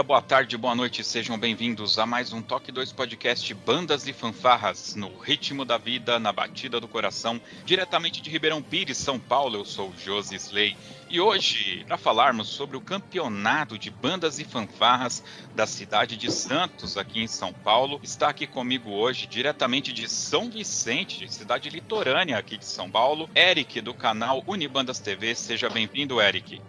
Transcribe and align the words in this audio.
Dia, 0.00 0.02
boa 0.02 0.22
tarde, 0.22 0.56
boa 0.56 0.74
noite, 0.74 1.04
sejam 1.04 1.38
bem-vindos 1.38 1.98
a 1.98 2.06
mais 2.06 2.32
um 2.32 2.40
Toque 2.40 2.72
2 2.72 2.90
Podcast 2.92 3.52
Bandas 3.52 4.06
e 4.06 4.14
Fanfarras, 4.14 4.94
no 4.94 5.14
ritmo 5.18 5.62
da 5.62 5.76
vida, 5.76 6.18
na 6.18 6.32
batida 6.32 6.80
do 6.80 6.88
coração, 6.88 7.38
diretamente 7.66 8.22
de 8.22 8.30
Ribeirão 8.30 8.62
Pires, 8.62 8.96
São 8.96 9.18
Paulo, 9.18 9.58
eu 9.58 9.64
sou 9.64 9.92
Josi 10.02 10.36
Slay. 10.36 10.74
E 11.10 11.20
hoje, 11.20 11.84
para 11.86 11.98
falarmos 11.98 12.48
sobre 12.48 12.78
o 12.78 12.80
campeonato 12.80 13.76
de 13.76 13.90
bandas 13.90 14.38
e 14.38 14.44
fanfarras 14.44 15.22
da 15.54 15.66
cidade 15.66 16.16
de 16.16 16.32
Santos, 16.32 16.96
aqui 16.96 17.20
em 17.20 17.26
São 17.26 17.52
Paulo, 17.52 18.00
está 18.02 18.28
aqui 18.28 18.46
comigo 18.46 18.90
hoje, 18.90 19.26
diretamente 19.26 19.92
de 19.92 20.08
São 20.08 20.48
Vicente, 20.48 21.30
cidade 21.30 21.68
litorânea 21.68 22.38
aqui 22.38 22.56
de 22.56 22.64
São 22.64 22.90
Paulo, 22.90 23.28
Eric, 23.36 23.82
do 23.82 23.92
canal 23.92 24.42
Unibandas 24.46 24.98
TV. 24.98 25.34
Seja 25.34 25.68
bem-vindo, 25.68 26.20
Eric. 26.22 26.62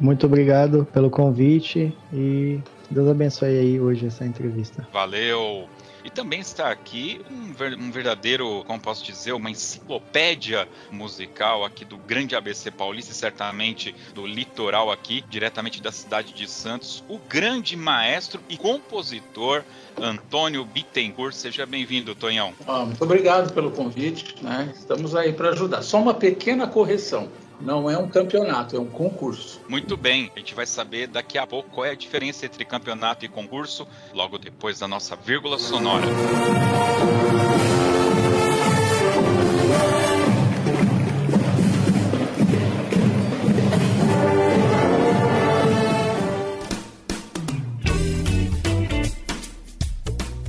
Muito 0.00 0.26
obrigado 0.26 0.86
pelo 0.92 1.10
convite 1.10 1.96
e 2.12 2.60
Deus 2.90 3.08
abençoe 3.08 3.58
aí 3.58 3.80
hoje 3.80 4.06
essa 4.06 4.24
entrevista. 4.24 4.86
Valeu! 4.92 5.68
E 6.04 6.10
também 6.10 6.40
está 6.40 6.70
aqui 6.70 7.20
um, 7.30 7.52
ver, 7.52 7.74
um, 7.74 7.90
verdadeiro, 7.90 8.64
como 8.66 8.80
posso 8.80 9.04
dizer, 9.04 9.32
uma 9.32 9.50
enciclopédia 9.50 10.66
musical 10.90 11.66
aqui 11.66 11.84
do 11.84 11.98
grande 11.98 12.34
ABC 12.34 12.70
Paulista 12.70 13.12
e 13.12 13.14
certamente 13.14 13.94
do 14.14 14.26
litoral 14.26 14.90
aqui, 14.90 15.22
diretamente 15.28 15.82
da 15.82 15.92
cidade 15.92 16.32
de 16.32 16.48
Santos, 16.48 17.04
o 17.10 17.18
grande 17.28 17.76
maestro 17.76 18.40
e 18.48 18.56
compositor 18.56 19.62
Antônio 20.00 20.64
Bittencourt. 20.64 21.34
Seja 21.34 21.66
bem-vindo, 21.66 22.14
Tonhão. 22.14 22.54
Ah, 22.66 22.86
muito 22.86 23.04
obrigado 23.04 23.52
pelo 23.52 23.70
convite. 23.70 24.34
Né? 24.42 24.72
Estamos 24.74 25.14
aí 25.14 25.34
para 25.34 25.50
ajudar. 25.50 25.82
Só 25.82 26.00
uma 26.00 26.14
pequena 26.14 26.66
correção. 26.66 27.28
Não 27.60 27.90
é 27.90 27.98
um 27.98 28.08
campeonato, 28.08 28.76
é 28.76 28.78
um 28.78 28.86
concurso. 28.86 29.60
Muito 29.68 29.96
bem, 29.96 30.30
a 30.36 30.38
gente 30.38 30.54
vai 30.54 30.64
saber 30.64 31.08
daqui 31.08 31.36
a 31.36 31.46
pouco 31.46 31.68
qual 31.70 31.84
é 31.84 31.90
a 31.90 31.94
diferença 31.94 32.46
entre 32.46 32.64
campeonato 32.64 33.24
e 33.24 33.28
concurso, 33.28 33.86
logo 34.14 34.38
depois 34.38 34.78
da 34.78 34.86
nossa 34.86 35.16
vírgula 35.16 35.58
sonora. 35.58 36.06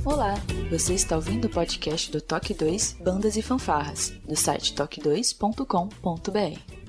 Olá, 0.04 0.34
você 0.70 0.94
está 0.94 1.16
ouvindo 1.16 1.46
o 1.46 1.50
podcast 1.50 2.12
do 2.12 2.20
Toque 2.20 2.54
2 2.54 2.98
Bandas 3.02 3.36
e 3.36 3.42
Fanfarras, 3.42 4.10
do 4.24 4.36
site 4.36 4.74
toque2.com.br. 4.74 6.79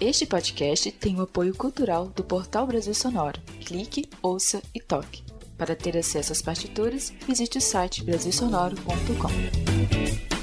Este 0.00 0.26
podcast 0.26 0.90
tem 0.90 1.16
o 1.16 1.22
apoio 1.22 1.54
cultural 1.54 2.08
do 2.08 2.24
Portal 2.24 2.66
Brasil 2.66 2.94
Sonoro. 2.94 3.40
Clique, 3.64 4.08
ouça 4.20 4.60
e 4.74 4.80
toque. 4.80 5.22
Para 5.56 5.76
ter 5.76 5.96
acesso 5.96 6.32
às 6.32 6.42
partituras, 6.42 7.12
visite 7.26 7.58
o 7.58 7.60
site 7.60 8.02
brasilsonoro.com. 8.02 10.33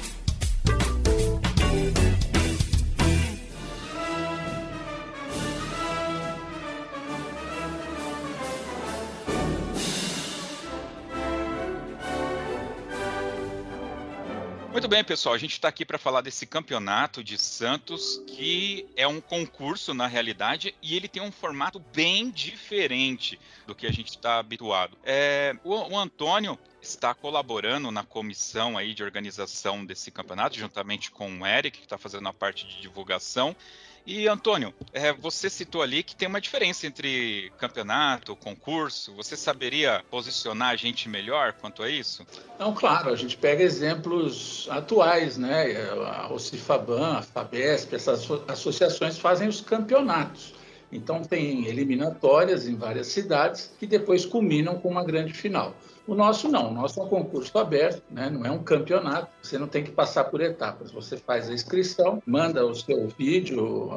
bem, 14.92 15.02
pessoal. 15.02 15.34
A 15.34 15.38
gente 15.38 15.52
está 15.52 15.68
aqui 15.68 15.86
para 15.86 15.96
falar 15.96 16.20
desse 16.20 16.44
campeonato 16.44 17.24
de 17.24 17.38
Santos, 17.38 18.22
que 18.26 18.86
é 18.94 19.08
um 19.08 19.22
concurso 19.22 19.94
na 19.94 20.06
realidade 20.06 20.74
e 20.82 20.94
ele 20.94 21.08
tem 21.08 21.22
um 21.22 21.32
formato 21.32 21.82
bem 21.94 22.30
diferente 22.30 23.40
do 23.66 23.74
que 23.74 23.86
a 23.86 23.90
gente 23.90 24.10
está 24.10 24.38
habituado. 24.38 24.98
É, 25.02 25.56
o, 25.64 25.94
o 25.94 25.98
Antônio 25.98 26.58
está 26.82 27.14
colaborando 27.14 27.90
na 27.90 28.04
comissão 28.04 28.76
aí 28.76 28.92
de 28.92 29.02
organização 29.02 29.82
desse 29.82 30.10
campeonato, 30.10 30.58
juntamente 30.58 31.10
com 31.10 31.40
o 31.40 31.46
Eric, 31.46 31.78
que 31.78 31.86
está 31.86 31.96
fazendo 31.96 32.28
a 32.28 32.34
parte 32.34 32.66
de 32.66 32.78
divulgação. 32.78 33.56
E 34.04 34.26
Antônio, 34.26 34.74
é, 34.92 35.12
você 35.12 35.48
citou 35.48 35.80
ali 35.80 36.02
que 36.02 36.16
tem 36.16 36.26
uma 36.26 36.40
diferença 36.40 36.86
entre 36.86 37.52
campeonato, 37.56 38.34
concurso. 38.34 39.14
Você 39.14 39.36
saberia 39.36 40.04
posicionar 40.10 40.70
a 40.70 40.76
gente 40.76 41.08
melhor 41.08 41.52
quanto 41.52 41.82
a 41.82 41.88
isso? 41.88 42.26
Não, 42.58 42.74
claro, 42.74 43.10
a 43.10 43.16
gente 43.16 43.36
pega 43.36 43.62
exemplos 43.62 44.66
atuais, 44.70 45.36
né? 45.36 45.66
O 46.30 46.38
Cifaban, 46.38 47.18
a 47.18 47.22
Fabesp, 47.22 47.94
essas 47.94 48.28
associações 48.48 49.18
fazem 49.18 49.48
os 49.48 49.60
campeonatos. 49.60 50.52
Então 50.92 51.22
tem 51.22 51.66
eliminatórias 51.66 52.68
em 52.68 52.76
várias 52.76 53.06
cidades 53.06 53.74
que 53.78 53.86
depois 53.86 54.26
culminam 54.26 54.78
com 54.78 54.90
uma 54.90 55.02
grande 55.02 55.32
final. 55.32 55.74
O 56.06 56.16
nosso 56.16 56.48
não, 56.48 56.70
o 56.70 56.74
nosso 56.74 57.00
é 57.00 57.04
um 57.04 57.08
concurso 57.08 57.56
aberto, 57.58 58.02
né? 58.10 58.28
não 58.28 58.44
é 58.44 58.50
um 58.50 58.62
campeonato, 58.62 59.30
você 59.40 59.56
não 59.56 59.68
tem 59.68 59.84
que 59.84 59.92
passar 59.92 60.24
por 60.24 60.40
etapas. 60.40 60.90
Você 60.90 61.16
faz 61.16 61.48
a 61.48 61.52
inscrição, 61.52 62.20
manda 62.26 62.66
o 62.66 62.74
seu 62.74 63.06
vídeo 63.08 63.88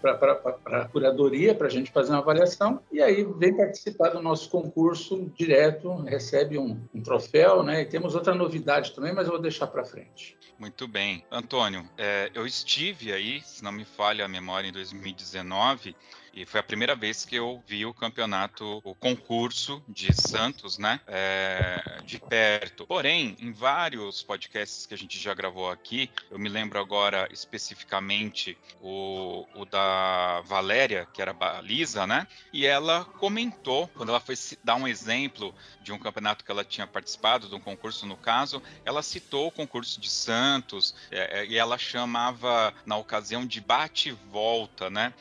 para 0.00 0.40
a 0.66 0.84
curadoria 0.84 1.54
para 1.54 1.66
a 1.66 1.70
gente 1.70 1.90
fazer 1.90 2.10
uma 2.10 2.18
avaliação 2.18 2.80
e 2.92 3.00
aí 3.00 3.24
vem 3.38 3.56
participar 3.56 4.10
do 4.10 4.22
nosso 4.22 4.50
concurso 4.50 5.30
direto, 5.34 5.94
recebe 6.02 6.58
um, 6.58 6.78
um 6.94 7.02
troféu, 7.02 7.62
né? 7.62 7.80
E 7.80 7.86
temos 7.86 8.14
outra 8.14 8.34
novidade 8.34 8.94
também, 8.94 9.14
mas 9.14 9.26
eu 9.26 9.32
vou 9.32 9.40
deixar 9.40 9.68
para 9.68 9.84
frente. 9.84 10.36
Muito 10.58 10.86
bem. 10.86 11.24
Antônio, 11.30 11.88
é, 11.96 12.30
eu 12.34 12.44
estive 12.44 13.12
aí, 13.12 13.40
se 13.42 13.64
não 13.64 13.72
me 13.72 13.84
falha 13.84 14.24
a 14.24 14.28
memória, 14.28 14.68
em 14.68 14.72
2019 14.72 15.96
e 16.38 16.46
foi 16.46 16.60
a 16.60 16.62
primeira 16.62 16.94
vez 16.94 17.24
que 17.24 17.34
eu 17.34 17.60
vi 17.66 17.84
o 17.84 17.92
campeonato, 17.92 18.80
o 18.84 18.94
concurso 18.94 19.82
de 19.88 20.12
Santos, 20.14 20.78
né? 20.78 21.00
É, 21.08 22.00
de 22.04 22.20
perto. 22.20 22.86
Porém, 22.86 23.36
em 23.40 23.50
vários 23.50 24.22
podcasts 24.22 24.86
que 24.86 24.94
a 24.94 24.96
gente 24.96 25.18
já 25.18 25.34
gravou 25.34 25.68
aqui, 25.68 26.08
eu 26.30 26.38
me 26.38 26.48
lembro 26.48 26.78
agora 26.78 27.28
especificamente 27.32 28.56
o, 28.80 29.44
o 29.56 29.64
da 29.64 30.40
Valéria, 30.42 31.08
que 31.12 31.20
era 31.20 31.32
baliza, 31.32 32.06
né? 32.06 32.24
E 32.52 32.64
ela 32.64 33.04
comentou, 33.04 33.88
quando 33.88 34.10
ela 34.10 34.20
foi 34.20 34.36
dar 34.62 34.76
um 34.76 34.86
exemplo 34.86 35.52
de 35.82 35.90
um 35.90 35.98
campeonato 35.98 36.44
que 36.44 36.50
ela 36.52 36.64
tinha 36.64 36.86
participado, 36.86 37.48
de 37.48 37.54
um 37.56 37.60
concurso 37.60 38.06
no 38.06 38.16
caso, 38.16 38.62
ela 38.84 39.02
citou 39.02 39.48
o 39.48 39.52
concurso 39.52 40.00
de 40.00 40.08
Santos 40.08 40.94
é, 41.10 41.40
é 41.40 41.46
e 41.46 41.58
ela 41.58 41.76
chamava, 41.76 42.72
na 42.86 42.96
ocasião, 42.96 43.44
de 43.44 43.60
bate-volta, 43.60 44.88
né? 44.88 45.12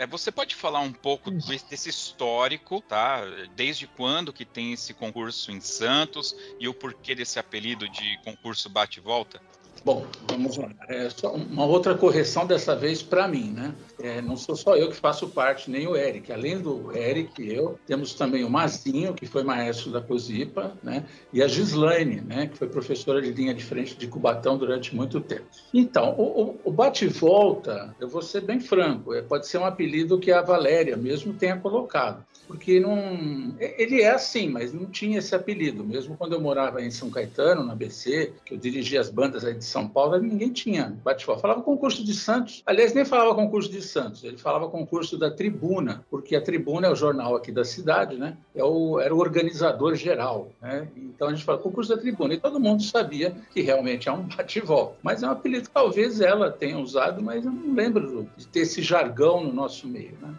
É, 0.00 0.06
você 0.06 0.32
pode 0.32 0.54
falar 0.54 0.80
um 0.80 0.94
pouco 0.94 1.30
desse 1.30 1.90
histórico, 1.90 2.80
tá? 2.80 3.20
Desde 3.54 3.86
quando 3.86 4.32
que 4.32 4.46
tem 4.46 4.72
esse 4.72 4.94
concurso 4.94 5.52
em 5.52 5.60
Santos 5.60 6.34
e 6.58 6.66
o 6.66 6.72
porquê 6.72 7.14
desse 7.14 7.38
apelido 7.38 7.86
de 7.86 8.18
concurso 8.24 8.70
bate-volta? 8.70 9.42
Bom, 9.82 10.04
vamos 10.28 10.56
lá. 10.58 10.68
É 10.88 11.08
só 11.08 11.32
uma 11.32 11.64
outra 11.64 11.94
correção 11.94 12.46
dessa 12.46 12.76
vez 12.76 13.02
para 13.02 13.26
mim, 13.26 13.50
né? 13.50 13.74
É, 13.98 14.20
não 14.20 14.36
sou 14.36 14.54
só 14.54 14.76
eu 14.76 14.90
que 14.90 14.96
faço 14.96 15.28
parte, 15.28 15.70
nem 15.70 15.86
o 15.86 15.96
Eric. 15.96 16.30
Além 16.30 16.58
do 16.58 16.94
Eric 16.94 17.42
e 17.42 17.54
eu, 17.54 17.78
temos 17.86 18.12
também 18.12 18.44
o 18.44 18.50
Mazinho, 18.50 19.14
que 19.14 19.26
foi 19.26 19.42
maestro 19.42 19.90
da 19.90 20.00
COSIPA, 20.00 20.76
né? 20.82 21.06
E 21.32 21.42
a 21.42 21.48
Gislaine, 21.48 22.20
né? 22.20 22.46
Que 22.46 22.58
foi 22.58 22.68
professora 22.68 23.22
de 23.22 23.32
linha 23.32 23.54
de 23.54 23.64
frente 23.64 23.96
de 23.96 24.06
Cubatão 24.06 24.58
durante 24.58 24.94
muito 24.94 25.20
tempo. 25.20 25.46
Então, 25.72 26.14
o, 26.18 26.60
o 26.62 26.70
bate-volta, 26.70 27.94
eu 27.98 28.08
vou 28.08 28.20
ser 28.22 28.42
bem 28.42 28.60
franco, 28.60 29.14
é, 29.14 29.22
pode 29.22 29.46
ser 29.46 29.58
um 29.58 29.64
apelido 29.64 30.18
que 30.18 30.30
a 30.30 30.42
Valéria 30.42 30.96
mesmo 30.96 31.32
tenha 31.32 31.56
colocado 31.56 32.24
porque 32.50 32.80
não. 32.80 33.54
Ele 33.60 34.02
é 34.02 34.10
assim, 34.10 34.48
mas 34.48 34.72
não 34.72 34.86
tinha 34.86 35.20
esse 35.20 35.32
apelido. 35.36 35.84
Mesmo 35.84 36.16
quando 36.16 36.32
eu 36.32 36.40
morava 36.40 36.82
em 36.82 36.90
São 36.90 37.08
Caetano, 37.08 37.62
na 37.62 37.76
BC, 37.76 38.32
que 38.44 38.54
eu 38.54 38.58
dirigia 38.58 39.00
as 39.00 39.08
bandas 39.08 39.44
aí 39.44 39.54
de 39.54 39.64
São 39.64 39.86
Paulo, 39.86 40.18
ninguém 40.18 40.52
tinha 40.52 40.98
bate-volta. 41.04 41.42
Falava 41.42 41.62
concurso 41.62 42.04
de 42.04 42.12
Santos. 42.12 42.60
Aliás, 42.66 42.92
nem 42.92 43.04
falava 43.04 43.36
concurso 43.36 43.70
de 43.70 43.80
Santos, 43.80 44.24
ele 44.24 44.36
falava 44.36 44.68
concurso 44.68 45.16
da 45.16 45.30
Tribuna, 45.30 46.04
porque 46.10 46.34
a 46.34 46.40
Tribuna 46.40 46.88
é 46.88 46.90
o 46.90 46.96
jornal 46.96 47.36
aqui 47.36 47.52
da 47.52 47.64
cidade, 47.64 48.16
né? 48.16 48.36
É 48.52 48.64
o, 48.64 48.98
era 48.98 49.14
o 49.14 49.18
organizador 49.18 49.94
geral, 49.94 50.50
né? 50.60 50.88
Então 50.96 51.28
a 51.28 51.30
gente 51.32 51.44
fala 51.44 51.58
concurso 51.58 51.94
da 51.94 52.00
Tribuna. 52.00 52.34
E 52.34 52.40
todo 52.40 52.58
mundo 52.58 52.82
sabia 52.82 53.32
que 53.52 53.60
realmente 53.60 54.08
é 54.08 54.12
um 54.12 54.22
bate-volta. 54.22 54.96
Mas 55.04 55.22
é 55.22 55.28
um 55.28 55.30
apelido 55.30 55.68
que 55.68 55.74
talvez 55.74 56.20
ela 56.20 56.50
tenha 56.50 56.78
usado, 56.80 57.22
mas 57.22 57.44
eu 57.44 57.52
não 57.52 57.74
lembro 57.74 58.28
de 58.36 58.48
ter 58.48 58.60
esse 58.60 58.82
jargão 58.82 59.44
no 59.44 59.52
nosso 59.52 59.86
meio, 59.86 60.18
né? 60.20 60.34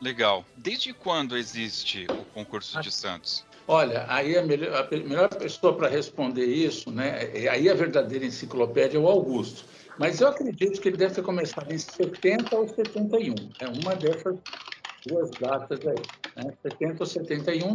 Legal. 0.00 0.44
Desde 0.56 0.92
quando 0.92 1.36
existe 1.36 2.06
o 2.06 2.24
concurso 2.34 2.80
de 2.80 2.90
Santos? 2.90 3.44
Olha, 3.66 4.06
aí 4.08 4.38
a 4.38 4.42
melhor, 4.42 4.74
a 4.74 4.96
melhor 4.96 5.28
pessoa 5.28 5.76
para 5.76 5.88
responder 5.88 6.46
isso, 6.46 6.90
né? 6.90 7.30
É, 7.34 7.48
aí 7.48 7.68
a 7.68 7.74
verdadeira 7.74 8.24
enciclopédia 8.24 8.96
é 8.96 9.00
o 9.00 9.06
Augusto. 9.06 9.64
Mas 9.98 10.20
eu 10.20 10.28
acredito 10.28 10.80
que 10.80 10.88
ele 10.88 10.96
deve 10.96 11.14
ter 11.14 11.22
começado 11.22 11.70
em 11.72 11.78
70 11.78 12.56
ou 12.56 12.68
71. 12.68 13.34
É 13.60 13.66
uma 13.66 13.96
dessas 13.96 14.36
duas 15.06 15.30
datas 15.32 15.80
aí, 15.86 16.44
né? 16.44 16.52
70 16.62 16.96
ou 17.00 17.06
71. 17.06 17.72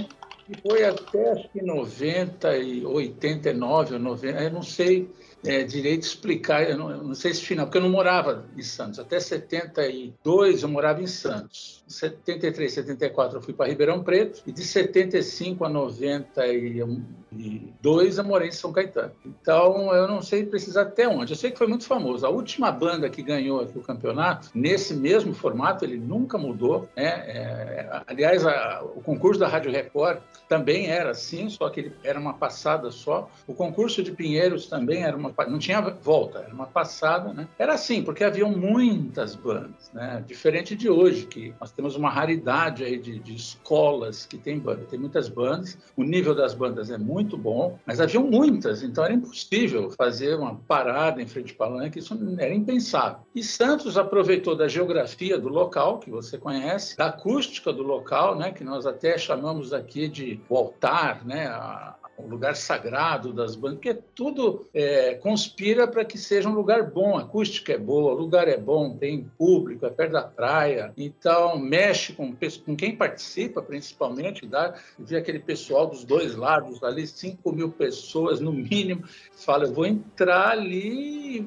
E 0.49 0.61
foi 0.61 0.83
até 0.83 1.31
acho 1.31 1.49
que 1.49 1.61
90 1.61 2.57
e 2.57 2.85
89 2.85 3.93
ou 3.93 3.99
90, 3.99 4.41
eu 4.41 4.51
não 4.51 4.63
sei 4.63 5.09
é, 5.45 5.63
direito 5.63 6.03
explicar, 6.03 6.69
eu 6.69 6.77
não, 6.77 6.89
eu 6.89 7.03
não, 7.03 7.13
sei 7.13 7.33
se 7.33 7.41
final, 7.41 7.65
porque 7.65 7.77
eu 7.77 7.81
não 7.81 7.89
morava 7.89 8.45
em 8.55 8.61
Santos. 8.61 8.97
Até 8.99 9.19
72 9.19 10.63
eu 10.63 10.69
morava 10.69 11.01
em 11.01 11.07
Santos. 11.07 11.83
73, 11.85 12.71
74 12.71 13.37
eu 13.37 13.41
fui 13.41 13.53
para 13.53 13.69
Ribeirão 13.69 14.01
Preto 14.03 14.41
e 14.47 14.53
de 14.53 14.63
75 14.63 15.65
a 15.65 15.69
92 15.69 18.17
eu 18.17 18.23
morei 18.23 18.47
em 18.47 18.53
São 18.53 18.71
Caetano. 18.71 19.11
Então 19.25 19.93
eu 19.93 20.07
não 20.07 20.21
sei 20.21 20.45
precisar 20.45 20.83
até 20.83 21.05
onde. 21.07 21.33
Eu 21.33 21.37
sei 21.37 21.51
que 21.51 21.57
foi 21.57 21.67
muito 21.67 21.85
famoso. 21.85 22.25
A 22.25 22.29
última 22.29 22.71
banda 22.71 23.09
que 23.09 23.21
ganhou 23.21 23.59
aqui 23.59 23.77
o 23.77 23.81
campeonato, 23.81 24.49
nesse 24.55 24.93
mesmo 24.93 25.33
formato, 25.33 25.83
ele 25.83 25.97
nunca 25.97 26.37
mudou. 26.37 26.87
Né? 26.95 27.05
É, 27.05 28.01
aliás, 28.07 28.45
a, 28.45 28.81
o 28.95 29.01
concurso 29.01 29.39
da 29.39 29.47
Rádio 29.47 29.71
Record 29.71 30.19
também 30.47 30.87
era 30.87 31.11
assim, 31.11 31.49
só 31.49 31.69
que 31.69 31.81
ele 31.81 31.93
era 32.03 32.19
uma 32.19 32.33
passada 32.33 32.89
só. 32.91 33.29
O 33.45 33.53
concurso 33.53 34.01
de 34.01 34.11
Pinheiros 34.11 34.67
também 34.67 35.03
era 35.03 35.17
uma 35.17 35.32
não 35.47 35.59
tinha 35.59 35.81
volta, 35.81 36.39
era 36.39 36.53
uma 36.53 36.67
passada, 36.67 37.33
né? 37.33 37.47
Era 37.57 37.73
assim, 37.73 38.03
porque 38.03 38.23
haviam 38.23 38.51
muitas 38.51 39.35
bandas, 39.35 39.91
né? 39.93 40.23
Diferente 40.25 40.75
de 40.75 40.89
hoje, 40.89 41.25
que 41.25 41.53
nós 41.59 41.71
temos 41.71 41.95
uma 41.95 42.09
raridade 42.09 42.83
aí 42.83 42.97
de, 42.97 43.19
de 43.19 43.35
escolas 43.35 44.25
que 44.25 44.37
tem 44.37 44.59
banda. 44.59 44.85
Tem 44.89 44.99
muitas 44.99 45.29
bandas, 45.29 45.77
o 45.95 46.03
nível 46.03 46.35
das 46.35 46.53
bandas 46.53 46.89
é 46.89 46.97
muito 46.97 47.37
bom, 47.37 47.77
mas 47.85 47.99
haviam 47.99 48.23
muitas, 48.23 48.83
então 48.83 49.03
era 49.03 49.13
impossível 49.13 49.91
fazer 49.91 50.35
uma 50.35 50.55
parada 50.55 51.21
em 51.21 51.27
frente 51.27 51.53
palanque, 51.53 51.99
isso 51.99 52.17
era 52.37 52.53
impensável. 52.53 53.19
E 53.33 53.43
Santos 53.43 53.97
aproveitou 53.97 54.55
da 54.55 54.67
geografia 54.67 55.37
do 55.37 55.49
local, 55.49 55.99
que 55.99 56.09
você 56.09 56.37
conhece, 56.37 56.97
da 56.97 57.07
acústica 57.07 57.71
do 57.71 57.83
local, 57.83 58.35
né? 58.35 58.51
Que 58.51 58.63
nós 58.63 58.85
até 58.85 59.17
chamamos 59.17 59.73
aqui 59.73 60.07
de 60.07 60.39
o 60.49 60.57
altar, 60.57 61.25
né? 61.25 61.47
A, 61.47 61.95
o 62.17 62.27
lugar 62.27 62.55
sagrado 62.55 63.33
das 63.33 63.55
bandas, 63.55 63.77
porque 63.77 63.93
tudo 64.15 64.67
é, 64.73 65.15
conspira 65.15 65.87
para 65.87 66.05
que 66.05 66.17
seja 66.17 66.47
um 66.47 66.53
lugar 66.53 66.91
bom, 66.91 67.17
a 67.17 67.21
acústica 67.21 67.73
é 67.73 67.77
boa, 67.77 68.13
o 68.13 68.17
lugar 68.17 68.47
é 68.47 68.57
bom, 68.57 68.95
tem 68.95 69.29
público, 69.37 69.85
é 69.85 69.89
perto 69.89 70.13
da 70.13 70.21
praia, 70.21 70.93
então 70.95 71.57
mexe 71.57 72.13
com, 72.13 72.33
com 72.65 72.75
quem 72.75 72.95
participa, 72.95 73.61
principalmente, 73.61 74.45
dá, 74.45 74.75
vê 74.97 75.17
aquele 75.17 75.39
pessoal 75.39 75.87
dos 75.87 76.03
dois 76.03 76.35
lados 76.35 76.83
ali, 76.83 77.07
5 77.07 77.51
mil 77.51 77.71
pessoas 77.71 78.39
no 78.39 78.51
mínimo, 78.51 79.03
fala, 79.33 79.65
eu 79.65 79.73
vou 79.73 79.85
entrar 79.85 80.51
ali, 80.51 81.39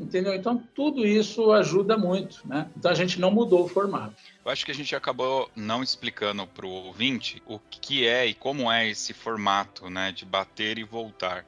entendeu? 0.00 0.34
Então 0.34 0.62
tudo 0.74 1.06
isso 1.06 1.52
ajuda 1.52 1.96
muito, 1.98 2.42
né? 2.46 2.70
Então 2.76 2.90
a 2.90 2.94
gente 2.94 3.20
não 3.20 3.30
mudou 3.30 3.64
o 3.64 3.68
formato. 3.68 4.14
Eu 4.44 4.50
acho 4.50 4.64
que 4.64 4.70
a 4.70 4.74
gente 4.74 4.94
acabou 4.94 5.50
não 5.56 5.82
explicando 5.82 6.46
para 6.46 6.66
o 6.66 6.70
ouvinte 6.70 7.42
o 7.46 7.58
que 7.58 8.06
é 8.06 8.26
e 8.26 8.34
como 8.34 8.70
é 8.70 8.88
esse 8.88 9.14
formato, 9.14 9.88
né, 9.88 10.12
de 10.12 10.26
bater 10.26 10.76
e 10.76 10.84
voltar. 10.84 11.46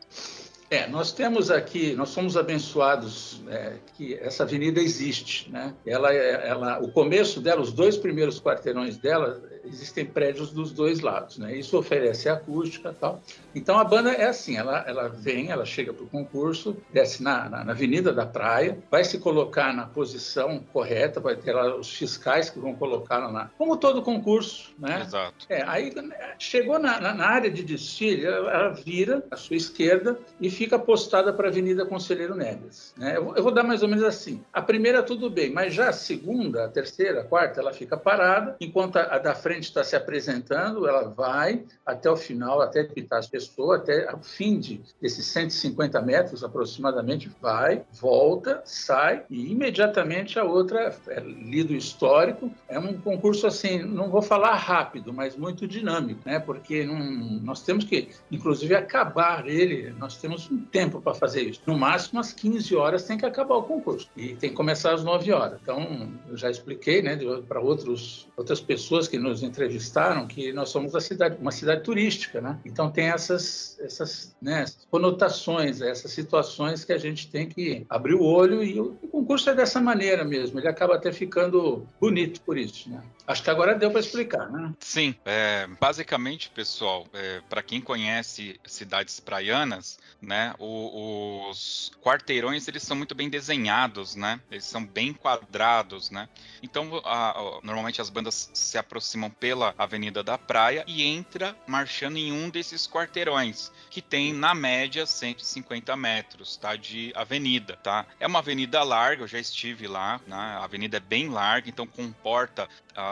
É, 0.68 0.88
nós 0.88 1.12
temos 1.12 1.50
aqui, 1.50 1.94
nós 1.94 2.08
somos 2.08 2.36
abençoados 2.36 3.40
é, 3.48 3.74
que 3.96 4.14
essa 4.14 4.42
avenida 4.42 4.80
existe, 4.80 5.48
né? 5.48 5.72
Ela, 5.86 6.12
é, 6.12 6.48
ela, 6.48 6.80
o 6.80 6.90
começo 6.90 7.40
dela, 7.40 7.60
os 7.60 7.72
dois 7.72 7.96
primeiros 7.96 8.40
quarteirões 8.40 8.96
dela, 8.96 9.40
existem 9.66 10.04
prédios 10.04 10.50
dos 10.50 10.72
dois 10.72 11.00
lados, 11.00 11.38
né? 11.38 11.54
Isso 11.56 11.78
oferece 11.78 12.28
acústica, 12.28 12.94
tal. 12.98 13.20
Então 13.54 13.78
a 13.78 13.84
banda 13.84 14.12
é 14.12 14.26
assim, 14.26 14.56
ela, 14.56 14.84
ela 14.86 15.08
vem, 15.08 15.50
ela 15.50 15.64
chega 15.64 15.92
para 15.92 16.04
o 16.04 16.08
concurso, 16.08 16.76
desce 16.92 17.22
na, 17.22 17.48
na, 17.48 17.64
na, 17.64 17.72
Avenida 17.72 18.12
da 18.12 18.26
Praia, 18.26 18.78
vai 18.90 19.04
se 19.04 19.18
colocar 19.18 19.72
na 19.74 19.86
posição 19.86 20.60
correta, 20.72 21.20
vai 21.20 21.36
ter 21.36 21.52
lá 21.52 21.76
os 21.76 21.94
fiscais 21.94 22.50
que 22.50 22.58
vão 22.58 22.74
colocar 22.74 23.18
lá, 23.18 23.50
como 23.58 23.76
todo 23.76 24.02
concurso, 24.02 24.74
né? 24.78 25.02
Exato. 25.02 25.46
É, 25.48 25.62
aí 25.62 25.92
chegou 26.38 26.78
na, 26.78 27.00
na, 27.00 27.26
área 27.26 27.50
de 27.50 27.62
desfile, 27.62 28.24
ela, 28.24 28.50
ela 28.50 28.68
vira 28.70 29.24
à 29.30 29.36
sua 29.36 29.56
esquerda 29.56 30.18
e 30.40 30.50
fica 30.50 30.78
postada 30.78 31.32
para 31.32 31.48
a 31.48 31.50
Avenida 31.50 31.84
Conselheiro 31.86 32.34
Neves. 32.34 32.94
Né? 32.96 33.16
Eu, 33.16 33.34
eu, 33.36 33.42
vou 33.42 33.52
dar 33.52 33.62
mais 33.62 33.82
ou 33.82 33.88
menos 33.88 34.04
assim. 34.04 34.42
A 34.52 34.62
primeira 34.62 35.02
tudo 35.02 35.30
bem, 35.30 35.50
mas 35.50 35.74
já 35.74 35.88
a 35.88 35.92
segunda, 35.92 36.64
a 36.64 36.68
terceira, 36.68 37.20
a 37.20 37.24
quarta, 37.24 37.60
ela 37.60 37.72
fica 37.72 37.96
parada, 37.96 38.56
enquanto 38.60 38.96
a, 38.96 39.02
a 39.02 39.18
da 39.18 39.34
frente 39.34 39.55
está 39.64 39.82
se 39.82 39.96
apresentando, 39.96 40.86
ela 40.86 41.08
vai 41.08 41.64
até 41.84 42.10
o 42.10 42.16
final, 42.16 42.60
até 42.60 42.84
pitar 42.84 43.18
as 43.18 43.26
pessoas 43.26 43.46
pessoa 43.46 43.76
até 43.76 44.12
o 44.14 44.18
fim 44.18 44.58
de, 44.58 44.80
desses 45.00 45.26
150 45.26 46.00
metros 46.02 46.42
aproximadamente, 46.42 47.30
vai, 47.40 47.84
volta, 48.00 48.62
sai 48.64 49.24
e 49.30 49.52
imediatamente 49.52 50.38
a 50.38 50.44
outra 50.44 50.94
é 51.08 51.20
lido 51.20 51.74
histórico. 51.74 52.50
É 52.68 52.78
um 52.78 52.98
concurso 52.98 53.46
assim, 53.46 53.82
não 53.82 54.10
vou 54.10 54.22
falar 54.22 54.54
rápido, 54.54 55.12
mas 55.12 55.36
muito 55.36 55.66
dinâmico, 55.66 56.20
né? 56.26 56.38
Porque 56.38 56.84
não, 56.84 56.98
nós 57.42 57.62
temos 57.62 57.84
que, 57.84 58.08
inclusive, 58.30 58.74
acabar 58.74 59.46
ele. 59.48 59.90
Nós 59.98 60.16
temos 60.16 60.50
um 60.50 60.58
tempo 60.58 61.00
para 61.00 61.14
fazer 61.14 61.42
isso. 61.42 61.60
No 61.66 61.78
máximo, 61.78 62.20
às 62.20 62.32
15 62.32 62.74
horas 62.74 63.04
tem 63.04 63.18
que 63.18 63.26
acabar 63.26 63.56
o 63.56 63.62
concurso 63.62 64.08
e 64.16 64.34
tem 64.34 64.50
que 64.50 64.56
começar 64.56 64.94
às 64.94 65.04
9 65.04 65.32
horas. 65.32 65.58
Então, 65.62 66.10
eu 66.28 66.36
já 66.36 66.50
expliquei, 66.50 67.02
né, 67.02 67.18
para 67.48 67.60
outros 67.60 68.26
outras 68.36 68.60
pessoas 68.60 69.08
que 69.08 69.18
nos 69.18 69.42
entrevistaram 69.46 70.26
que 70.26 70.52
nós 70.52 70.68
somos 70.70 70.94
a 70.94 71.00
cidade, 71.00 71.36
uma 71.40 71.52
cidade 71.52 71.82
turística, 71.82 72.40
né? 72.40 72.58
Então 72.64 72.90
tem 72.90 73.06
essa 73.06 73.26
essas, 73.36 73.78
essas, 73.80 74.36
né, 74.40 74.62
essas 74.62 74.86
conotações, 74.90 75.80
essas 75.80 76.10
situações 76.10 76.84
que 76.84 76.92
a 76.92 76.98
gente 76.98 77.30
tem 77.30 77.48
que 77.48 77.86
abrir 77.88 78.14
o 78.14 78.22
olho 78.22 78.62
e 78.62 78.80
o, 78.80 78.96
o 79.02 79.08
concurso 79.08 79.50
é 79.50 79.54
dessa 79.54 79.80
maneira 79.80 80.24
mesmo, 80.24 80.58
ele 80.58 80.68
acaba 80.68 80.96
até 80.96 81.12
ficando 81.12 81.86
bonito 82.00 82.40
por 82.42 82.56
isso, 82.56 82.90
né? 82.90 83.02
Acho 83.26 83.42
que 83.42 83.50
agora 83.50 83.74
deu 83.74 83.90
para 83.90 84.00
explicar, 84.00 84.48
né? 84.50 84.72
Sim, 84.78 85.14
é, 85.24 85.66
basicamente, 85.80 86.48
pessoal, 86.50 87.06
é, 87.12 87.42
para 87.48 87.60
quem 87.60 87.80
conhece 87.80 88.60
cidades 88.64 89.18
praianas, 89.18 89.98
né, 90.22 90.54
o, 90.58 91.48
os 91.50 91.90
quarteirões 92.00 92.66
eles 92.68 92.82
são 92.82 92.96
muito 92.96 93.14
bem 93.14 93.28
desenhados, 93.28 94.14
né? 94.14 94.40
Eles 94.50 94.64
são 94.64 94.84
bem 94.84 95.12
quadrados, 95.12 96.10
né? 96.10 96.28
Então, 96.62 97.00
a, 97.04 97.30
a, 97.30 97.60
normalmente 97.62 98.00
as 98.00 98.08
bandas 98.08 98.50
se 98.54 98.78
aproximam 98.78 99.28
pela 99.28 99.74
Avenida 99.76 100.22
da 100.22 100.38
Praia 100.38 100.84
e 100.86 101.02
entra 101.02 101.56
marchando 101.66 102.16
em 102.16 102.32
um 102.32 102.48
desses 102.48 102.86
quarteirões, 102.86 103.72
que 103.90 104.00
tem 104.00 104.32
na 104.32 104.54
média 104.54 105.04
150 105.04 105.96
metros, 105.96 106.56
tá, 106.56 106.76
de 106.76 107.12
avenida, 107.14 107.76
tá? 107.82 108.06
É 108.20 108.26
uma 108.26 108.38
avenida 108.38 108.82
larga, 108.82 109.24
eu 109.24 109.28
já 109.28 109.38
estive 109.38 109.88
lá, 109.88 110.20
né? 110.26 110.36
A 110.36 110.64
avenida 110.64 110.96
é 110.98 111.00
bem 111.00 111.28
larga, 111.28 111.68
então 111.68 111.86
comporta 111.86 112.68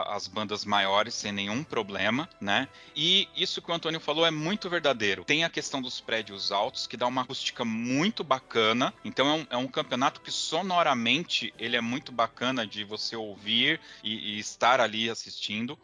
as 0.07 0.27
bandas 0.27 0.65
maiores 0.65 1.15
sem 1.15 1.33
nenhum 1.33 1.63
problema, 1.63 2.29
né? 2.41 2.69
E 2.95 3.29
isso 3.37 3.61
que 3.63 3.71
o 3.71 3.75
Antônio 3.75 4.01
falou 4.01 4.27
é 4.27 4.31
muito 4.31 4.69
verdadeiro. 4.69 5.25
Tem 5.25 5.45
a 5.45 5.51
questão 5.51 5.81
dos 5.81 6.01
prédios 6.01 6.53
altos, 6.53 6.87
que 6.87 6.97
dá 6.97 7.07
uma 7.07 7.23
acústica 7.23 7.65
muito 7.65 8.23
bacana. 8.23 8.93
Então 9.05 9.29
é 9.29 9.33
um, 9.33 9.47
é 9.51 9.57
um 9.57 9.69
campeonato 9.69 10.21
que 10.21 10.31
sonoramente 10.31 11.53
ele 11.59 11.77
é 11.77 11.81
muito 11.81 12.13
bacana 12.13 12.67
de 12.67 12.85
você 12.85 13.17
ouvir 13.17 13.81
e, 14.03 14.35
e 14.35 14.39
estar 14.39 14.81
ali 14.81 15.11
assistindo. 15.11 15.79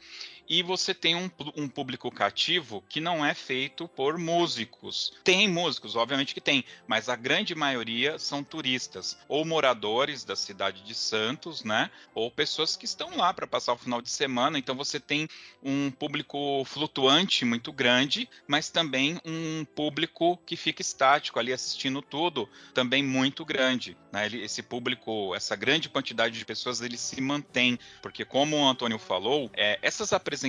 E 0.51 0.65
você 0.65 0.93
tem 0.93 1.15
um, 1.15 1.31
um 1.57 1.69
público 1.69 2.11
cativo 2.11 2.83
que 2.89 3.01
não 3.01 3.25
é 3.25 3.33
feito 3.35 3.87
por 3.87 4.19
músicos. 4.19 5.13
Tem 5.23 5.47
músicos, 5.47 5.95
obviamente 5.95 6.35
que 6.35 6.41
tem, 6.41 6.65
mas 6.89 7.09
a 7.09 7.15
grande 7.15 7.55
maioria 7.55 8.19
são 8.19 8.43
turistas 8.43 9.17
ou 9.29 9.45
moradores 9.45 10.25
da 10.25 10.35
cidade 10.35 10.83
de 10.83 10.93
Santos, 10.93 11.63
né? 11.63 11.89
Ou 12.13 12.33
pessoas 12.33 12.77
que 12.77 12.85
estão 12.85 13.17
lá 13.17 13.33
para 13.33 13.47
passar 13.47 13.75
o 13.75 13.79
final 13.79 14.03
de 14.03 14.11
semana. 14.11 14.59
Então 14.59 14.75
você 14.75 14.99
tem 14.99 15.29
um 15.63 15.89
público 15.89 16.65
flutuante 16.65 17.45
muito 17.45 17.73
grande, 17.73 18.29
mas 18.49 18.71
também 18.71 19.21
um 19.25 19.65
público 19.65 20.37
que 20.45 20.57
fica 20.57 20.83
estático 20.83 21.39
ali 21.39 21.53
assistindo 21.53 22.03
tudo, 22.03 22.49
também 22.75 23.05
muito 23.05 23.45
grande. 23.45 23.97
Né? 24.13 24.27
esse 24.27 24.63
público, 24.63 25.33
essa 25.37 25.55
grande 25.55 25.89
quantidade 25.89 26.37
de 26.37 26.45
pessoas, 26.45 26.81
ele 26.81 26.97
se 26.97 27.21
mantém, 27.21 27.79
porque 28.03 28.25
como 28.25 28.57
o 28.57 28.69
Antônio 28.69 28.99
falou, 28.99 29.49
é, 29.55 29.79
essas 29.81 30.13
apresentações, 30.13 30.40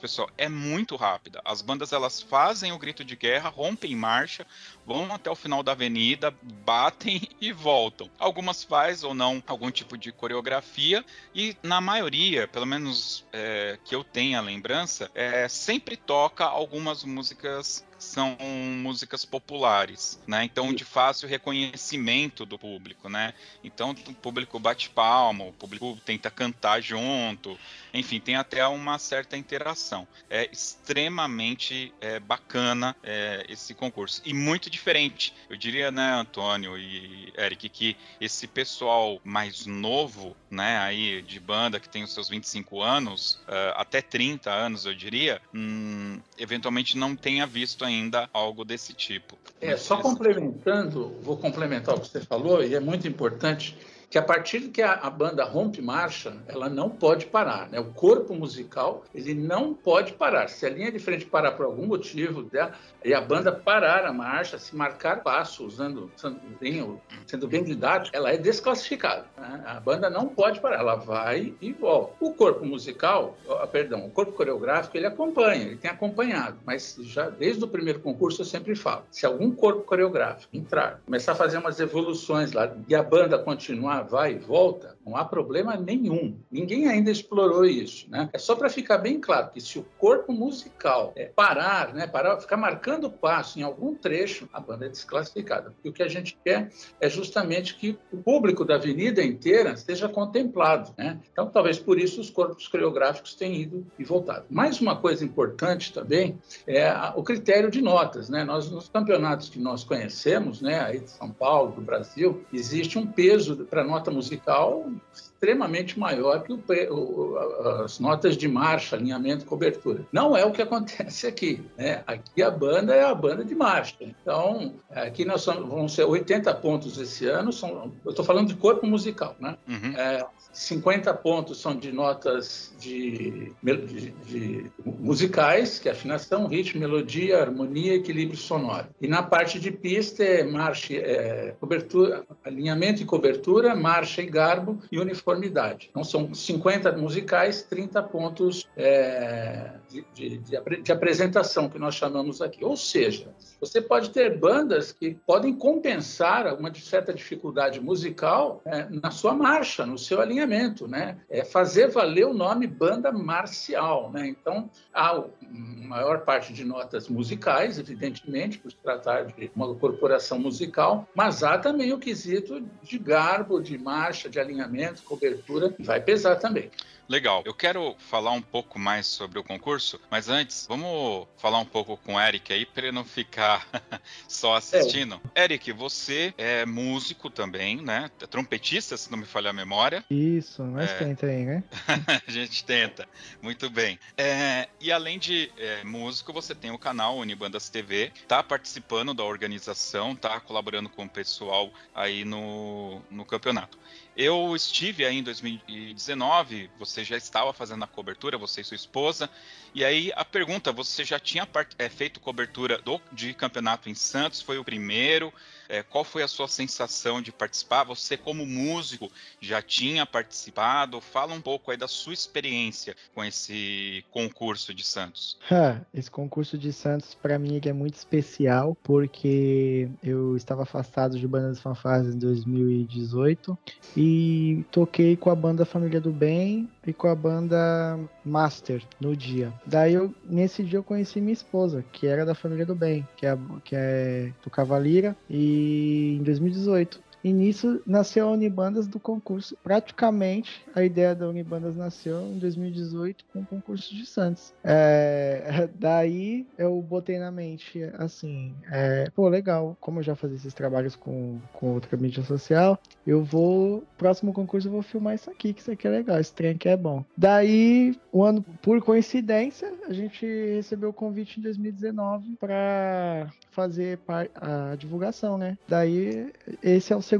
pessoal, 0.00 0.30
é 0.38 0.48
muito 0.48 0.96
rápida. 0.96 1.40
As 1.44 1.60
bandas 1.62 1.92
elas 1.92 2.20
fazem 2.20 2.72
o 2.72 2.78
grito 2.78 3.04
de 3.04 3.14
guerra, 3.14 3.48
rompem 3.48 3.94
marcha, 3.94 4.46
vão 4.86 5.12
até 5.12 5.30
o 5.30 5.34
final 5.34 5.62
da 5.62 5.72
avenida, 5.72 6.34
batem 6.64 7.20
e 7.40 7.52
voltam. 7.52 8.10
Algumas 8.18 8.64
faz 8.64 9.04
ou 9.04 9.14
não 9.14 9.42
algum 9.46 9.70
tipo 9.70 9.96
de 9.96 10.12
coreografia 10.12 11.04
e 11.34 11.56
na 11.62 11.80
maioria, 11.80 12.48
pelo 12.48 12.66
menos 12.66 13.24
é, 13.32 13.78
que 13.84 13.94
eu 13.94 14.02
tenha 14.02 14.40
lembrança, 14.40 15.10
é, 15.14 15.48
sempre 15.48 15.96
toca 15.96 16.44
algumas 16.44 17.04
músicas 17.04 17.84
são 17.98 18.36
músicas 18.40 19.24
populares, 19.24 20.20
né? 20.26 20.44
Então 20.44 20.72
de 20.72 20.84
fácil 20.84 21.28
reconhecimento 21.28 22.44
do 22.44 22.58
público, 22.58 23.08
né? 23.08 23.34
Então 23.62 23.90
o 23.90 24.14
público 24.14 24.58
bate 24.58 24.90
palma, 24.90 25.44
o 25.44 25.52
público 25.52 25.98
tenta 26.04 26.30
cantar 26.30 26.80
junto, 26.80 27.58
enfim, 27.92 28.20
tem 28.20 28.36
até 28.36 28.66
uma 28.66 28.98
certa 28.98 29.36
interação. 29.36 30.06
É 30.28 30.48
extremamente 30.50 31.92
é, 32.00 32.20
bacana 32.20 32.96
é, 33.02 33.44
esse 33.48 33.74
concurso 33.74 34.22
e 34.24 34.34
muito 34.34 34.68
diferente. 34.68 35.34
Eu 35.48 35.56
diria, 35.56 35.90
né, 35.90 36.12
Antônio 36.12 36.78
e 36.78 37.32
Eric, 37.36 37.68
que 37.68 37.96
esse 38.20 38.46
pessoal 38.46 39.20
mais 39.24 39.66
novo, 39.66 40.36
né, 40.50 40.78
aí 40.78 41.22
de 41.22 41.40
banda 41.40 41.80
que 41.80 41.88
tem 41.88 42.04
os 42.04 42.12
seus 42.12 42.28
25 42.28 42.82
anos, 42.82 43.40
uh, 43.48 43.74
até 43.76 44.00
30 44.00 44.50
anos, 44.50 44.86
eu 44.86 44.94
diria, 44.94 45.40
hum, 45.54 46.20
eventualmente 46.38 46.96
não 46.96 47.16
tenha 47.16 47.46
visto 47.46 47.84
ainda 47.84 48.28
algo 48.32 48.64
desse 48.64 48.92
tipo. 48.92 49.38
É, 49.60 49.76
só 49.76 49.96
complementando, 49.96 51.16
vou 51.22 51.36
complementar 51.36 51.94
o 51.94 52.00
que 52.00 52.08
você 52.08 52.20
falou, 52.20 52.62
e 52.62 52.74
é 52.74 52.80
muito 52.80 53.08
importante 53.08 53.76
que 54.08 54.18
a 54.18 54.22
partir 54.22 54.68
que 54.68 54.82
a, 54.82 54.92
a, 54.92 55.10
banda 55.10 55.44
rompe 55.44 55.82
marcha, 55.82 56.36
ela 56.46 56.68
não 56.68 56.88
pode 56.88 57.26
parar. 57.26 57.68
Né? 57.68 57.80
O 57.80 57.86
corpo 57.86 58.34
musical 58.34 59.04
ele 59.14 59.34
não 59.34 59.74
pode 59.74 60.12
parar. 60.12 60.48
Se 60.48 60.64
a 60.64 60.70
linha 60.70 60.92
de 60.92 60.98
frente 60.98 61.26
parar 61.26 61.52
por 61.52 61.66
algum 61.66 61.86
motivo, 61.86 62.48
né? 62.52 62.70
e 63.04 63.12
a 63.12 63.20
banda 63.20 63.50
parar 63.52 64.04
a 64.06 64.12
marcha, 64.12 64.58
se 64.58 64.76
marcar 64.76 65.22
passo, 65.22 65.66
usando 65.66 66.10
sendo 66.16 66.40
bem, 66.60 67.00
sendo 67.26 67.48
bem 67.48 67.64
didático, 67.64 68.16
ela 68.16 68.30
é 68.30 68.36
desclassificada. 68.36 69.26
Né? 69.36 69.62
A 69.66 69.80
banda 69.80 70.08
não 70.08 70.28
pode 70.28 70.60
parar, 70.60 70.78
ela 70.78 70.94
vai 70.94 71.54
e 71.60 71.72
volta. 71.72 72.14
O 72.20 72.32
corpo 72.32 72.64
musical, 72.64 73.36
perdão, 73.72 74.06
o 74.06 74.10
corpo 74.10 74.32
coreográfico, 74.32 74.96
ele 74.96 75.06
acompanha, 75.06 75.64
ele 75.64 75.76
tem 75.76 75.90
acompanhado, 75.90 76.58
mas 76.64 76.96
já 77.00 77.28
desde 77.28 77.64
o 77.64 77.68
primeiro 77.68 78.00
concurso 78.00 78.42
eu 78.42 78.46
sempre 78.46 78.74
falo, 78.74 79.04
se 79.10 79.26
algum 79.26 79.50
corpo 79.50 79.82
coreográfico 79.82 80.56
entrar, 80.56 81.00
começar 81.04 81.32
a 81.32 81.34
fazer 81.34 81.58
umas 81.58 81.80
evoluções 81.80 82.52
lá 82.52 82.72
e 82.88 82.94
a 82.94 83.02
banda 83.02 83.38
continuar, 83.38 84.05
vai 84.06 84.34
e 84.34 84.38
volta, 84.38 84.96
não 85.04 85.16
há 85.16 85.24
problema 85.24 85.76
nenhum. 85.76 86.38
Ninguém 86.50 86.88
ainda 86.88 87.10
explorou 87.10 87.64
isso, 87.64 88.08
né? 88.10 88.28
É 88.32 88.38
só 88.38 88.54
para 88.54 88.70
ficar 88.70 88.98
bem 88.98 89.20
claro 89.20 89.50
que 89.50 89.60
se 89.60 89.78
o 89.78 89.86
corpo 89.98 90.32
musical 90.32 91.12
é, 91.16 91.26
parar, 91.26 91.92
né, 91.92 92.06
parar, 92.06 92.40
ficar 92.40 92.56
marcando 92.56 93.04
o 93.04 93.10
passo 93.10 93.58
em 93.58 93.62
algum 93.62 93.94
trecho, 93.94 94.48
a 94.52 94.60
banda 94.60 94.86
é 94.86 94.88
desclassificada. 94.88 95.74
E 95.84 95.88
o 95.88 95.92
que 95.92 96.02
a 96.02 96.08
gente 96.08 96.38
quer 96.44 96.70
é 97.00 97.08
justamente 97.08 97.76
que 97.76 97.98
o 98.12 98.16
público 98.18 98.64
da 98.64 98.76
avenida 98.76 99.22
inteira 99.22 99.76
seja 99.76 100.08
contemplado, 100.08 100.94
né? 100.96 101.20
Então, 101.32 101.48
talvez 101.48 101.78
por 101.78 101.98
isso 101.98 102.20
os 102.20 102.30
corpos 102.30 102.68
coreográficos 102.68 103.34
tenham 103.34 103.54
ido 103.54 103.86
e 103.98 104.04
voltado. 104.04 104.46
Mais 104.50 104.80
uma 104.80 104.96
coisa 104.96 105.24
importante 105.24 105.92
também 105.92 106.38
é 106.66 106.92
o 107.14 107.22
critério 107.22 107.70
de 107.70 107.80
notas, 107.80 108.28
né? 108.28 108.44
Nós 108.44 108.70
nos 108.70 108.88
campeonatos 108.88 109.48
que 109.48 109.58
nós 109.58 109.84
conhecemos, 109.84 110.60
né, 110.60 110.80
aí 110.80 111.00
de 111.00 111.10
São 111.10 111.30
Paulo, 111.30 111.72
do 111.72 111.80
Brasil, 111.80 112.44
existe 112.52 112.98
um 112.98 113.06
peso 113.06 113.64
para 113.66 113.84
nota 113.86 114.10
musical 114.10 114.90
extremamente 115.36 115.98
maior 115.98 116.42
que 116.42 116.52
o, 116.52 117.36
as 117.84 118.00
notas 118.00 118.36
de 118.36 118.48
marcha, 118.48 118.96
alinhamento 118.96 119.44
e 119.44 119.46
cobertura. 119.46 120.06
Não 120.10 120.36
é 120.36 120.44
o 120.44 120.50
que 120.50 120.62
acontece 120.62 121.26
aqui. 121.26 121.62
Né? 121.76 122.02
Aqui 122.06 122.42
a 122.42 122.50
banda 122.50 122.94
é 122.94 123.04
a 123.04 123.14
banda 123.14 123.44
de 123.44 123.54
marcha. 123.54 123.96
Então, 124.00 124.74
aqui 124.90 125.24
nós 125.24 125.42
somos, 125.42 125.68
vão 125.68 125.88
ser 125.88 126.04
80 126.04 126.52
pontos 126.54 126.98
esse 126.98 127.26
ano. 127.26 127.52
São, 127.52 127.92
eu 128.04 128.10
estou 128.10 128.24
falando 128.24 128.48
de 128.48 128.56
corpo 128.56 128.86
musical. 128.86 129.36
Né? 129.38 129.56
Uhum. 129.68 129.92
É, 129.96 130.26
50 130.52 131.12
pontos 131.14 131.60
são 131.60 131.76
de 131.76 131.92
notas 131.92 132.74
de, 132.80 133.52
de, 133.62 134.10
de, 134.26 134.70
musicais, 134.84 135.78
que 135.78 135.88
é 135.88 135.92
afinação, 135.92 136.46
ritmo, 136.46 136.80
melodia, 136.80 137.42
harmonia 137.42 137.94
equilíbrio 137.94 138.38
sonoro. 138.38 138.86
E 139.00 139.06
na 139.06 139.22
parte 139.22 139.60
de 139.60 139.70
pista 139.70 140.24
é 140.24 140.42
marcha, 140.42 140.94
é, 140.94 141.54
cobertura, 141.60 142.24
alinhamento 142.42 143.02
e 143.02 143.04
cobertura, 143.04 143.74
marcha 143.76 144.22
e 144.22 144.26
garbo 144.26 144.80
e 144.90 144.98
uniformidade. 144.98 145.88
Então 145.90 146.02
são 146.02 146.34
50 146.34 146.92
musicais, 146.92 147.62
30 147.62 148.02
pontos 148.02 148.66
é, 148.76 149.70
de, 150.14 150.38
de, 150.38 150.92
apresentação, 150.92 151.68
que 151.68 151.78
nós 151.78 151.94
chamamos 151.94 152.42
aqui. 152.42 152.64
Ou 152.64 152.76
seja, 152.76 153.28
você 153.60 153.80
pode 153.80 154.10
ter 154.10 154.38
bandas 154.38 154.92
que 154.92 155.16
podem 155.26 155.54
compensar 155.54 156.54
uma 156.58 156.72
certa 156.74 157.12
dificuldade 157.14 157.80
musical 157.80 158.60
é, 158.64 158.86
na 158.90 159.10
sua 159.10 159.34
marcha, 159.34 159.86
no 159.86 159.98
seu 159.98 160.20
alinhamento 160.20 160.56
né? 160.86 161.18
É 161.28 161.44
fazer 161.44 161.88
valer 161.88 162.26
o 162.26 162.34
nome 162.34 162.66
banda 162.66 163.12
marcial, 163.12 164.10
né? 164.10 164.26
Então, 164.26 164.70
há 164.92 165.22
maior 165.50 166.20
parte 166.20 166.52
de 166.52 166.64
notas 166.64 167.08
musicais, 167.08 167.78
evidentemente, 167.78 168.58
por 168.58 168.70
se 168.70 168.76
tratar 168.78 169.24
de 169.24 169.50
uma 169.54 169.74
corporação 169.74 170.38
musical, 170.38 171.08
mas 171.14 171.42
há 171.42 171.58
também 171.58 171.92
o 171.92 171.98
quesito 171.98 172.60
de 172.82 172.98
garbo, 172.98 173.60
de 173.60 173.78
marcha, 173.78 174.28
de 174.28 174.38
alinhamento, 174.38 175.02
cobertura, 175.02 175.74
vai 175.78 176.00
pesar 176.00 176.36
também. 176.36 176.70
Legal. 177.08 177.42
Eu 177.44 177.54
quero 177.54 177.94
falar 177.98 178.32
um 178.32 178.42
pouco 178.42 178.78
mais 178.78 179.06
sobre 179.06 179.38
o 179.38 179.44
concurso, 179.44 180.00
mas 180.10 180.28
antes, 180.28 180.66
vamos 180.68 181.26
falar 181.36 181.58
um 181.58 181.64
pouco 181.64 181.96
com 181.98 182.14
o 182.14 182.20
Eric 182.20 182.52
aí 182.52 182.66
para 182.66 182.86
ele 182.86 182.92
não 182.92 183.04
ficar 183.04 183.66
só 184.28 184.56
assistindo. 184.56 185.20
É. 185.34 185.44
Eric, 185.44 185.72
você 185.72 186.34
é 186.36 186.66
músico 186.66 187.30
também, 187.30 187.80
né? 187.80 188.10
É 188.20 188.26
trompetista, 188.26 188.96
se 188.96 189.10
não 189.10 189.18
me 189.18 189.24
falhar 189.24 189.50
a 189.50 189.56
memória. 189.56 190.04
Isso, 190.10 190.62
mas 190.64 190.90
é... 190.90 190.98
tenta 190.98 191.26
aí, 191.26 191.44
né? 191.44 191.62
a 192.26 192.30
gente 192.30 192.64
tenta. 192.64 193.08
Muito 193.40 193.70
bem. 193.70 193.98
É... 194.16 194.68
E 194.80 194.90
além 194.90 195.18
de 195.18 195.52
é, 195.56 195.84
músico, 195.84 196.32
você 196.32 196.54
tem 196.54 196.70
o 196.72 196.78
canal 196.78 197.16
Unibandas 197.16 197.68
TV, 197.68 198.12
tá 198.26 198.42
participando 198.42 199.14
da 199.14 199.22
organização, 199.22 200.16
tá 200.16 200.40
colaborando 200.40 200.88
com 200.88 201.04
o 201.04 201.08
pessoal 201.08 201.70
aí 201.94 202.24
no, 202.24 203.00
no 203.10 203.24
campeonato. 203.24 203.78
Eu 204.16 204.56
estive 204.56 205.04
aí 205.04 205.18
em 205.18 205.22
2019, 205.22 206.70
você 206.78 207.04
já 207.04 207.18
estava 207.18 207.52
fazendo 207.52 207.84
a 207.84 207.86
cobertura, 207.86 208.38
você 208.38 208.62
e 208.62 208.64
sua 208.64 208.74
esposa. 208.74 209.28
E 209.74 209.84
aí 209.84 210.10
a 210.16 210.24
pergunta, 210.24 210.72
você 210.72 211.04
já 211.04 211.20
tinha 211.20 211.46
é, 211.78 211.88
feito 211.90 212.18
cobertura 212.18 212.78
do, 212.78 212.98
de 213.12 213.34
campeonato 213.34 213.90
em 213.90 213.94
Santos? 213.94 214.40
Foi 214.40 214.56
o 214.56 214.64
primeiro? 214.64 215.30
É, 215.68 215.82
qual 215.82 216.04
foi 216.04 216.22
a 216.22 216.28
sua 216.28 216.48
sensação 216.48 217.20
de 217.20 217.32
participar? 217.32 217.84
Você, 217.84 218.16
como 218.16 218.46
músico, 218.46 219.10
já 219.40 219.60
tinha 219.60 220.06
participado? 220.06 221.00
Fala 221.00 221.34
um 221.34 221.40
pouco 221.40 221.70
aí 221.70 221.76
da 221.76 221.88
sua 221.88 222.12
experiência 222.12 222.94
com 223.14 223.24
esse 223.24 224.04
concurso 224.10 224.72
de 224.74 224.84
Santos. 224.84 225.38
esse 225.92 226.10
concurso 226.10 226.56
de 226.56 226.72
Santos, 226.72 227.14
para 227.14 227.38
mim, 227.38 227.60
é 227.64 227.72
muito 227.72 227.94
especial, 227.94 228.76
porque 228.82 229.88
eu 230.02 230.36
estava 230.36 230.62
afastado 230.62 231.18
de 231.18 231.26
bandas 231.26 231.58
fanfarras 231.58 232.14
em 232.14 232.18
2018 232.18 233.58
e 233.96 234.64
toquei 234.70 235.16
com 235.16 235.30
a 235.30 235.34
banda 235.34 235.64
Família 235.64 236.00
do 236.00 236.12
Bem 236.12 236.68
e 236.86 236.92
com 236.92 237.08
a 237.08 237.14
banda 237.14 237.98
Master 238.24 238.82
no 239.00 239.16
dia. 239.16 239.52
Daí, 239.66 239.94
eu, 239.94 240.14
nesse 240.24 240.62
dia, 240.62 240.78
eu 240.78 240.84
conheci 240.84 241.20
minha 241.20 241.32
esposa, 241.32 241.84
que 241.92 242.06
era 242.06 242.24
da 242.24 242.34
Família 242.34 242.64
do 242.64 242.74
Bem, 242.74 243.06
que 243.16 243.26
é, 243.26 243.36
que 243.64 243.74
é 243.74 244.32
do 244.42 244.50
Cavalira, 244.50 245.16
e 245.28 245.55
em 245.56 246.22
2018. 246.22 247.05
E 247.26 247.32
nisso 247.32 247.82
nasceu 247.84 248.28
a 248.28 248.30
Unibandas 248.30 248.86
do 248.86 249.00
concurso. 249.00 249.56
Praticamente 249.60 250.64
a 250.72 250.84
ideia 250.84 251.12
da 251.12 251.28
Unibandas 251.28 251.74
nasceu 251.74 252.20
em 252.20 252.38
2018 252.38 253.24
com 253.32 253.40
o 253.40 253.44
concurso 253.44 253.92
de 253.92 254.06
Santos. 254.06 254.54
É, 254.62 255.68
daí 255.74 256.46
eu 256.56 256.80
botei 256.80 257.18
na 257.18 257.32
mente 257.32 257.82
assim, 257.98 258.54
é, 258.70 259.10
pô, 259.10 259.28
legal, 259.28 259.76
como 259.80 259.98
eu 259.98 260.04
já 260.04 260.14
fazia 260.14 260.36
esses 260.36 260.54
trabalhos 260.54 260.94
com, 260.94 261.40
com 261.52 261.74
outra 261.74 261.96
mídia 261.96 262.22
social, 262.22 262.78
eu 263.04 263.24
vou, 263.24 263.82
próximo 263.98 264.32
concurso 264.32 264.68
eu 264.68 264.72
vou 264.72 264.82
filmar 264.82 265.16
isso 265.16 265.28
aqui, 265.28 265.52
que 265.52 265.62
isso 265.62 265.72
aqui 265.72 265.88
é 265.88 265.90
legal, 265.90 266.20
esse 266.20 266.32
trem 266.32 266.52
aqui 266.52 266.68
é 266.68 266.76
bom. 266.76 267.04
Daí, 267.16 267.98
o 268.12 268.22
ano, 268.22 268.40
por 268.62 268.80
coincidência, 268.80 269.74
a 269.88 269.92
gente 269.92 270.24
recebeu 270.54 270.90
o 270.90 270.92
convite 270.92 271.40
em 271.40 271.42
2019 271.42 272.36
para 272.38 273.32
fazer 273.50 273.98
a 274.36 274.76
divulgação, 274.76 275.36
né? 275.36 275.58
Daí, 275.66 276.30
esse 276.62 276.92
é 276.92 276.96
o 276.96 277.02
segundo 277.02 277.15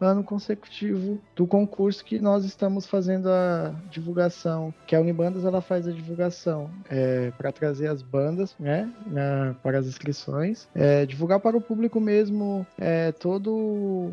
ano 0.00 0.22
consecutivo 0.22 1.18
do 1.34 1.46
concurso 1.46 2.04
que 2.04 2.18
nós 2.18 2.44
estamos 2.44 2.86
fazendo 2.86 3.28
a 3.28 3.74
divulgação, 3.90 4.72
que 4.86 4.94
a 4.94 5.00
Unibandas 5.00 5.44
ela 5.44 5.60
faz 5.60 5.86
a 5.86 5.92
divulgação 5.92 6.70
é, 6.88 7.30
para 7.36 7.52
trazer 7.52 7.88
as 7.88 8.02
bandas, 8.02 8.54
né, 8.58 8.90
na, 9.06 9.54
para 9.62 9.78
as 9.78 9.86
inscrições, 9.86 10.68
é, 10.74 11.06
divulgar 11.06 11.40
para 11.40 11.56
o 11.56 11.60
público 11.60 12.00
mesmo 12.00 12.66
é, 12.78 13.12
todo 13.12 13.52
o 13.54 14.12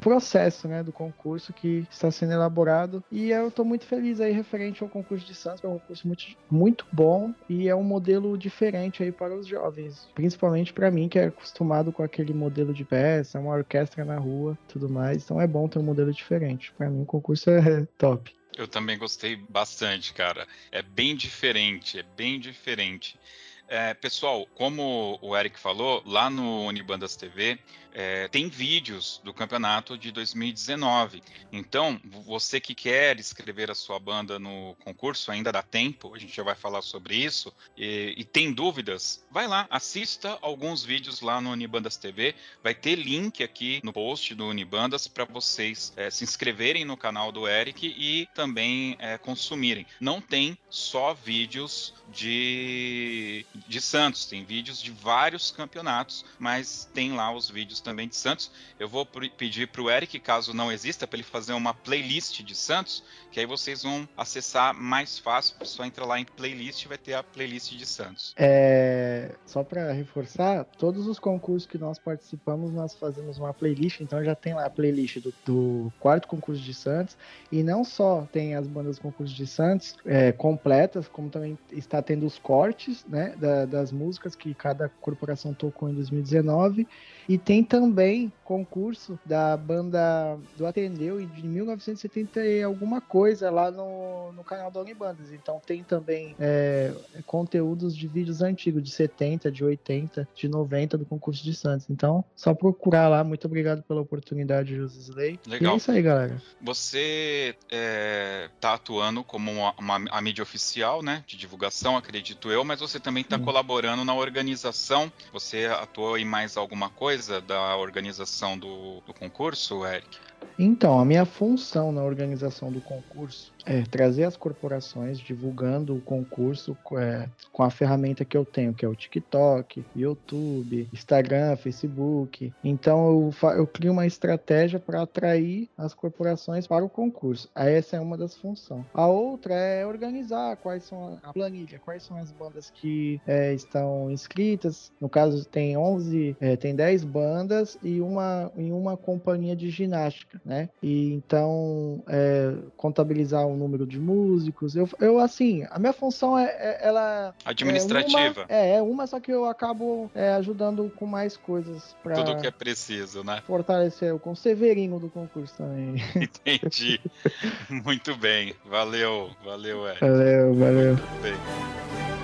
processo, 0.00 0.68
né, 0.68 0.82
do 0.82 0.92
concurso 0.92 1.52
que 1.52 1.86
está 1.90 2.10
sendo 2.10 2.32
elaborado. 2.32 3.02
E 3.10 3.30
eu 3.30 3.48
estou 3.48 3.64
muito 3.64 3.84
feliz 3.84 4.20
aí 4.20 4.32
referente 4.32 4.82
ao 4.82 4.88
concurso 4.88 5.26
de 5.26 5.34
Santos, 5.34 5.64
é 5.64 5.68
um 5.68 5.78
concurso 5.78 6.06
muito, 6.06 6.24
muito 6.50 6.86
bom 6.92 7.32
e 7.48 7.68
é 7.68 7.74
um 7.74 7.82
modelo 7.82 8.36
diferente 8.36 9.02
aí 9.02 9.12
para 9.12 9.34
os 9.34 9.46
jovens, 9.46 10.08
principalmente 10.14 10.72
para 10.72 10.90
mim 10.90 11.08
que 11.08 11.18
é 11.18 11.26
acostumado 11.26 11.92
com 11.92 12.02
aquele 12.02 12.32
modelo 12.32 12.72
de 12.72 12.84
peça, 12.84 13.38
uma 13.38 13.54
orquestra 13.54 14.04
na 14.04 14.18
rua, 14.18 14.35
tudo 14.68 14.88
mais. 14.88 15.24
Então 15.24 15.40
é 15.40 15.46
bom 15.46 15.68
ter 15.68 15.78
um 15.78 15.82
modelo 15.82 16.12
diferente. 16.12 16.72
Para 16.76 16.90
mim 16.90 17.02
o 17.02 17.06
concurso 17.06 17.50
é 17.50 17.86
top. 17.98 18.34
Eu 18.56 18.66
também 18.66 18.96
gostei 18.96 19.36
bastante, 19.36 20.14
cara. 20.14 20.46
É 20.72 20.80
bem 20.80 21.14
diferente, 21.14 21.98
é 21.98 22.02
bem 22.02 22.40
diferente. 22.40 23.18
É, 23.68 23.94
pessoal, 23.94 24.46
como 24.54 25.18
o 25.20 25.36
Eric 25.36 25.58
falou, 25.58 26.02
lá 26.06 26.30
no 26.30 26.66
Unibandas 26.66 27.16
TV 27.16 27.58
é, 27.98 28.28
tem 28.28 28.46
vídeos 28.46 29.22
do 29.24 29.32
campeonato 29.32 29.96
de 29.96 30.12
2019. 30.12 31.22
Então, 31.50 31.98
você 32.04 32.60
que 32.60 32.74
quer 32.74 33.18
escrever 33.18 33.70
a 33.70 33.74
sua 33.74 33.98
banda 33.98 34.38
no 34.38 34.76
concurso, 34.84 35.32
ainda 35.32 35.50
dá 35.50 35.62
tempo, 35.62 36.14
a 36.14 36.18
gente 36.18 36.36
já 36.36 36.42
vai 36.42 36.54
falar 36.54 36.82
sobre 36.82 37.16
isso, 37.16 37.50
e, 37.74 38.14
e 38.18 38.22
tem 38.22 38.52
dúvidas, 38.52 39.24
vai 39.30 39.48
lá, 39.48 39.66
assista 39.70 40.36
alguns 40.42 40.84
vídeos 40.84 41.22
lá 41.22 41.40
no 41.40 41.50
Unibandas 41.50 41.96
TV, 41.96 42.34
vai 42.62 42.74
ter 42.74 42.96
link 42.96 43.42
aqui 43.42 43.80
no 43.82 43.94
post 43.94 44.34
do 44.34 44.46
Unibandas 44.46 45.08
para 45.08 45.24
vocês 45.24 45.94
é, 45.96 46.10
se 46.10 46.22
inscreverem 46.22 46.84
no 46.84 46.98
canal 46.98 47.32
do 47.32 47.48
Eric 47.48 47.94
e 47.96 48.28
também 48.34 48.94
é, 48.98 49.16
consumirem. 49.16 49.86
Não 49.98 50.20
tem 50.20 50.58
só 50.68 51.14
vídeos 51.14 51.94
de, 52.12 53.46
de 53.66 53.80
Santos, 53.80 54.26
tem 54.26 54.44
vídeos 54.44 54.80
de 54.80 54.90
vários 54.90 55.50
campeonatos, 55.50 56.24
mas 56.38 56.88
tem 56.92 57.12
lá 57.12 57.34
os 57.34 57.48
vídeos 57.50 57.80
também 57.80 58.08
de 58.08 58.16
Santos. 58.16 58.50
Eu 58.78 58.88
vou 58.88 59.06
pedir 59.06 59.68
para 59.68 59.82
o 59.82 59.90
Eric, 59.90 60.18
caso 60.20 60.54
não 60.54 60.70
exista, 60.70 61.06
para 61.06 61.16
ele 61.16 61.22
fazer 61.22 61.52
uma 61.52 61.72
playlist 61.72 62.42
de 62.42 62.54
Santos, 62.54 63.02
que 63.30 63.40
aí 63.40 63.46
vocês 63.46 63.82
vão 63.82 64.08
acessar 64.16 64.74
mais 64.74 65.18
fácil. 65.18 65.56
Só 65.62 65.84
entra 65.84 66.04
lá 66.04 66.18
em 66.18 66.24
playlist 66.24 66.84
e 66.84 66.88
vai 66.88 66.98
ter 66.98 67.14
a 67.14 67.22
playlist 67.22 67.72
de 67.72 67.86
Santos. 67.86 68.34
É, 68.36 69.34
só 69.46 69.62
para 69.62 69.92
reforçar, 69.92 70.64
todos 70.64 71.06
os 71.06 71.18
concursos 71.18 71.66
que 71.66 71.78
nós 71.78 71.98
participamos, 71.98 72.72
nós 72.72 72.94
fazemos 72.94 73.38
uma 73.38 73.52
playlist, 73.52 74.00
então 74.00 74.22
já 74.24 74.34
tem 74.34 74.54
lá 74.54 74.66
a 74.66 74.70
playlist 74.70 75.18
do, 75.18 75.34
do 75.44 75.92
quarto 75.98 76.28
concurso 76.28 76.62
de 76.62 76.74
Santos. 76.74 77.16
E 77.50 77.62
não 77.62 77.84
só 77.84 78.26
tem 78.32 78.54
as 78.54 78.66
bandas 78.66 78.96
do 78.96 79.02
concurso 79.02 79.34
de 79.34 79.46
Santos 79.46 79.96
é, 80.04 80.32
completas, 80.32 81.08
como 81.08 81.30
também 81.30 81.58
está 81.72 82.02
tendo 82.02 82.26
os 82.26 82.38
cortes 82.38 83.04
né, 83.08 83.34
da, 83.46 83.64
das 83.64 83.92
músicas 83.92 84.34
que 84.34 84.52
cada 84.54 84.88
corporação 85.00 85.54
tocou 85.54 85.88
em 85.88 85.94
2019. 85.94 86.86
E 87.28 87.36
tem 87.36 87.62
também 87.64 88.32
concurso 88.44 89.18
da 89.26 89.56
banda 89.56 90.38
do 90.56 90.66
Atendeu 90.66 91.20
de 91.20 91.46
1970 91.46 92.46
e 92.46 92.62
alguma 92.62 93.00
coisa 93.00 93.50
lá 93.50 93.70
no, 93.72 94.32
no 94.32 94.44
canal 94.44 94.70
da 94.70 94.80
Unibandas. 94.80 95.32
Então 95.32 95.60
tem 95.64 95.82
também 95.82 96.36
é, 96.38 96.92
conteúdos 97.26 97.96
de 97.96 98.06
vídeos 98.06 98.42
antigos, 98.42 98.82
de 98.82 98.90
70, 98.90 99.50
de 99.50 99.64
80, 99.64 100.28
de 100.34 100.48
90 100.48 100.96
do 100.96 101.04
concurso 101.04 101.42
de 101.42 101.54
Santos. 101.54 101.90
Então, 101.90 102.24
só 102.36 102.54
procurar 102.54 103.08
lá. 103.08 103.24
Muito 103.24 103.46
obrigado 103.46 103.82
pela 103.82 104.00
oportunidade, 104.00 104.76
José 104.76 105.00
Slay. 105.00 105.40
Legal. 105.46 105.72
E 105.72 105.74
é 105.74 105.76
isso 105.76 105.90
aí, 105.90 106.02
galera. 106.02 106.40
Você 106.62 107.56
é, 107.70 108.48
tá 108.60 108.74
atuando 108.74 109.24
como 109.24 109.50
uma, 109.50 109.74
uma, 109.76 110.10
a 110.10 110.20
mídia 110.20 110.42
oficial, 110.42 111.02
né? 111.02 111.24
De 111.26 111.36
divulgação, 111.36 111.96
acredito 111.96 112.50
eu, 112.50 112.64
mas 112.64 112.78
você 112.78 113.00
também 113.00 113.22
está 113.22 113.38
colaborando 113.38 114.04
na 114.04 114.14
organização. 114.14 115.10
Você 115.32 115.66
atuou 115.66 116.16
em 116.16 116.24
mais 116.24 116.56
alguma 116.56 116.88
coisa 116.88 117.15
da 117.46 117.76
organização 117.76 118.58
do, 118.58 119.00
do 119.06 119.14
concurso, 119.14 119.86
Eric? 119.86 120.18
Então, 120.58 120.98
a 120.98 121.04
minha 121.04 121.24
função 121.24 121.92
na 121.92 122.02
organização 122.02 122.72
do 122.72 122.80
concurso 122.80 123.52
é 123.66 123.82
trazer 123.82 124.24
as 124.24 124.36
corporações 124.36 125.18
divulgando 125.18 125.96
o 125.96 126.00
concurso 126.00 126.76
é, 126.92 127.28
com 127.52 127.62
a 127.62 127.70
ferramenta 127.70 128.24
que 128.24 128.36
eu 128.36 128.44
tenho, 128.44 128.72
que 128.72 128.84
é 128.84 128.88
o 128.88 128.94
TikTok, 128.94 129.84
YouTube, 129.94 130.88
Instagram, 130.92 131.56
Facebook. 131.56 132.52
Então, 132.62 133.32
eu, 133.42 133.50
eu 133.56 133.66
crio 133.66 133.92
uma 133.92 134.06
estratégia 134.06 134.78
para 134.78 135.02
atrair 135.02 135.68
as 135.76 135.92
corporações 135.92 136.66
para 136.66 136.84
o 136.84 136.88
concurso. 136.88 137.48
Essa 137.54 137.96
é 137.96 138.00
uma 138.00 138.16
das 138.16 138.36
funções. 138.36 138.84
A 138.94 139.06
outra 139.06 139.54
é 139.54 139.86
organizar 139.86 140.56
quais 140.56 140.84
são 140.84 141.18
a 141.22 141.32
planilha, 141.32 141.80
quais 141.84 142.02
são 142.02 142.16
as 142.16 142.30
bandas 142.30 142.70
que 142.70 143.20
é, 143.26 143.52
estão 143.52 144.10
inscritas. 144.10 144.92
No 145.00 145.08
caso, 145.08 145.44
tem 145.46 145.76
11, 145.76 146.36
é, 146.40 146.56
tem 146.56 146.74
10 146.74 147.04
bandas 147.04 147.78
e 147.82 148.00
uma, 148.00 148.50
e 148.56 148.70
uma 148.72 148.96
companhia 148.96 149.54
de 149.54 149.68
ginástica 149.70 150.06
né? 150.44 150.68
E 150.82 151.12
então 151.12 152.02
é, 152.08 152.54
contabilizar 152.76 153.46
o 153.56 153.58
número 153.58 153.86
de 153.86 153.98
músicos. 153.98 154.76
Eu, 154.76 154.88
eu 155.00 155.18
assim, 155.18 155.66
a 155.70 155.78
minha 155.78 155.92
função 155.92 156.38
é, 156.38 156.44
é 156.44 156.78
ela 156.82 157.34
administrativa. 157.44 158.46
É 158.48 158.54
uma, 158.54 158.66
é, 158.66 158.76
é 158.76 158.82
uma, 158.82 159.06
só 159.06 159.18
que 159.18 159.32
eu 159.32 159.46
acabo 159.46 160.10
é, 160.14 160.34
ajudando 160.34 160.90
com 160.94 161.06
mais 161.06 161.36
coisas 161.36 161.96
para 162.02 162.14
tudo 162.14 162.36
que 162.40 162.46
é 162.46 162.50
preciso, 162.50 163.24
né? 163.24 163.42
Fortalecer 163.46 164.14
o 164.14 164.36
Severino 164.36 165.00
do 165.00 165.08
concurso 165.08 165.54
também. 165.56 165.96
Entendi. 166.14 167.00
Muito 167.70 168.14
bem. 168.16 168.54
Valeu, 168.64 169.30
valeu, 169.44 169.88
Ed. 169.88 169.98
Valeu, 170.00 170.54
valeu. 170.54 170.88
Muito 170.88 171.22
bem. 171.22 172.15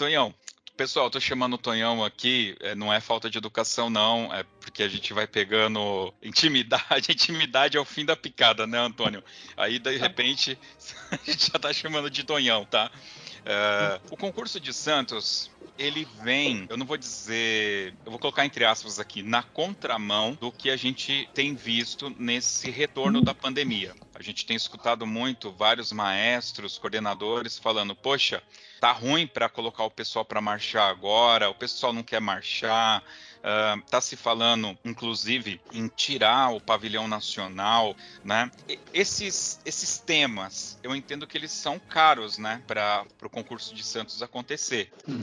Tonhão, 0.00 0.34
pessoal, 0.78 1.10
tô 1.10 1.20
chamando 1.20 1.52
o 1.52 1.58
Tonhão 1.58 2.02
aqui, 2.02 2.56
é, 2.60 2.74
não 2.74 2.90
é 2.90 3.02
falta 3.02 3.28
de 3.28 3.36
educação, 3.36 3.90
não, 3.90 4.32
é 4.32 4.44
porque 4.58 4.82
a 4.82 4.88
gente 4.88 5.12
vai 5.12 5.26
pegando 5.26 6.10
intimidade, 6.22 7.12
intimidade 7.12 7.76
é 7.76 7.80
o 7.80 7.84
fim 7.84 8.06
da 8.06 8.16
picada, 8.16 8.66
né, 8.66 8.78
Antônio? 8.78 9.22
Aí, 9.58 9.78
de 9.78 9.98
repente, 9.98 10.58
a 11.12 11.16
gente 11.16 11.50
já 11.52 11.58
tá 11.58 11.70
chamando 11.70 12.08
de 12.08 12.24
Tonhão, 12.24 12.64
tá? 12.64 12.90
Uh, 13.40 14.14
o 14.14 14.16
concurso 14.16 14.58
de 14.58 14.72
Santos, 14.72 15.50
ele 15.78 16.08
vem, 16.22 16.64
eu 16.70 16.78
não 16.78 16.86
vou 16.86 16.96
dizer, 16.96 17.94
eu 18.02 18.10
vou 18.10 18.18
colocar 18.18 18.46
entre 18.46 18.64
aspas 18.64 18.98
aqui, 18.98 19.22
na 19.22 19.42
contramão 19.42 20.32
do 20.32 20.50
que 20.50 20.70
a 20.70 20.78
gente 20.78 21.28
tem 21.34 21.54
visto 21.54 22.08
nesse 22.18 22.70
retorno 22.70 23.20
da 23.20 23.34
pandemia. 23.34 23.94
A 24.14 24.22
gente 24.22 24.46
tem 24.46 24.56
escutado 24.56 25.06
muito 25.06 25.52
vários 25.52 25.92
maestros, 25.92 26.78
coordenadores 26.78 27.58
falando: 27.58 27.94
poxa, 27.94 28.42
tá 28.80 28.92
ruim 28.92 29.26
para 29.26 29.48
colocar 29.48 29.84
o 29.84 29.90
pessoal 29.90 30.24
para 30.24 30.40
marchar 30.40 30.90
agora, 30.90 31.50
o 31.50 31.54
pessoal 31.54 31.92
não 31.92 32.02
quer 32.02 32.20
marchar. 32.20 33.04
Uh, 33.40 33.80
tá 33.88 34.02
se 34.02 34.16
falando, 34.16 34.78
inclusive, 34.84 35.62
em 35.72 35.88
tirar 35.88 36.50
o 36.50 36.60
pavilhão 36.60 37.08
nacional, 37.08 37.96
né? 38.22 38.50
E 38.68 38.78
esses, 38.92 39.58
esses 39.64 39.96
temas, 39.96 40.78
eu 40.82 40.94
entendo 40.94 41.26
que 41.26 41.38
eles 41.38 41.50
são 41.50 41.78
caros, 41.78 42.36
né, 42.36 42.62
para 42.66 43.06
o 43.22 43.30
concurso 43.30 43.74
de 43.74 43.82
Santos 43.82 44.22
acontecer. 44.22 44.92
Hum. 45.08 45.22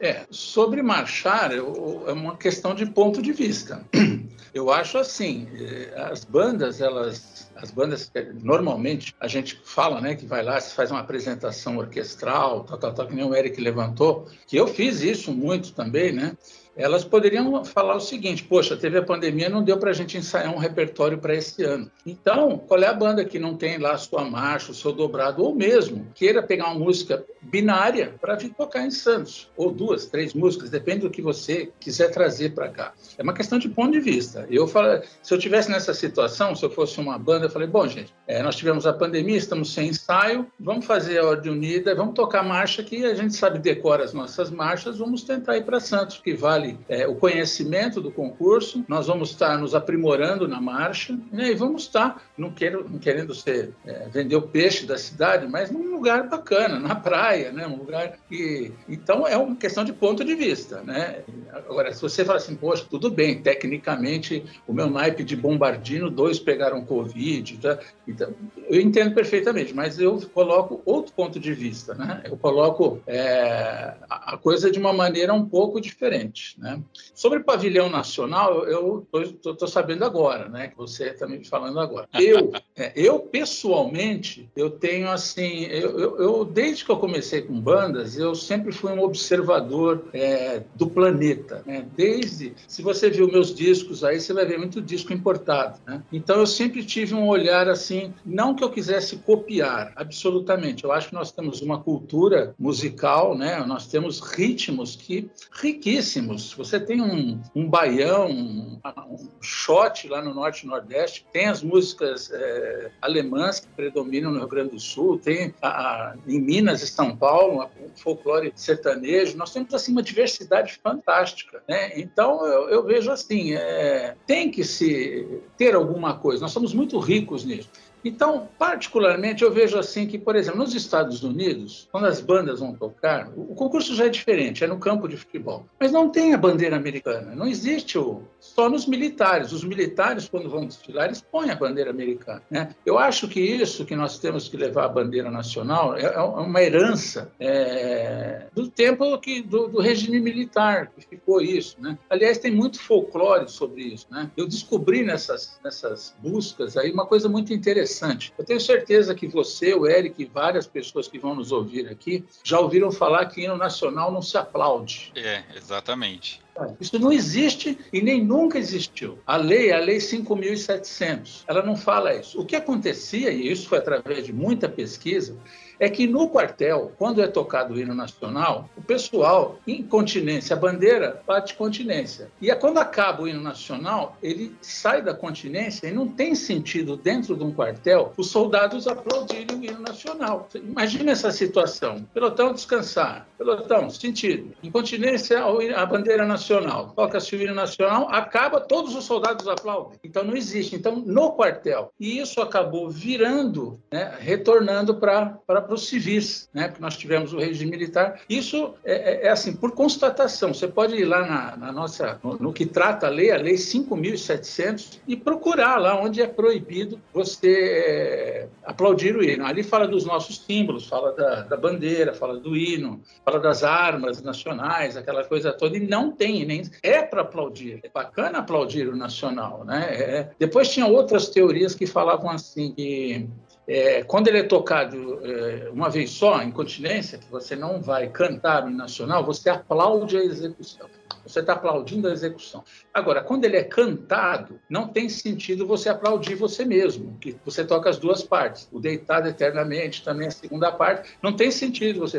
É, 0.00 0.26
sobre 0.30 0.80
marchar, 0.80 1.52
é 1.52 1.60
uma 1.60 2.36
questão 2.36 2.72
de 2.72 2.86
ponto 2.86 3.20
de 3.20 3.32
vista. 3.32 3.84
Eu 4.54 4.70
acho 4.70 4.96
assim, 4.96 5.46
eh, 5.54 5.92
as 5.96 6.24
bandas, 6.24 6.80
elas, 6.80 7.50
as 7.54 7.70
bandas, 7.70 8.10
normalmente 8.42 9.14
a 9.20 9.28
gente 9.28 9.60
fala, 9.62 10.00
né, 10.00 10.14
que 10.14 10.24
vai 10.24 10.42
lá, 10.42 10.58
se 10.58 10.74
faz 10.74 10.90
uma 10.90 11.00
apresentação 11.00 11.76
orquestral, 11.76 12.64
tal, 12.64 12.78
tal, 12.78 12.94
tal, 12.94 13.06
que 13.06 13.14
nem 13.14 13.24
o 13.24 13.34
Eric 13.34 13.60
levantou, 13.60 14.26
que 14.46 14.56
eu 14.56 14.66
fiz 14.66 15.02
isso 15.02 15.32
muito 15.32 15.72
também, 15.74 16.12
né? 16.12 16.36
Elas 16.78 17.04
poderiam 17.04 17.64
falar 17.64 17.96
o 17.96 18.00
seguinte: 18.00 18.44
poxa, 18.44 18.76
teve 18.76 18.96
a 18.96 19.02
pandemia, 19.02 19.48
não 19.48 19.64
deu 19.64 19.76
para 19.76 19.90
a 19.90 19.92
gente 19.92 20.16
ensaiar 20.16 20.54
um 20.54 20.58
repertório 20.58 21.18
para 21.18 21.34
esse 21.34 21.64
ano. 21.64 21.90
Então, 22.06 22.56
qual 22.56 22.80
é 22.80 22.86
a 22.86 22.92
banda 22.92 23.24
que 23.24 23.38
não 23.38 23.56
tem 23.56 23.78
lá 23.78 23.98
sua 23.98 24.24
marcha, 24.24 24.70
o 24.70 24.74
seu 24.74 24.92
dobrado, 24.92 25.42
ou 25.42 25.54
mesmo 25.54 26.06
queira 26.14 26.42
pegar 26.42 26.66
uma 26.66 26.78
música 26.78 27.24
binária 27.42 28.14
para 28.20 28.36
vir 28.36 28.50
tocar 28.50 28.86
em 28.86 28.90
Santos, 28.90 29.50
ou 29.56 29.72
duas, 29.72 30.06
três 30.06 30.32
músicas, 30.32 30.70
depende 30.70 31.00
do 31.00 31.10
que 31.10 31.20
você 31.20 31.70
quiser 31.80 32.10
trazer 32.10 32.54
para 32.54 32.68
cá. 32.68 32.92
É 33.16 33.22
uma 33.22 33.32
questão 33.32 33.58
de 33.58 33.68
ponto 33.68 33.92
de 33.92 34.00
vista. 34.00 34.46
Eu 34.48 34.68
falo, 34.68 35.02
se 35.22 35.34
eu 35.34 35.38
tivesse 35.38 35.70
nessa 35.70 35.92
situação, 35.92 36.54
se 36.54 36.64
eu 36.64 36.70
fosse 36.70 37.00
uma 37.00 37.18
banda, 37.18 37.46
eu 37.46 37.50
falei: 37.50 37.66
bom, 37.66 37.88
gente, 37.88 38.14
é, 38.26 38.40
nós 38.40 38.54
tivemos 38.54 38.86
a 38.86 38.92
pandemia, 38.92 39.36
estamos 39.36 39.74
sem 39.74 39.88
ensaio, 39.88 40.46
vamos 40.60 40.86
fazer 40.86 41.18
a 41.18 41.26
ordem 41.26 41.50
unida, 41.50 41.94
vamos 41.94 42.14
tocar 42.14 42.44
marcha 42.44 42.84
que 42.84 43.04
a 43.04 43.14
gente 43.14 43.34
sabe 43.34 43.58
decora 43.58 44.04
as 44.04 44.14
nossas 44.14 44.48
marchas, 44.50 44.98
vamos 44.98 45.22
tentar 45.22 45.56
ir 45.56 45.64
para 45.64 45.80
Santos, 45.80 46.18
que 46.18 46.34
vale 46.34 46.67
é, 46.88 47.06
o 47.06 47.14
conhecimento 47.14 48.00
do 48.00 48.10
concurso, 48.10 48.84
nós 48.88 49.06
vamos 49.06 49.30
estar 49.30 49.58
nos 49.58 49.74
aprimorando 49.74 50.48
na 50.48 50.60
marcha, 50.60 51.18
né, 51.32 51.50
e 51.50 51.54
vamos 51.54 51.82
estar, 51.82 52.22
não, 52.36 52.50
quero, 52.50 52.88
não 52.88 52.98
querendo 52.98 53.34
ser, 53.34 53.72
é, 53.86 54.08
vender 54.08 54.36
o 54.36 54.42
peixe 54.42 54.86
da 54.86 54.98
cidade, 54.98 55.46
mas 55.46 55.70
num 55.70 55.90
lugar 55.90 56.28
bacana, 56.28 56.78
na 56.78 56.94
praia, 56.94 57.52
né, 57.52 57.66
um 57.66 57.76
lugar 57.76 58.18
que... 58.28 58.72
Então, 58.88 59.26
é 59.26 59.36
uma 59.36 59.56
questão 59.56 59.84
de 59.84 59.92
ponto 59.92 60.24
de 60.24 60.34
vista, 60.34 60.82
né? 60.82 61.22
Agora, 61.52 61.92
se 61.92 62.00
você 62.00 62.24
fala 62.24 62.38
assim, 62.38 62.54
poxa, 62.54 62.84
tudo 62.88 63.10
bem, 63.10 63.42
tecnicamente, 63.42 64.44
o 64.66 64.72
meu 64.72 64.88
naipe 64.88 65.24
de 65.24 65.36
bombardino, 65.36 66.10
dois 66.10 66.38
pegaram 66.38 66.84
Covid, 66.84 67.58
tá? 67.58 67.78
então, 68.06 68.34
eu 68.68 68.80
entendo 68.80 69.14
perfeitamente, 69.14 69.74
mas 69.74 69.98
eu 69.98 70.18
coloco 70.32 70.80
outro 70.84 71.12
ponto 71.12 71.38
de 71.38 71.52
vista, 71.52 71.94
né? 71.94 72.22
Eu 72.24 72.36
coloco 72.36 73.00
é, 73.06 73.94
a 74.08 74.36
coisa 74.36 74.70
de 74.70 74.78
uma 74.78 74.92
maneira 74.92 75.32
um 75.34 75.46
pouco 75.46 75.80
diferente, 75.80 76.47
né? 76.56 76.80
Sobre 77.14 77.40
pavilhão 77.40 77.88
nacional, 77.90 78.64
eu 78.66 79.06
estou 79.12 79.68
sabendo 79.68 80.04
agora, 80.04 80.48
né? 80.48 80.68
Que 80.68 80.76
você 80.76 81.08
está 81.10 81.26
me 81.26 81.44
falando 81.44 81.78
agora. 81.80 82.08
Eu, 82.18 82.52
é, 82.76 82.92
eu 82.94 83.20
pessoalmente, 83.20 84.50
eu 84.54 84.70
tenho 84.70 85.08
assim, 85.08 85.64
eu, 85.64 85.98
eu, 85.98 86.18
eu, 86.18 86.44
desde 86.44 86.84
que 86.84 86.90
eu 86.90 86.98
comecei 86.98 87.40
com 87.40 87.58
bandas, 87.58 88.18
eu 88.18 88.34
sempre 88.34 88.70
fui 88.70 88.92
um 88.92 89.02
observador 89.02 90.04
é, 90.12 90.62
do 90.74 90.88
planeta, 90.88 91.62
né? 91.64 91.86
Desde, 91.96 92.54
se 92.66 92.82
você 92.82 93.08
viu 93.08 93.30
meus 93.30 93.54
discos 93.54 94.04
aí, 94.04 94.20
você 94.20 94.32
vai 94.32 94.44
ver 94.44 94.58
muito 94.58 94.82
disco 94.82 95.12
importado, 95.12 95.80
né? 95.86 96.02
Então 96.12 96.38
eu 96.38 96.46
sempre 96.46 96.84
tive 96.84 97.14
um 97.14 97.26
olhar 97.26 97.68
assim, 97.68 98.12
não 98.24 98.54
que 98.54 98.62
eu 98.62 98.70
quisesse 98.70 99.16
copiar, 99.16 99.92
absolutamente. 99.96 100.84
Eu 100.84 100.92
acho 100.92 101.08
que 101.08 101.14
nós 101.14 101.32
temos 101.32 101.62
uma 101.62 101.80
cultura 101.80 102.54
musical, 102.58 103.36
né? 103.36 103.64
Nós 103.66 103.86
temos 103.86 104.20
ritmos 104.20 104.94
que 104.94 105.30
riquíssimos. 105.52 106.37
Você 106.56 106.78
tem 106.78 107.00
um, 107.00 107.40
um 107.54 107.68
baião, 107.68 108.28
um, 108.30 108.80
um 109.10 109.28
shot 109.40 110.08
lá 110.08 110.22
no 110.22 110.34
norte 110.34 110.64
e 110.64 110.66
nordeste, 110.66 111.26
tem 111.32 111.46
as 111.46 111.62
músicas 111.62 112.30
é, 112.32 112.90
alemãs 113.00 113.60
que 113.60 113.68
predominam 113.68 114.30
no 114.30 114.38
Rio 114.38 114.48
Grande 114.48 114.70
do 114.70 114.80
Sul, 114.80 115.18
tem 115.18 115.54
a, 115.60 115.68
a, 115.68 116.14
em 116.26 116.40
Minas 116.40 116.82
e 116.82 116.86
São 116.86 117.16
Paulo 117.16 117.68
o 117.80 118.00
folclore 118.00 118.52
sertanejo. 118.54 119.36
Nós 119.36 119.52
temos 119.52 119.72
assim 119.74 119.92
uma 119.92 120.02
diversidade 120.02 120.78
fantástica, 120.82 121.62
né? 121.68 121.98
Então 121.98 122.44
eu, 122.46 122.68
eu 122.68 122.84
vejo 122.84 123.10
assim, 123.10 123.54
é, 123.54 124.14
tem 124.26 124.50
que 124.50 124.64
se 124.64 125.26
ter 125.56 125.74
alguma 125.74 126.18
coisa. 126.18 126.42
Nós 126.42 126.52
somos 126.52 126.72
muito 126.72 126.98
ricos 126.98 127.44
nisso. 127.44 127.68
Então, 128.08 128.48
particularmente, 128.58 129.44
eu 129.44 129.52
vejo 129.52 129.78
assim 129.78 130.06
que, 130.06 130.18
por 130.18 130.34
exemplo, 130.34 130.58
nos 130.58 130.74
Estados 130.74 131.22
Unidos, 131.22 131.86
quando 131.92 132.06
as 132.06 132.22
bandas 132.22 132.60
vão 132.60 132.72
tocar, 132.72 133.30
o 133.36 133.54
concurso 133.54 133.94
já 133.94 134.06
é 134.06 134.08
diferente, 134.08 134.64
é 134.64 134.66
no 134.66 134.78
campo 134.78 135.06
de 135.06 135.16
futebol. 135.16 135.66
Mas 135.78 135.92
não 135.92 136.08
tem 136.08 136.32
a 136.32 136.38
bandeira 136.38 136.74
americana, 136.74 137.34
não 137.34 137.46
existe 137.46 137.98
o. 137.98 138.22
Só 138.40 138.68
nos 138.68 138.86
militares. 138.86 139.52
Os 139.52 139.64
militares, 139.64 140.28
quando 140.28 140.48
vão 140.48 140.66
desfilar, 140.66 141.06
eles 141.06 141.20
põem 141.20 141.50
a 141.50 141.54
bandeira 141.54 141.90
americana. 141.90 142.42
Né? 142.50 142.74
Eu 142.84 142.98
acho 142.98 143.28
que 143.28 143.40
isso 143.40 143.84
que 143.84 143.96
nós 143.96 144.18
temos 144.18 144.48
que 144.48 144.56
levar 144.56 144.84
a 144.84 144.88
bandeira 144.88 145.30
nacional 145.30 145.96
é, 145.96 146.04
é 146.04 146.20
uma 146.20 146.62
herança 146.62 147.32
é, 147.38 148.46
do 148.54 148.68
tempo 148.68 149.18
que, 149.18 149.42
do, 149.42 149.68
do, 149.68 149.80
regime 149.80 150.20
militar, 150.20 150.88
que 150.88 151.06
ficou 151.06 151.40
isso. 151.40 151.76
Né? 151.80 151.98
Aliás, 152.08 152.38
tem 152.38 152.50
muito 152.50 152.80
folclore 152.80 153.48
sobre 153.50 153.82
isso. 153.82 154.06
Né? 154.10 154.30
Eu 154.36 154.46
descobri 154.46 155.02
nessas, 155.02 155.58
nessas 155.62 156.14
buscas 156.18 156.76
aí 156.76 156.90
uma 156.92 157.06
coisa 157.06 157.28
muito 157.28 157.52
interessante. 157.52 158.32
Eu 158.38 158.44
tenho 158.44 158.60
certeza 158.60 159.14
que 159.14 159.26
você, 159.26 159.74
o 159.74 159.86
Eric 159.86 160.22
e 160.22 160.26
várias 160.26 160.66
pessoas 160.66 161.08
que 161.08 161.18
vão 161.18 161.34
nos 161.34 161.52
ouvir 161.52 161.88
aqui 161.88 162.24
já 162.44 162.60
ouviram 162.60 162.90
falar 162.90 163.26
que 163.26 163.42
hino 163.42 163.56
nacional 163.56 164.12
não 164.12 164.22
se 164.22 164.36
aplaude. 164.36 165.12
É, 165.14 165.42
exatamente. 165.56 166.40
Isso 166.80 166.98
não 166.98 167.12
existe 167.12 167.78
e 167.92 168.00
nem 168.00 168.24
nunca 168.24 168.58
existiu. 168.58 169.18
A 169.26 169.36
lei 169.36 169.70
é 169.70 169.76
a 169.76 169.80
Lei 169.80 169.98
5.700. 169.98 171.44
Ela 171.46 171.62
não 171.62 171.76
fala 171.76 172.14
isso. 172.14 172.40
O 172.40 172.44
que 172.44 172.56
acontecia, 172.56 173.30
e 173.30 173.50
isso 173.50 173.68
foi 173.68 173.78
através 173.78 174.24
de 174.24 174.32
muita 174.32 174.68
pesquisa, 174.68 175.36
é 175.78 175.88
que 175.88 176.06
no 176.06 176.28
quartel, 176.28 176.92
quando 176.98 177.22
é 177.22 177.26
tocado 177.26 177.74
o 177.74 177.78
hino 177.78 177.94
nacional, 177.94 178.68
o 178.76 178.82
pessoal, 178.82 179.58
em 179.66 179.82
continência, 179.82 180.54
a 180.54 180.58
bandeira 180.58 181.22
bate 181.26 181.54
continência. 181.54 182.30
E 182.40 182.50
é 182.50 182.54
quando 182.54 182.78
acaba 182.78 183.22
o 183.22 183.28
hino 183.28 183.40
nacional, 183.40 184.16
ele 184.22 184.56
sai 184.60 185.02
da 185.02 185.14
continência 185.14 185.86
e 185.86 185.92
não 185.92 186.08
tem 186.08 186.34
sentido 186.34 186.96
dentro 186.96 187.36
de 187.36 187.44
um 187.44 187.52
quartel 187.52 188.12
os 188.16 188.30
soldados 188.30 188.86
aplaudirem 188.86 189.58
o 189.58 189.64
hino 189.64 189.80
nacional. 189.80 190.48
Imagina 190.54 191.12
essa 191.12 191.30
situação. 191.30 192.04
Pelotão 192.12 192.52
descansar, 192.52 193.28
pelotão, 193.36 193.90
sentido. 193.90 194.52
Incontinência, 194.62 195.42
a 195.76 195.86
bandeira 195.86 196.26
nacional. 196.26 196.92
Toca-se 196.94 197.36
o 197.36 197.42
hino 197.42 197.54
nacional, 197.54 198.08
acaba, 198.10 198.60
todos 198.60 198.94
os 198.94 199.04
soldados 199.04 199.46
aplaudem. 199.46 199.98
Então 200.02 200.24
não 200.24 200.36
existe. 200.36 200.74
Então, 200.74 200.96
no 200.96 201.32
quartel. 201.32 201.92
E 201.98 202.18
isso 202.18 202.40
acabou 202.40 202.90
virando, 202.90 203.80
né, 203.92 204.16
retornando 204.18 204.94
para 204.94 205.38
os 205.68 205.88
civis, 205.88 206.48
né, 206.52 206.68
porque 206.68 206.82
nós 206.82 206.96
tivemos 206.96 207.32
o 207.32 207.38
regime 207.38 207.70
militar. 207.70 208.20
Isso 208.28 208.74
é, 208.84 209.24
é, 209.24 209.26
é 209.26 209.28
assim, 209.30 209.54
por 209.54 209.72
constatação. 209.72 210.54
Você 210.54 210.66
pode 210.66 210.96
ir 210.96 211.04
lá 211.04 211.26
na, 211.26 211.56
na 211.56 211.72
nossa, 211.72 212.18
no, 212.22 212.36
no, 212.38 212.52
que 212.52 212.66
trata 212.66 213.06
a 213.06 213.10
lei, 213.10 213.30
a 213.30 213.36
lei 213.36 213.54
5.700, 213.54 215.00
e 215.06 215.16
procurar 215.16 215.78
lá 215.78 216.00
onde 216.00 216.22
é 216.22 216.26
proibido 216.26 217.00
você 217.12 217.52
é, 217.52 218.48
aplaudir 218.64 219.16
o 219.16 219.22
hino. 219.22 219.44
Ali 219.44 219.62
fala 219.62 219.86
dos 219.86 220.04
nossos 220.04 220.44
símbolos, 220.44 220.86
fala 220.86 221.12
da, 221.12 221.42
da 221.42 221.56
bandeira, 221.56 222.14
fala 222.14 222.38
do 222.38 222.56
hino, 222.56 223.00
fala 223.24 223.38
das 223.38 223.62
armas 223.62 224.22
nacionais, 224.22 224.96
aquela 224.96 225.24
coisa 225.24 225.52
toda, 225.52 225.76
e 225.76 225.80
não 225.80 226.10
tem, 226.10 226.44
nem 226.44 226.62
é 226.82 227.02
para 227.02 227.22
aplaudir. 227.22 227.80
É 227.82 227.88
bacana 227.88 228.38
aplaudir 228.38 228.88
o 228.88 228.96
nacional, 228.96 229.64
né? 229.64 229.86
É, 229.90 230.30
depois 230.38 230.68
tinha 230.68 230.86
outras 230.86 231.28
teorias 231.28 231.74
que 231.74 231.86
falavam 231.86 232.30
assim 232.30 232.72
que 232.72 233.28
é, 233.68 234.02
quando 234.02 234.28
ele 234.28 234.38
é 234.38 234.42
tocado 234.42 235.20
é, 235.22 235.68
uma 235.70 235.90
vez 235.90 236.10
só, 236.10 236.42
em 236.42 236.50
continência, 236.50 237.18
que 237.18 237.30
você 237.30 237.54
não 237.54 237.82
vai 237.82 238.08
cantar 238.08 238.64
o 238.64 238.70
nacional, 238.70 239.22
você 239.22 239.50
aplaude 239.50 240.16
a 240.16 240.24
execução. 240.24 240.88
Você 241.26 241.40
está 241.40 241.52
aplaudindo 241.52 242.08
a 242.08 242.12
execução. 242.12 242.64
Agora, 242.92 243.22
quando 243.22 243.44
ele 243.44 243.58
é 243.58 243.62
cantado, 243.62 244.58
não 244.70 244.88
tem 244.88 245.10
sentido 245.10 245.66
você 245.66 245.90
aplaudir 245.90 246.34
você 246.34 246.64
mesmo, 246.64 247.18
que 247.20 247.36
você 247.44 247.62
toca 247.62 247.90
as 247.90 247.98
duas 247.98 248.22
partes. 248.22 248.66
O 248.72 248.80
deitado 248.80 249.28
eternamente, 249.28 250.02
também 250.02 250.28
a 250.28 250.30
segunda 250.30 250.72
parte. 250.72 251.18
Não 251.22 251.34
tem 251.34 251.50
sentido 251.50 252.00
você 252.00 252.18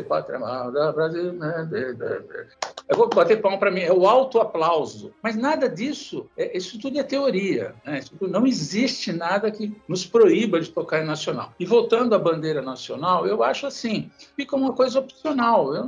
Brasil. 0.92 1.34
Eu 2.90 2.96
vou 2.96 3.08
bater 3.08 3.40
palma 3.40 3.56
para 3.56 3.70
mim, 3.70 3.82
é 3.82 3.92
o 3.92 4.04
autoaplauso. 4.04 5.12
Mas 5.22 5.36
nada 5.36 5.68
disso, 5.68 6.26
é, 6.36 6.56
isso 6.58 6.76
tudo 6.80 6.98
é 6.98 7.04
teoria. 7.04 7.72
Né? 7.86 8.00
não 8.20 8.44
existe 8.44 9.12
nada 9.12 9.48
que 9.48 9.72
nos 9.86 10.04
proíba 10.04 10.60
de 10.60 10.70
tocar 10.70 11.00
em 11.00 11.06
nacional. 11.06 11.54
E 11.60 11.64
voltando 11.64 12.16
à 12.16 12.18
bandeira 12.18 12.60
nacional, 12.60 13.28
eu 13.28 13.44
acho 13.44 13.64
assim, 13.64 14.10
fica 14.34 14.56
uma 14.56 14.72
coisa 14.72 14.98
opcional. 14.98 15.72
Eu, 15.72 15.84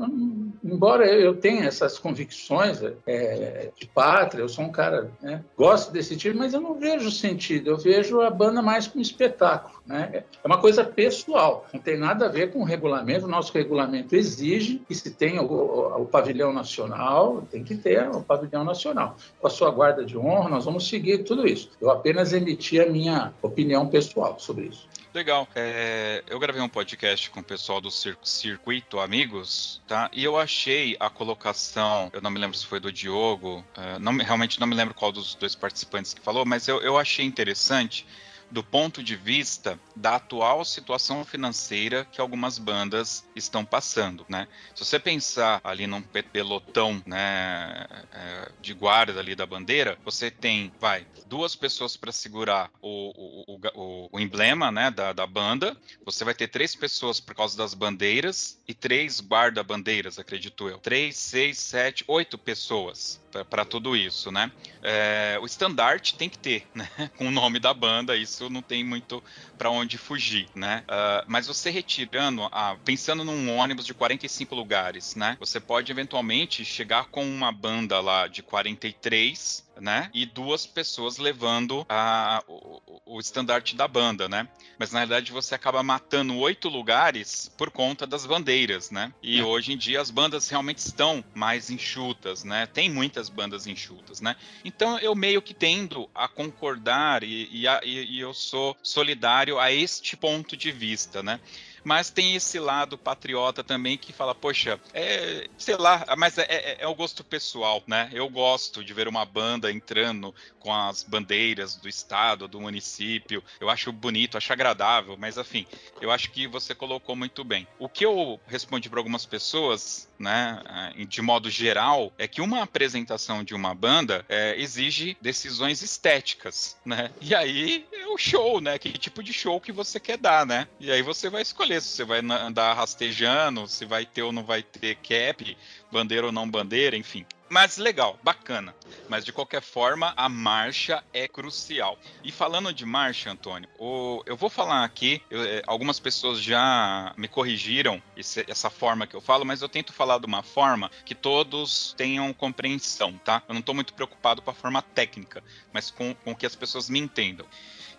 embora 0.65 1.07
eu 1.07 1.35
tenha 1.35 1.67
essas 1.67 1.99
convicções, 1.99 2.81
é, 3.07 3.71
de 3.77 3.87
pátria, 3.87 4.43
eu 4.43 4.49
sou 4.49 4.65
um 4.65 4.73
cara, 4.73 5.11
né, 5.21 5.45
gosto 5.57 5.93
desse 5.93 6.17
tipo, 6.17 6.38
mas 6.38 6.55
eu 6.55 6.61
não 6.61 6.75
vejo 6.75 7.11
sentido, 7.11 7.71
eu 7.71 7.77
vejo 7.77 8.21
a 8.21 8.31
banda 8.31 8.62
mais 8.62 8.87
como 8.87 9.03
espetáculo. 9.03 9.83
Né? 9.87 10.25
É 10.43 10.47
uma 10.47 10.59
coisa 10.59 10.85
pessoal, 10.85 11.67
não 11.73 11.81
tem 11.81 11.99
nada 11.99 12.27
a 12.27 12.29
ver 12.29 12.53
com 12.53 12.61
o 12.61 12.65
regulamento, 12.65 13.27
o 13.27 13.29
nosso 13.29 13.53
regulamento 13.53 14.15
exige 14.15 14.81
que 14.87 14.95
se 14.95 15.11
tenha 15.11 15.43
o, 15.43 15.53
o, 15.53 16.03
o 16.03 16.07
pavilhão 16.07 16.53
nacional, 16.53 17.43
tem 17.51 17.65
que 17.65 17.75
ter 17.75 18.09
o 18.09 18.23
pavilhão 18.23 18.65
nacional. 18.65 19.17
Com 19.41 19.47
a 19.47 19.51
sua 19.51 19.71
guarda 19.71 20.05
de 20.05 20.17
honra, 20.17 20.49
nós 20.49 20.65
vamos 20.65 20.88
seguir 20.88 21.25
tudo 21.25 21.47
isso. 21.47 21.71
Eu 21.81 21.91
apenas 21.91 22.33
emiti 22.33 22.81
a 22.81 22.88
minha 22.88 23.33
opinião 23.43 23.88
pessoal 23.88 24.38
sobre 24.38 24.67
isso. 24.67 24.88
Legal. 25.14 25.46
É, 25.55 26.25
eu 26.27 26.38
gravei 26.38 26.62
um 26.62 26.68
podcast 26.68 27.29
com 27.29 27.40
o 27.40 27.44
pessoal 27.44 27.83
do 27.83 27.90
Circuito 27.90 28.98
Amigos, 28.98 29.83
tá? 29.87 30.11
E 30.11 30.25
eu 30.25 30.38
achei 30.38 30.96
a 30.98 31.11
colocação, 31.11 32.09
eu 32.14 32.22
não 32.22 32.31
me 32.31 32.38
lembro 32.38 32.57
se 32.57 32.64
foi 32.64 32.81
do 32.81 32.90
Diogo, 32.90 33.62
é, 33.77 33.98
não, 33.98 34.16
realmente 34.16 34.59
não 34.59 34.66
me 34.66 34.75
lembro 34.75 34.94
qual 34.94 35.12
dos 35.12 35.35
dois 35.35 35.55
participantes 35.55 36.14
que 36.14 36.20
falou, 36.22 36.46
mas 36.46 36.66
eu, 36.66 36.81
eu 36.81 36.96
achei 36.96 37.27
interessante 37.27 38.07
do 38.53 38.62
ponto 38.62 39.03
de 39.03 39.17
vista 39.17 39.81
da 39.97 40.17
atual 40.17 40.62
situação 40.65 41.25
financeira 41.25 42.07
que 42.12 42.21
algumas 42.21 42.59
bandas 42.59 43.27
estão 43.35 43.65
passando, 43.65 44.27
né? 44.29 44.47
Se 44.75 44.85
você 44.85 44.99
pensar 44.99 45.61
ali 45.65 45.87
num 45.87 46.03
pelotão, 46.03 47.03
né, 47.07 47.87
é, 48.12 48.53
de 48.61 48.75
guarda 48.75 49.19
ali 49.19 49.35
da 49.35 49.47
bandeira, 49.47 49.99
você 50.05 50.31
tem, 50.31 50.71
vai, 50.79 51.07
duas 51.27 51.57
pessoas 51.57 51.97
para 51.97 52.12
segurar 52.12 52.71
o, 52.83 53.47
o, 53.49 53.61
o, 53.75 54.09
o, 54.12 54.21
emblema, 54.21 54.71
né, 54.71 54.91
da, 54.91 55.12
da 55.12 55.27
banda. 55.27 55.75
Você 56.05 56.25
vai 56.25 56.35
ter 56.35 56.49
três 56.49 56.75
pessoas 56.75 57.19
por 57.19 57.35
causa 57.35 57.57
das 57.57 57.73
bandeiras 57.73 58.59
e 58.69 58.75
três 58.75 59.21
guarda-bandeiras, 59.21 60.19
acredito 60.19 60.69
eu. 60.69 60.79
Três, 60.79 61.17
seis, 61.17 61.59
sete, 61.59 62.05
oito 62.07 62.37
pessoas 62.37 63.23
para 63.49 63.65
tudo 63.65 63.97
isso, 63.97 64.31
né? 64.31 64.53
É, 64.83 65.38
o 65.41 65.47
estandarte 65.47 66.17
tem 66.17 66.29
que 66.29 66.38
ter, 66.38 66.67
né? 66.75 66.88
Com 67.17 67.29
o 67.29 67.31
nome 67.31 67.59
da 67.59 67.73
banda, 67.73 68.17
isso 68.17 68.41
não 68.50 68.62
tem 68.62 68.85
muito 68.85 69.22
para 69.57 69.70
onde 69.70 69.98
fugir, 69.98 70.48
né? 70.55 70.85
Uh, 70.85 71.24
mas 71.26 71.46
você 71.46 71.70
retirando, 71.70 72.48
a, 72.50 72.76
pensando 72.85 73.24
num 73.24 73.57
ônibus 73.57 73.87
de 73.87 73.94
45 73.94 74.55
lugares, 74.55 75.14
né? 75.14 75.37
Você 75.40 75.61
pode 75.61 75.90
eventualmente 75.90 76.64
chegar 76.64 77.07
com 77.07 77.24
uma 77.24 77.52
banda 77.52 78.00
lá 78.00 78.26
de 78.26 78.42
43 78.42 79.64
né? 79.81 80.11
E 80.13 80.27
duas 80.27 80.67
pessoas 80.67 81.19
levando 81.19 81.85
a, 81.89 82.43
o, 82.47 82.81
o 83.07 83.21
estandarte 83.21 83.77
da 83.77 83.89
banda, 83.89 84.29
né? 84.29 84.49
Mas 84.79 84.93
na 84.93 85.01
verdade 85.01 85.33
você 85.33 85.55
acaba 85.55 85.83
matando 85.83 86.37
oito 86.39 86.69
lugares 86.69 87.51
por 87.57 87.71
conta 87.71 88.07
das 88.07 88.27
bandeiras, 88.27 88.91
né? 88.91 89.13
E 89.23 89.41
é. 89.41 89.45
hoje 89.45 89.73
em 89.73 89.77
dia 89.77 90.01
as 90.01 90.11
bandas 90.11 90.49
realmente 90.49 90.79
estão 90.79 91.25
mais 91.35 91.71
enxutas, 91.71 92.45
né? 92.45 92.67
Tem 92.67 92.91
muitas 92.91 93.29
bandas 93.29 93.67
enxutas, 93.67 94.21
né? 94.21 94.37
Então 94.65 94.99
eu 94.99 95.15
meio 95.15 95.43
que 95.43 95.55
tendo 95.55 96.09
a 96.15 96.29
concordar 96.29 97.23
e, 97.23 97.49
e, 97.51 97.69
a, 97.69 97.81
e 97.85 98.19
eu 98.19 98.35
sou 98.35 98.77
solidário 98.83 99.59
a 99.59 99.73
este 99.73 100.17
ponto 100.17 100.57
de 100.57 100.71
vista, 100.71 101.23
né? 101.23 101.41
Mas 101.85 102.11
tem 102.11 102.35
esse 102.35 102.59
lado 102.59 102.99
patriota 102.99 103.62
também 103.64 103.99
que 103.99 104.12
fala, 104.12 104.35
poxa, 104.35 104.81
é, 104.95 105.49
sei 105.57 105.77
lá, 105.77 106.05
mas 106.16 106.38
é, 106.38 106.47
é, 106.49 106.77
é 106.81 106.87
o 106.87 106.95
gosto 106.95 107.25
pessoal, 107.25 107.83
né? 107.87 108.09
Eu 108.12 108.29
gosto 108.29 108.85
de 108.85 108.95
ver 108.95 109.09
uma 109.09 109.25
banda 109.25 109.71
entrando 109.71 110.35
com 110.59 110.73
as 110.73 111.03
bandeiras 111.03 111.77
do 111.77 111.88
estado, 111.88 112.47
do 112.47 112.61
município. 112.61 113.42
Eu 113.61 113.68
acho 113.68 113.92
bonito, 113.92 114.38
acho 114.38 114.53
agradável, 114.53 115.16
mas 115.18 115.37
enfim, 115.37 115.66
eu 116.01 116.11
acho 116.11 116.31
que 116.31 116.47
você 116.47 116.75
colocou 116.75 117.16
muito 117.16 117.42
bem. 117.45 117.66
O 117.79 117.88
que 117.88 118.05
eu 118.05 118.40
respondi 118.47 118.88
para 118.88 119.01
algumas 119.01 119.27
pessoas, 119.27 120.09
né, 120.18 120.62
eh, 120.97 121.05
de 121.05 121.21
modo 121.21 121.51
geral, 121.51 122.12
é 122.16 122.29
que 122.29 122.40
uma 122.40 122.62
apresentação 122.62 123.42
de 123.42 123.55
uma 123.55 123.75
banda 123.75 124.25
é, 124.29 124.55
exige 124.61 125.16
decisões 125.21 125.83
estéticas, 125.83 126.77
né? 126.85 127.11
E 127.21 127.35
aí 127.35 127.87
é 127.92 128.07
o 128.07 128.18
show, 128.18 128.61
né? 128.61 128.79
Que 128.79 128.92
tipo 128.92 129.23
de 129.23 129.33
show 129.33 129.61
que 129.61 129.73
você 129.73 129.99
quer 129.99 130.16
dar, 130.16 130.47
né? 130.47 130.68
E 130.79 130.90
aí 130.90 131.03
você 131.03 131.29
vai 131.29 131.42
escolher 131.42 131.72
se 131.81 131.89
você 131.89 132.05
vai 132.05 132.21
andar 132.21 132.75
rastejando, 132.75 133.67
se 133.67 133.85
vai 133.85 134.05
ter 134.07 134.23
ou 134.23 134.33
não 134.33 134.45
vai 134.45 134.63
ter 134.63 134.97
cap, 134.97 135.57
bandeira 135.91 136.27
ou 136.27 136.33
não 136.33 136.49
bandeira, 136.49 136.97
enfim. 136.97 137.25
Mas 137.53 137.77
legal, 137.77 138.19
bacana. 138.23 138.75
Mas 139.11 139.27
de 139.27 139.31
qualquer 139.31 139.61
forma, 139.61 140.15
a 140.17 140.27
marcha 140.27 141.05
é 141.12 141.29
crucial. 141.29 141.99
E 142.25 142.33
falando 142.33 142.73
de 142.73 142.87
marcha, 142.87 143.31
Antônio, 143.31 143.69
o, 143.79 144.23
eu 144.25 144.38
vou 144.38 144.49
falar 144.49 144.83
aqui, 144.85 145.21
eu, 145.31 145.45
é, 145.45 145.62
algumas 145.67 146.01
pessoas 146.01 146.41
já 146.41 147.12
me 147.15 147.29
corrigiram 147.29 148.03
esse, 148.17 148.43
essa 148.49 148.71
forma 148.71 149.07
que 149.07 149.15
eu 149.15 149.21
falo, 149.21 149.45
mas 149.45 149.61
eu 149.61 149.69
tento 149.69 149.93
falar 149.93 150.19
de 150.19 150.25
uma 150.25 150.43
forma 150.43 150.91
que 151.05 151.15
todos 151.15 151.95
tenham 151.95 152.33
compreensão, 152.33 153.21
tá? 153.23 153.43
Eu 153.47 153.53
não 153.53 153.61
estou 153.61 153.75
muito 153.75 153.93
preocupado 153.93 154.41
com 154.41 154.51
a 154.51 154.55
forma 154.55 154.81
técnica, 154.81 155.45
mas 155.75 155.91
com, 155.91 156.15
com 156.15 156.35
que 156.35 156.47
as 156.47 156.57
pessoas 156.57 156.88
me 156.88 156.99
entendam. 156.99 157.47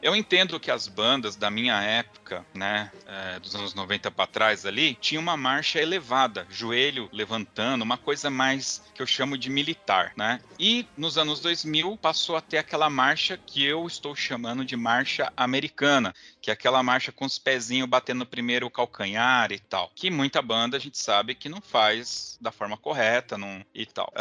Eu 0.04 0.14
entendo 0.14 0.60
que 0.60 0.70
as 0.70 0.90
bandas 0.90 1.38
da 1.38 1.50
minha 1.50 1.82
época, 1.82 2.46
né, 2.54 2.92
é, 3.08 3.40
dos 3.40 3.56
anos 3.56 3.74
90 3.74 4.12
para 4.12 4.28
trás 4.28 4.66
ali, 4.66 4.96
tinha 4.96 5.18
uma 5.18 5.38
marcha 5.38 5.80
elevada, 5.80 6.46
joelho 6.50 7.08
levantando, 7.14 7.84
uma 7.84 7.98
coisa 7.98 8.30
mais 8.30 8.84
que 8.94 9.02
eu 9.02 9.08
chamo 9.08 9.38
de 9.44 9.50
militar, 9.50 10.14
né? 10.16 10.40
E 10.58 10.88
nos 10.98 11.18
anos 11.18 11.40
2000 11.42 11.98
passou 11.98 12.36
a 12.36 12.42
ter 12.42 12.58
aquela 12.58 12.90
marcha 12.90 13.38
que 13.38 13.64
eu 13.64 13.86
estou 13.86 14.16
chamando 14.16 14.64
de 14.64 14.78
marcha 14.78 15.32
americana, 15.36 16.14
que 16.42 16.50
é 16.50 16.54
aquela 16.54 16.82
marcha 16.82 17.12
com 17.12 17.26
os 17.26 17.38
pezinhos 17.38 17.90
batendo 17.90 18.26
primeiro 18.26 18.66
o 18.66 18.72
calcanhar 18.72 19.52
e 19.52 19.60
tal, 19.60 19.92
que 19.94 20.10
muita 20.10 20.42
banda 20.42 20.78
a 20.78 20.80
gente 20.80 20.98
sabe 20.98 21.36
que 21.36 21.50
não 21.50 21.62
faz 21.62 22.38
da 22.40 22.52
forma 22.52 22.78
correta, 22.78 23.38
não 23.38 23.64
e 23.74 23.86
tal. 23.86 24.12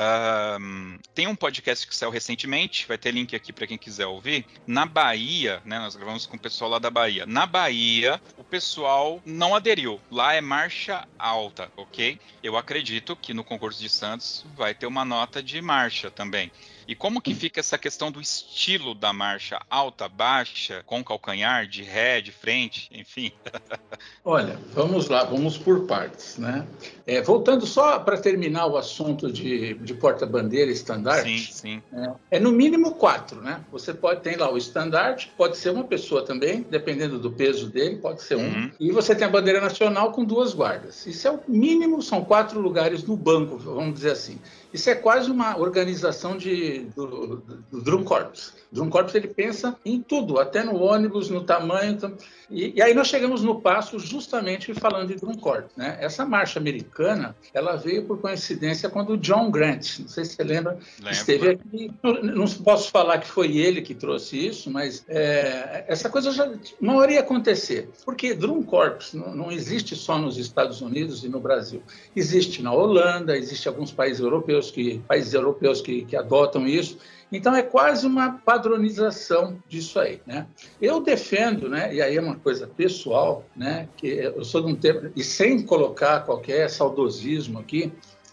Um, 0.60 0.98
tem 1.14 1.26
um 1.26 1.36
podcast 1.36 1.86
que 1.86 1.94
saiu 1.94 2.10
recentemente, 2.10 2.86
vai 2.86 2.98
ter 2.98 3.12
link 3.12 3.34
aqui 3.34 3.52
para 3.52 3.66
quem 3.66 3.78
quiser 3.78 4.06
ouvir. 4.06 4.44
Na 4.66 4.84
Bahia, 4.84 5.62
né, 5.64 5.78
nós 5.78 5.94
gravamos 5.94 6.26
com 6.26 6.36
o 6.36 6.40
pessoal 6.40 6.70
lá 6.70 6.78
da 6.78 6.90
Bahia. 6.90 7.24
Na 7.26 7.46
Bahia, 7.46 8.20
o 8.36 8.44
pessoal 8.44 9.20
não 9.24 9.54
aderiu. 9.54 10.00
Lá 10.10 10.34
é 10.34 10.40
marcha 10.40 11.06
alta, 11.18 11.70
ok? 11.76 12.18
Eu 12.42 12.56
acredito 12.56 13.14
que 13.14 13.32
no 13.32 13.44
concurso 13.44 13.80
de 13.80 13.88
Santos 13.88 14.44
vai 14.56 14.74
ter 14.74 14.86
uma 14.86 15.04
nota 15.12 15.42
de 15.42 15.60
marcha 15.60 16.10
também. 16.10 16.50
E 16.92 16.94
como 16.94 17.22
que 17.22 17.34
fica 17.34 17.58
essa 17.58 17.78
questão 17.78 18.12
do 18.12 18.20
estilo 18.20 18.94
da 18.94 19.14
marcha 19.14 19.58
alta, 19.70 20.06
baixa, 20.10 20.82
com 20.84 21.02
calcanhar, 21.02 21.66
de 21.66 21.82
ré, 21.82 22.20
de 22.20 22.30
frente, 22.30 22.90
enfim? 22.92 23.32
Olha, 24.22 24.58
vamos 24.74 25.08
lá, 25.08 25.24
vamos 25.24 25.56
por 25.56 25.86
partes, 25.86 26.36
né? 26.36 26.66
É, 27.06 27.22
voltando 27.22 27.64
só 27.64 27.98
para 27.98 28.18
terminar 28.18 28.66
o 28.66 28.76
assunto 28.76 29.32
de, 29.32 29.72
de 29.72 29.94
porta-bandeira 29.94 30.70
estandarte. 30.70 31.46
Sim, 31.46 31.52
sim. 31.52 31.82
É, 32.30 32.36
é, 32.36 32.38
no 32.38 32.52
mínimo 32.52 32.94
quatro, 32.96 33.40
né? 33.40 33.64
Você 33.72 33.94
pode 33.94 34.20
ter 34.20 34.38
lá 34.38 34.52
o 34.52 34.58
estandarte, 34.58 35.32
pode 35.34 35.56
ser 35.56 35.70
uma 35.70 35.84
pessoa 35.84 36.22
também, 36.22 36.60
dependendo 36.68 37.18
do 37.18 37.32
peso 37.32 37.70
dele, 37.70 37.96
pode 37.96 38.22
ser 38.22 38.36
um. 38.36 38.42
Uhum. 38.42 38.70
E 38.78 38.92
você 38.92 39.14
tem 39.14 39.26
a 39.26 39.30
bandeira 39.30 39.62
nacional 39.62 40.12
com 40.12 40.26
duas 40.26 40.52
guardas. 40.52 41.06
Isso 41.06 41.26
é 41.26 41.30
o 41.30 41.40
mínimo, 41.48 42.02
são 42.02 42.22
quatro 42.22 42.60
lugares 42.60 43.02
no 43.02 43.16
banco, 43.16 43.56
vamos 43.56 43.94
dizer 43.94 44.10
assim. 44.10 44.38
Isso 44.72 44.88
é 44.88 44.94
quase 44.94 45.30
uma 45.30 45.58
organização 45.58 46.36
de, 46.36 46.81
do, 46.82 47.42
do 47.70 47.80
Drum 47.80 48.04
Corps. 48.04 48.54
Drum 48.70 48.90
Corps 48.90 49.14
ele 49.14 49.28
pensa 49.28 49.76
em 49.84 50.00
tudo, 50.00 50.38
até 50.38 50.62
no 50.62 50.76
ônibus, 50.76 51.30
no 51.30 51.42
tamanho. 51.44 51.98
E, 52.50 52.74
e 52.76 52.82
aí 52.82 52.94
nós 52.94 53.08
chegamos 53.08 53.42
no 53.42 53.60
passo 53.60 53.98
justamente 53.98 54.72
falando 54.74 55.08
de 55.08 55.16
Drum 55.16 55.34
Corps. 55.34 55.66
Né? 55.76 55.96
Essa 56.00 56.24
marcha 56.24 56.58
americana, 56.58 57.34
ela 57.52 57.76
veio 57.76 58.04
por 58.04 58.20
coincidência 58.20 58.88
quando 58.88 59.10
o 59.10 59.16
John 59.16 59.50
Grant, 59.50 60.00
não 60.00 60.08
sei 60.08 60.24
se 60.24 60.34
você 60.34 60.44
lembra, 60.44 60.78
esteve 61.10 61.50
aqui. 61.50 61.90
Não, 62.02 62.22
não, 62.22 62.46
posso 62.46 62.90
falar 62.90 63.18
que 63.18 63.26
foi 63.26 63.56
ele 63.56 63.82
que 63.82 63.94
trouxe 63.94 64.46
isso, 64.46 64.70
mas 64.70 65.04
é, 65.08 65.84
essa 65.88 66.08
coisa 66.08 66.30
já 66.32 66.50
não 66.80 67.02
iria 67.02 67.20
acontecer. 67.20 67.90
Porque 68.04 68.34
Drum 68.34 68.62
Corps 68.62 69.14
não, 69.14 69.34
não 69.34 69.52
existe 69.52 69.96
só 69.96 70.18
nos 70.18 70.36
Estados 70.36 70.80
Unidos 70.80 71.24
e 71.24 71.28
no 71.28 71.40
Brasil. 71.40 71.82
Existe 72.14 72.62
na 72.62 72.72
Holanda, 72.72 73.36
existe 73.36 73.68
alguns 73.68 73.90
países 73.90 74.20
europeus 74.20 74.42
europeus 74.42 74.70
que 74.70 74.98
países 75.06 75.34
europeus 75.34 75.80
que, 75.80 76.04
que 76.04 76.16
adotam 76.16 76.61
isso. 76.66 76.98
Então 77.32 77.54
é 77.54 77.62
quase 77.62 78.06
uma 78.06 78.32
padronização 78.44 79.58
disso 79.66 79.98
aí, 79.98 80.20
né? 80.26 80.46
Eu 80.80 81.00
defendo, 81.00 81.68
né? 81.68 81.94
E 81.94 82.02
aí 82.02 82.16
é 82.16 82.20
uma 82.20 82.36
coisa 82.36 82.66
pessoal, 82.66 83.44
né? 83.56 83.88
Que 83.96 84.06
eu 84.06 84.44
sou 84.44 84.60
de 84.60 84.70
um 84.70 84.76
tempo 84.76 85.10
e 85.16 85.24
sem 85.24 85.62
colocar 85.62 86.20
qualquer 86.20 86.68
saudosismo 86.68 87.58
aqui, 87.58 87.90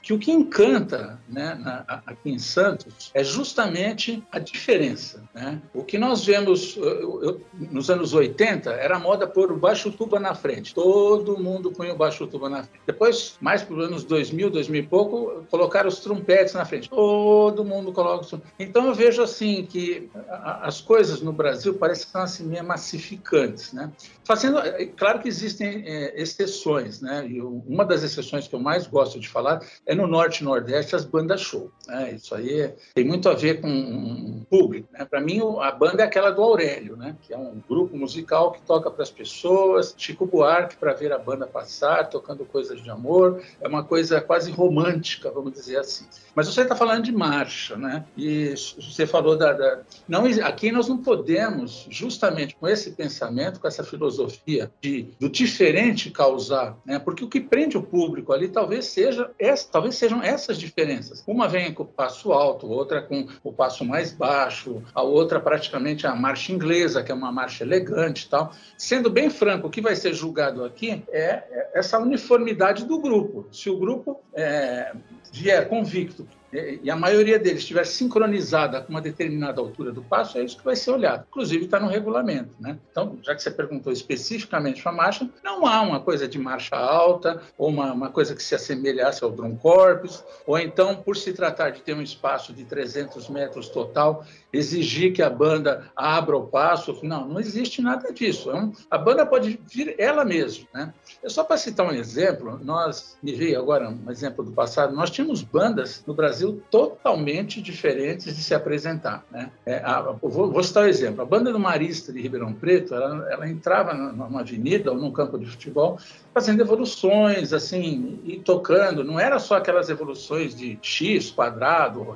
que 0.10 0.14
o 0.14 0.18
que 0.18 0.32
encanta 0.32 1.20
né, 1.30 1.54
na, 1.54 2.02
aqui 2.08 2.32
em 2.32 2.40
Santos 2.40 3.12
é 3.14 3.24
justamente 3.24 4.24
a 4.32 4.40
diferença. 4.40 5.24
Né? 5.36 5.62
O 5.72 5.84
que 5.84 6.00
nós 6.00 6.26
vemos 6.26 6.76
eu, 6.78 7.24
eu, 7.24 7.42
nos 7.54 7.92
anos 7.92 8.14
80 8.14 8.72
era 8.72 8.96
a 8.96 9.00
moda 9.00 9.28
pôr 9.28 9.52
o 9.52 9.58
baixo 9.58 9.92
tuba 9.92 10.20
na 10.20 10.34
frente. 10.34 10.74
Todo 10.74 11.38
mundo 11.38 11.72
punha 11.72 11.94
o 11.94 11.96
baixo 11.96 12.26
tuba 12.26 12.50
na 12.50 12.64
frente. 12.64 12.82
Depois, 12.88 13.38
mais 13.40 13.62
para 13.62 13.76
os 13.76 13.86
anos 13.86 14.04
2000, 14.04 14.50
2000 14.50 14.82
e 14.82 14.88
pouco, 14.88 15.46
colocaram 15.52 15.88
os 15.88 16.00
trompetes 16.00 16.56
na 16.56 16.66
frente. 16.66 16.90
Todo 16.90 17.64
mundo 17.64 17.92
coloca 17.92 18.26
os. 18.26 18.34
Então 18.58 18.88
eu 18.88 18.96
vejo 18.96 19.22
assim 19.22 19.64
que 19.64 20.10
as 20.28 20.82
coisas 20.82 21.22
no 21.22 21.32
Brasil 21.32 21.76
parecem 21.76 22.04
que 22.04 22.08
estão 22.08 22.24
assim 22.24 22.46
meio 22.46 22.66
massificantes. 22.66 23.74
Né? 23.74 23.92
Fazendo, 24.24 24.58
é, 24.58 24.88
claro 24.88 25.20
que 25.20 25.28
existem 25.28 25.84
é, 25.86 26.20
exceções. 26.20 27.00
Né? 27.00 27.28
E 27.28 27.42
uma 27.42 27.86
das 27.86 28.02
exceções 28.02 28.48
que 28.48 28.56
eu 28.56 28.60
mais 28.60 28.88
gosto 28.88 29.20
de 29.20 29.30
falar 29.30 29.62
é 29.86 29.99
no 30.00 30.08
Norte 30.08 30.40
e 30.40 30.44
Nordeste 30.44 30.96
as 30.96 31.06
bandas 31.06 31.42
show. 31.42 31.72
Né? 31.88 32.14
Isso 32.14 32.34
aí 32.34 32.74
tem 32.94 33.04
muito 33.04 33.28
a 33.30 33.34
ver 33.34 33.62
com 33.62 34.46
público. 34.50 34.88
Né? 34.92 35.06
Para 35.06 35.20
mim, 35.20 35.42
a 35.60 35.72
banda 35.72 36.04
é 36.04 36.06
aquela 36.06 36.32
do 36.32 36.42
Aurélio, 36.42 36.96
né? 36.96 37.16
que 37.22 37.34
é 37.34 37.38
um 37.38 37.62
grupo 37.68 37.98
musical 37.98 38.52
que 38.52 38.62
toca 38.62 38.90
para 38.90 39.04
as 39.04 39.12
pessoas. 39.12 39.94
Chico 39.98 40.26
Buarque 40.26 40.78
para 40.78 40.94
ver 40.94 41.12
a 41.12 41.18
banda 41.18 41.46
passar, 41.46 42.10
tocando 42.10 42.46
coisas 42.46 42.82
de 42.82 42.90
amor. 42.90 43.42
É 43.60 43.68
uma 43.68 43.84
coisa 43.84 44.22
quase 44.22 44.52
romântica, 44.52 45.30
vamos 45.32 45.54
dizer 45.54 45.78
assim. 45.78 46.06
Mas 46.36 46.48
você 46.48 46.62
está 46.62 46.76
falando 46.76 47.04
de 47.04 47.12
marcha, 47.12 47.76
né? 47.76 48.06
E 48.16 48.54
você 48.56 49.06
falou 49.06 49.38
da, 49.38 49.52
da, 49.52 49.82
não 50.08 50.26
aqui 50.44 50.72
nós 50.72 50.88
não 50.88 50.98
podemos 50.98 51.88
justamente 51.90 52.56
com 52.56 52.68
esse 52.68 52.92
pensamento, 52.92 53.60
com 53.60 53.68
essa 53.68 53.84
filosofia 53.84 54.72
de 54.82 55.08
do 55.20 55.30
diferente 55.30 56.12
causar, 56.12 56.78
né? 56.86 57.00
Porque 57.00 57.24
o 57.24 57.28
que 57.28 57.42
prende 57.42 57.78
o 57.78 57.84
público 57.84 58.32
ali 58.32 58.48
talvez 58.48 58.86
seja 58.86 59.30
essa, 59.38 59.68
talvez 59.72 59.89
talvez 59.90 59.96
sejam 59.96 60.22
essas 60.22 60.58
diferenças. 60.58 61.24
Uma 61.26 61.48
vem 61.48 61.74
com 61.74 61.84
o 61.84 61.86
passo 61.86 62.32
alto, 62.32 62.68
outra 62.68 63.02
com 63.02 63.28
o 63.44 63.52
passo 63.52 63.84
mais 63.84 64.12
baixo, 64.12 64.82
a 64.94 65.02
outra 65.02 65.40
praticamente 65.40 66.06
a 66.06 66.16
marcha 66.16 66.52
inglesa, 66.52 67.04
que 67.04 67.12
é 67.12 67.16
uma 67.16 67.32
marcha 67.32 67.64
elegante 67.64 68.26
e 68.26 68.30
tal. 68.30 68.52
Sendo 68.78 69.10
bem 69.10 69.30
franco, 69.30 69.68
o 69.68 69.70
que 69.70 69.82
vai 69.82 69.96
ser 69.96 70.14
julgado 70.14 70.64
aqui 70.64 71.04
é 71.10 71.70
essa 71.74 72.00
uniformidade 72.00 72.86
do 72.86 73.00
grupo. 73.00 73.48
Se 73.52 73.70
o 73.70 73.78
grupo 73.78 74.22
é, 74.34 74.94
vier 75.32 75.68
convicto 75.68 76.28
e 76.52 76.90
a 76.90 76.96
maioria 76.96 77.38
deles 77.38 77.60
estiver 77.60 77.86
sincronizada 77.86 78.82
com 78.82 78.90
uma 78.90 79.02
determinada 79.02 79.62
altura 79.62 79.92
do 79.92 80.02
passo, 80.02 80.38
é 80.38 80.44
isso 80.44 80.58
que 80.58 80.66
vai 80.66 80.76
ser 80.76 80.92
olhado. 80.92 81.26
Inclusive 81.30 81.66
está 81.66 81.80
no 81.80 81.88
regulamento. 81.88 82.56
Né? 82.60 82.78
Então, 82.92 83.18
já 83.22 83.36
que 83.36 83.44
você 83.44 83.52
perguntou 83.52 83.94
especificamente 83.94 84.82
para 84.82 84.92
a 84.92 84.96
marcha, 84.96 85.30
não 85.44 85.66
há 85.66 85.82
uma 85.82 86.00
coisa 86.00 86.28
de 86.28 86.40
marcha 86.40 86.76
alta 86.76 87.42
ou 87.58 87.70
uma, 87.70 87.94
uma 87.94 88.10
coisa 88.10 88.36
que 88.36 88.42
se 88.42 88.56
assemelhasse 88.56 89.24
ao 89.24 89.32
drum 89.32 89.56
corpus, 89.56 90.24
ou 90.46 90.58
então, 90.58 90.96
por 90.96 91.16
se 91.16 91.34
tratar 91.34 91.70
de 91.70 91.82
ter 91.82 91.94
um 91.94 92.02
espaço 92.02 92.54
de 92.54 92.64
300 92.64 93.30
metros 93.30 93.70
total, 93.70 94.26
exigir 94.52 95.14
que 95.14 95.22
a 95.22 95.30
banda 95.30 95.92
abra 95.96 96.36
o 96.36 96.48
passo. 96.48 97.00
Não, 97.04 97.28
não 97.28 97.40
existe 97.40 97.82
nada 97.82 98.12
disso. 98.12 98.52
É 98.52 98.70
a 98.90 98.98
banda 98.98 99.26
pode 99.26 99.60
vir 99.72 99.96
ela 99.98 100.26
mesma. 100.26 100.68
Né? 100.74 100.94
É 101.24 101.30
só 101.30 101.44
para 101.44 101.58
citar 101.58 101.86
um 101.86 101.92
exemplo, 101.92 102.60
nós, 102.64 103.18
me 103.22 103.34
veio 103.34 103.60
agora 103.60 103.90
um 103.90 104.10
exemplo 104.10 104.44
do 104.44 104.52
passado, 104.52 104.96
nós 104.96 105.12
tínhamos 105.12 105.44
bandas 105.44 106.04
no 106.08 106.14
Brasil 106.14 106.39
Brasil 106.40 106.62
totalmente 106.72 107.62
diferentes 107.62 108.36
de 108.36 108.42
se 108.42 108.54
apresentar. 108.54 109.26
Né? 109.30 109.52
É, 109.66 109.78
a, 109.78 110.02
vou, 110.22 110.52
vou, 110.52 110.64
citar 110.64 110.86
um 110.86 110.88
exemplo. 110.88 111.22
A 111.22 111.26
banda 111.26 111.52
do 111.52 111.60
Marista 111.60 112.14
de 112.14 112.22
Ribeirão 112.22 112.54
Preto, 112.54 112.96
ela, 112.96 113.28
ela 113.30 113.50
entrava 113.50 113.94
numa 113.94 114.40
avenida 114.40 114.92
ou 114.92 114.98
num 114.98 115.12
campo 115.12 115.38
de 115.38 115.46
futebol 115.46 116.00
fazendo 116.34 116.62
evoluções, 116.62 117.52
assim, 117.52 118.20
e 118.24 118.40
tocando. 118.40 119.04
Não 119.04 119.20
era 119.20 119.40
só 119.40 119.58
aquelas 119.58 119.90
evoluções 119.90 120.56
de 120.56 120.80
X, 120.82 121.32
quadrado, 121.32 122.16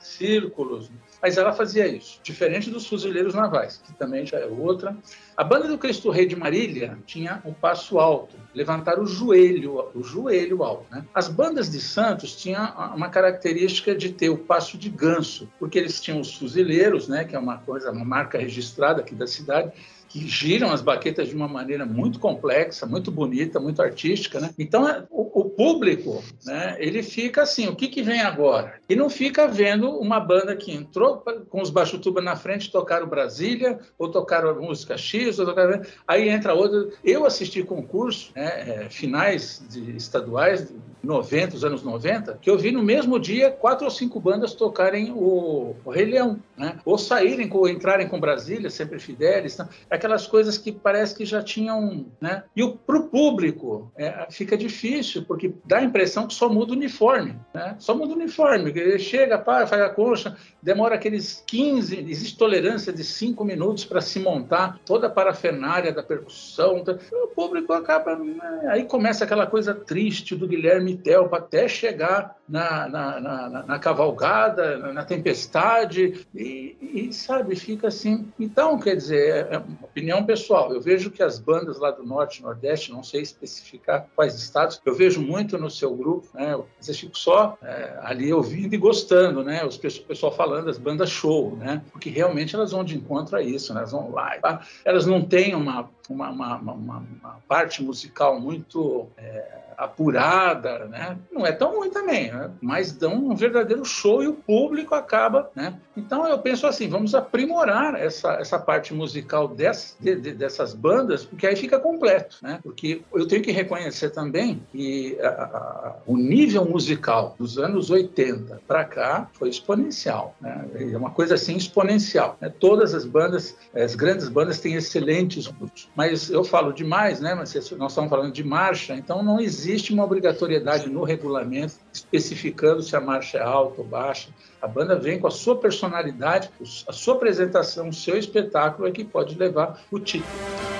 círculos, 0.00 0.90
mas 1.22 1.36
ela 1.36 1.52
fazia 1.52 1.86
isso, 1.86 2.20
diferente 2.22 2.70
dos 2.70 2.86
fuzileiros 2.86 3.34
navais, 3.34 3.80
que 3.84 3.92
também 3.92 4.26
já 4.26 4.38
é 4.38 4.46
outra. 4.46 4.96
A 5.36 5.44
banda 5.44 5.68
do 5.68 5.78
Cristo 5.78 6.10
Rei 6.10 6.26
de 6.26 6.36
Marília 6.36 6.98
tinha 7.06 7.40
um 7.44 7.52
passo 7.52 7.98
alto, 7.98 8.36
levantar 8.54 8.98
o 8.98 9.06
joelho, 9.06 9.90
o 9.94 10.02
joelho 10.02 10.62
alto. 10.62 10.86
Né? 10.90 11.04
As 11.14 11.28
bandas 11.28 11.70
de 11.70 11.80
Santos 11.80 12.34
tinham 12.36 12.64
uma 12.94 13.08
característica 13.08 13.94
de 13.94 14.12
ter 14.12 14.30
o 14.30 14.38
passo 14.38 14.78
de 14.78 14.88
ganso, 14.88 15.48
porque 15.58 15.78
eles 15.78 16.00
tinham 16.00 16.20
os 16.20 16.34
fuzileiros, 16.34 17.08
né, 17.08 17.24
que 17.24 17.36
é 17.36 17.38
uma 17.38 17.58
coisa, 17.58 17.90
uma 17.90 18.04
marca 18.04 18.38
registrada 18.38 19.00
aqui 19.00 19.14
da 19.14 19.26
cidade, 19.26 19.72
que 20.10 20.26
giram 20.26 20.72
as 20.72 20.82
baquetas 20.82 21.28
de 21.28 21.36
uma 21.36 21.46
maneira 21.46 21.86
muito 21.86 22.18
complexa, 22.18 22.84
muito 22.84 23.12
bonita, 23.12 23.60
muito 23.60 23.80
artística, 23.80 24.40
né? 24.40 24.50
Então, 24.58 24.86
é, 24.88 25.04
o, 25.08 25.40
o 25.42 25.49
público, 25.60 26.24
né, 26.42 26.74
ele 26.78 27.02
fica 27.02 27.42
assim, 27.42 27.68
o 27.68 27.76
que, 27.76 27.88
que 27.88 28.00
vem 28.00 28.22
agora? 28.22 28.80
E 28.88 28.96
não 28.96 29.10
fica 29.10 29.46
vendo 29.46 29.90
uma 29.90 30.18
banda 30.18 30.56
que 30.56 30.72
entrou 30.72 31.22
com 31.50 31.60
os 31.60 31.68
baixo 31.68 31.98
tuba 31.98 32.22
na 32.22 32.34
frente, 32.34 32.72
tocaram 32.72 33.06
Brasília, 33.06 33.78
ou 33.98 34.10
tocaram 34.10 34.58
música 34.58 34.96
X, 34.96 35.38
ou 35.38 35.44
tocaram... 35.44 35.82
aí 36.08 36.30
entra 36.30 36.54
outra. 36.54 36.88
Eu 37.04 37.26
assisti 37.26 37.62
concurso, 37.62 38.32
né, 38.34 38.84
é, 38.84 38.88
finais 38.88 39.62
de 39.68 39.94
estaduais, 39.94 40.72
90, 41.02 41.56
os 41.56 41.64
anos 41.64 41.82
90, 41.82 42.38
que 42.40 42.50
eu 42.50 42.58
vi 42.58 42.70
no 42.70 42.82
mesmo 42.82 43.18
dia 43.18 43.50
quatro 43.50 43.84
ou 43.84 43.90
cinco 43.90 44.20
bandas 44.20 44.54
tocarem 44.54 45.12
o, 45.12 45.74
o 45.84 45.90
Rei 45.90 46.04
Leão, 46.04 46.38
né? 46.56 46.78
ou 46.84 46.98
saírem, 46.98 47.48
ou 47.52 47.68
entrarem 47.68 48.06
com 48.06 48.20
Brasília, 48.20 48.68
sempre 48.70 48.98
Fidelis, 48.98 49.54
então, 49.54 49.68
aquelas 49.88 50.26
coisas 50.26 50.58
que 50.58 50.70
parece 50.70 51.14
que 51.14 51.24
já 51.24 51.42
tinham. 51.42 52.06
Né? 52.20 52.44
E 52.54 52.66
para 52.68 52.98
o 52.98 53.08
público 53.08 53.90
é, 53.96 54.26
fica 54.30 54.56
difícil, 54.56 55.24
porque 55.24 55.49
dá 55.64 55.78
a 55.78 55.82
impressão 55.82 56.26
que 56.26 56.34
só 56.34 56.48
muda 56.48 56.72
o 56.72 56.76
uniforme. 56.76 57.36
Né? 57.54 57.76
Só 57.78 57.94
muda 57.94 58.12
o 58.12 58.16
uniforme, 58.16 58.70
ele 58.70 58.98
chega, 58.98 59.38
faz 59.38 59.72
a 59.72 59.88
concha, 59.88 60.36
demora 60.62 60.94
aqueles 60.94 61.42
15, 61.46 61.98
existe 62.10 62.36
tolerância 62.36 62.92
de 62.92 63.04
cinco 63.04 63.44
minutos 63.44 63.84
para 63.84 64.00
se 64.00 64.18
montar 64.18 64.78
toda 64.84 65.06
a 65.06 65.10
parafernália 65.10 65.92
da 65.92 66.02
percussão. 66.02 66.78
Então, 66.78 66.98
o 67.24 67.28
público 67.28 67.72
acaba. 67.72 68.16
Né? 68.16 68.38
Aí 68.68 68.84
começa 68.84 69.24
aquela 69.24 69.46
coisa 69.46 69.74
triste 69.74 70.34
do 70.34 70.48
Guilherme 70.48 70.96
Telpa 70.96 71.38
até 71.38 71.68
chegar 71.68 72.36
na, 72.50 72.88
na, 72.88 73.20
na, 73.20 73.62
na 73.62 73.78
cavalgada, 73.78 74.92
na, 74.92 75.04
tempestade, 75.04 76.26
e, 76.34 76.76
e, 76.80 77.12
sabe, 77.12 77.54
fica 77.54 77.86
assim. 77.86 78.30
Então, 78.38 78.78
quer 78.78 78.96
dizer, 78.96 79.46
é, 79.50 79.54
é 79.54 79.58
uma 79.58 79.78
opinião 79.82 80.24
pessoal. 80.24 80.72
Eu 80.74 80.80
vejo 80.80 81.10
que 81.10 81.22
as 81.22 81.38
bandas 81.38 81.78
lá 81.78 81.92
do 81.92 82.04
Norte 82.04 82.42
Nordeste, 82.42 82.90
não 82.90 83.04
sei 83.04 83.22
especificar 83.22 84.06
quais 84.16 84.34
estados, 84.34 84.80
eu 84.84 84.94
vejo 84.94 85.22
muito 85.22 85.56
no 85.56 85.70
seu 85.70 85.94
grupo, 85.94 86.28
né? 86.34 86.54
Eu 86.54 86.66
fico 86.92 87.16
só 87.16 87.56
é, 87.62 87.98
ali 88.02 88.32
ouvindo 88.32 88.74
e 88.74 88.78
gostando, 88.78 89.44
né? 89.44 89.64
Os 89.64 89.76
o 89.76 90.02
pessoal 90.02 90.32
falando 90.32 90.66
das 90.66 90.78
bandas 90.78 91.08
show, 91.08 91.56
né? 91.56 91.82
Porque 91.92 92.10
realmente 92.10 92.56
elas 92.56 92.72
vão 92.72 92.82
de 92.82 92.96
encontro 92.96 93.36
a 93.36 93.42
isso, 93.42 93.72
né? 93.72 93.80
elas 93.80 93.92
vão 93.92 94.10
lá. 94.10 94.60
Elas 94.84 95.06
não 95.06 95.22
têm 95.22 95.54
uma, 95.54 95.88
uma, 96.08 96.30
uma, 96.30 96.56
uma, 96.56 97.06
uma 97.20 97.40
parte 97.46 97.82
musical 97.82 98.40
muito. 98.40 99.08
É, 99.16 99.69
apurada, 99.80 100.84
né? 100.84 101.16
Não 101.32 101.46
é 101.46 101.52
tão 101.52 101.76
ruim 101.76 101.88
também, 101.88 102.30
né? 102.30 102.50
mas 102.60 102.92
dão 102.92 103.14
um 103.14 103.34
verdadeiro 103.34 103.82
show 103.82 104.22
e 104.22 104.28
o 104.28 104.34
público 104.34 104.94
acaba, 104.94 105.50
né? 105.54 105.74
Então 105.96 106.28
eu 106.28 106.38
penso 106.38 106.66
assim, 106.66 106.86
vamos 106.86 107.14
aprimorar 107.14 107.94
essa, 107.94 108.34
essa 108.34 108.58
parte 108.58 108.92
musical 108.92 109.48
dessas, 109.48 109.96
de, 109.98 110.16
de, 110.16 110.32
dessas 110.32 110.74
bandas, 110.74 111.24
porque 111.24 111.46
aí 111.46 111.56
fica 111.56 111.80
completo, 111.80 112.36
né? 112.42 112.60
Porque 112.62 113.00
eu 113.14 113.26
tenho 113.26 113.42
que 113.42 113.50
reconhecer 113.50 114.10
também 114.10 114.62
que 114.70 115.18
a, 115.22 115.28
a, 115.28 115.96
o 116.06 116.16
nível 116.16 116.66
musical 116.66 117.34
dos 117.38 117.58
anos 117.58 117.88
80 117.88 118.60
para 118.68 118.84
cá 118.84 119.30
foi 119.32 119.48
exponencial, 119.48 120.34
né? 120.40 120.66
É 120.74 120.96
uma 120.96 121.10
coisa 121.10 121.34
assim 121.34 121.56
exponencial. 121.56 122.36
Né? 122.38 122.52
Todas 122.60 122.94
as 122.94 123.06
bandas, 123.06 123.56
as 123.74 123.94
grandes 123.94 124.28
bandas 124.28 124.60
têm 124.60 124.74
excelentes 124.74 125.46
grupos, 125.46 125.88
mas 125.96 126.28
eu 126.28 126.44
falo 126.44 126.70
demais, 126.70 127.18
né? 127.18 127.34
Mas 127.34 127.54
nós 127.54 127.92
estamos 127.92 128.10
falando 128.10 128.32
de 128.32 128.44
marcha, 128.44 128.94
então 128.94 129.22
não 129.22 129.40
existe 129.40 129.69
existe 129.70 129.92
uma 129.92 130.04
obrigatoriedade 130.04 130.90
no 130.90 131.04
regulamento 131.04 131.74
especificando 131.92 132.82
se 132.82 132.96
a 132.96 133.00
marcha 133.00 133.38
é 133.38 133.42
alta 133.42 133.80
ou 133.80 133.86
baixa. 133.86 134.28
A 134.60 134.66
banda 134.66 134.96
vem 134.96 135.18
com 135.18 135.26
a 135.26 135.30
sua 135.30 135.56
personalidade, 135.56 136.50
a 136.88 136.92
sua 136.92 137.14
apresentação, 137.14 137.88
o 137.88 137.92
seu 137.92 138.16
espetáculo 138.16 138.88
é 138.88 138.90
que 138.90 139.04
pode 139.04 139.38
levar 139.38 139.80
o 139.90 139.98
título. 139.98 140.79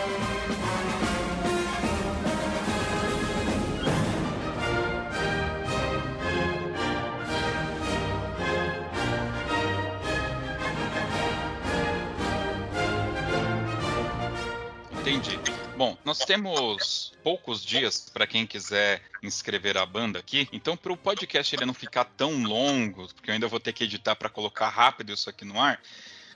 Nós 16.05 16.19
temos 16.19 17.13
poucos 17.23 17.65
dias 17.65 18.11
para 18.13 18.27
quem 18.27 18.47
quiser 18.47 19.03
inscrever 19.23 19.77
a 19.77 19.85
banda 19.85 20.19
aqui. 20.19 20.49
Então, 20.53 20.77
para 20.77 20.93
o 20.93 20.97
podcast 20.97 21.55
ele 21.55 21.67
não 21.67 21.75
ficar 21.75 22.05
tão 22.05 22.43
longo, 22.43 23.07
porque 23.15 23.31
eu 23.31 23.35
ainda 23.35 23.49
vou 23.49 23.61
ter 23.61 23.73
que 23.73 23.85
editar 23.85 24.17
para 24.17 24.29
colocar 24.29 24.69
rápido 24.69 25.13
isso 25.13 25.29
aqui 25.29 25.45
no 25.45 25.61
ar. 25.61 25.81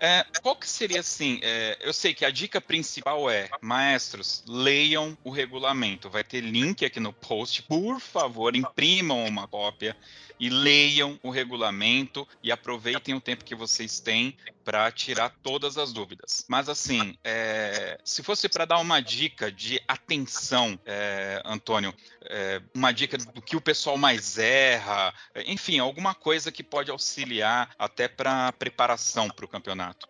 É, 0.00 0.24
qual 0.42 0.56
que 0.56 0.68
seria 0.68 1.00
assim? 1.00 1.40
É, 1.42 1.78
eu 1.80 1.92
sei 1.92 2.12
que 2.12 2.24
a 2.24 2.30
dica 2.30 2.60
principal 2.60 3.30
é, 3.30 3.48
maestros, 3.60 4.42
leiam 4.46 5.16
o 5.24 5.30
regulamento. 5.30 6.10
Vai 6.10 6.24
ter 6.24 6.40
link 6.40 6.84
aqui 6.84 7.00
no 7.00 7.12
post. 7.12 7.62
Por 7.62 8.00
favor, 8.00 8.54
imprimam 8.54 9.24
uma 9.24 9.48
cópia 9.48 9.96
e 10.38 10.48
leiam 10.48 11.18
o 11.22 11.30
regulamento 11.30 12.26
e 12.42 12.50
aproveitem 12.50 13.14
o 13.14 13.20
tempo 13.20 13.44
que 13.44 13.54
vocês 13.54 14.00
têm 14.00 14.36
para 14.64 14.90
tirar 14.90 15.30
todas 15.42 15.76
as 15.76 15.92
dúvidas. 15.92 16.44
Mas 16.48 16.68
assim, 16.68 17.16
é, 17.22 17.98
se 18.04 18.22
fosse 18.22 18.48
para 18.48 18.64
dar 18.64 18.78
uma 18.78 19.00
dica 19.00 19.52
de 19.52 19.80
atenção, 19.86 20.78
é, 20.84 21.42
Antônio, 21.44 21.94
é, 22.22 22.60
uma 22.74 22.92
dica 22.92 23.18
do 23.18 23.42
que 23.42 23.56
o 23.56 23.60
pessoal 23.60 23.96
mais 23.96 24.38
erra, 24.38 25.14
enfim, 25.46 25.78
alguma 25.78 26.14
coisa 26.14 26.50
que 26.50 26.62
pode 26.62 26.90
auxiliar 26.90 27.70
até 27.78 28.08
para 28.08 28.52
preparação 28.52 29.28
para 29.28 29.44
o 29.44 29.48
campeonato. 29.48 30.06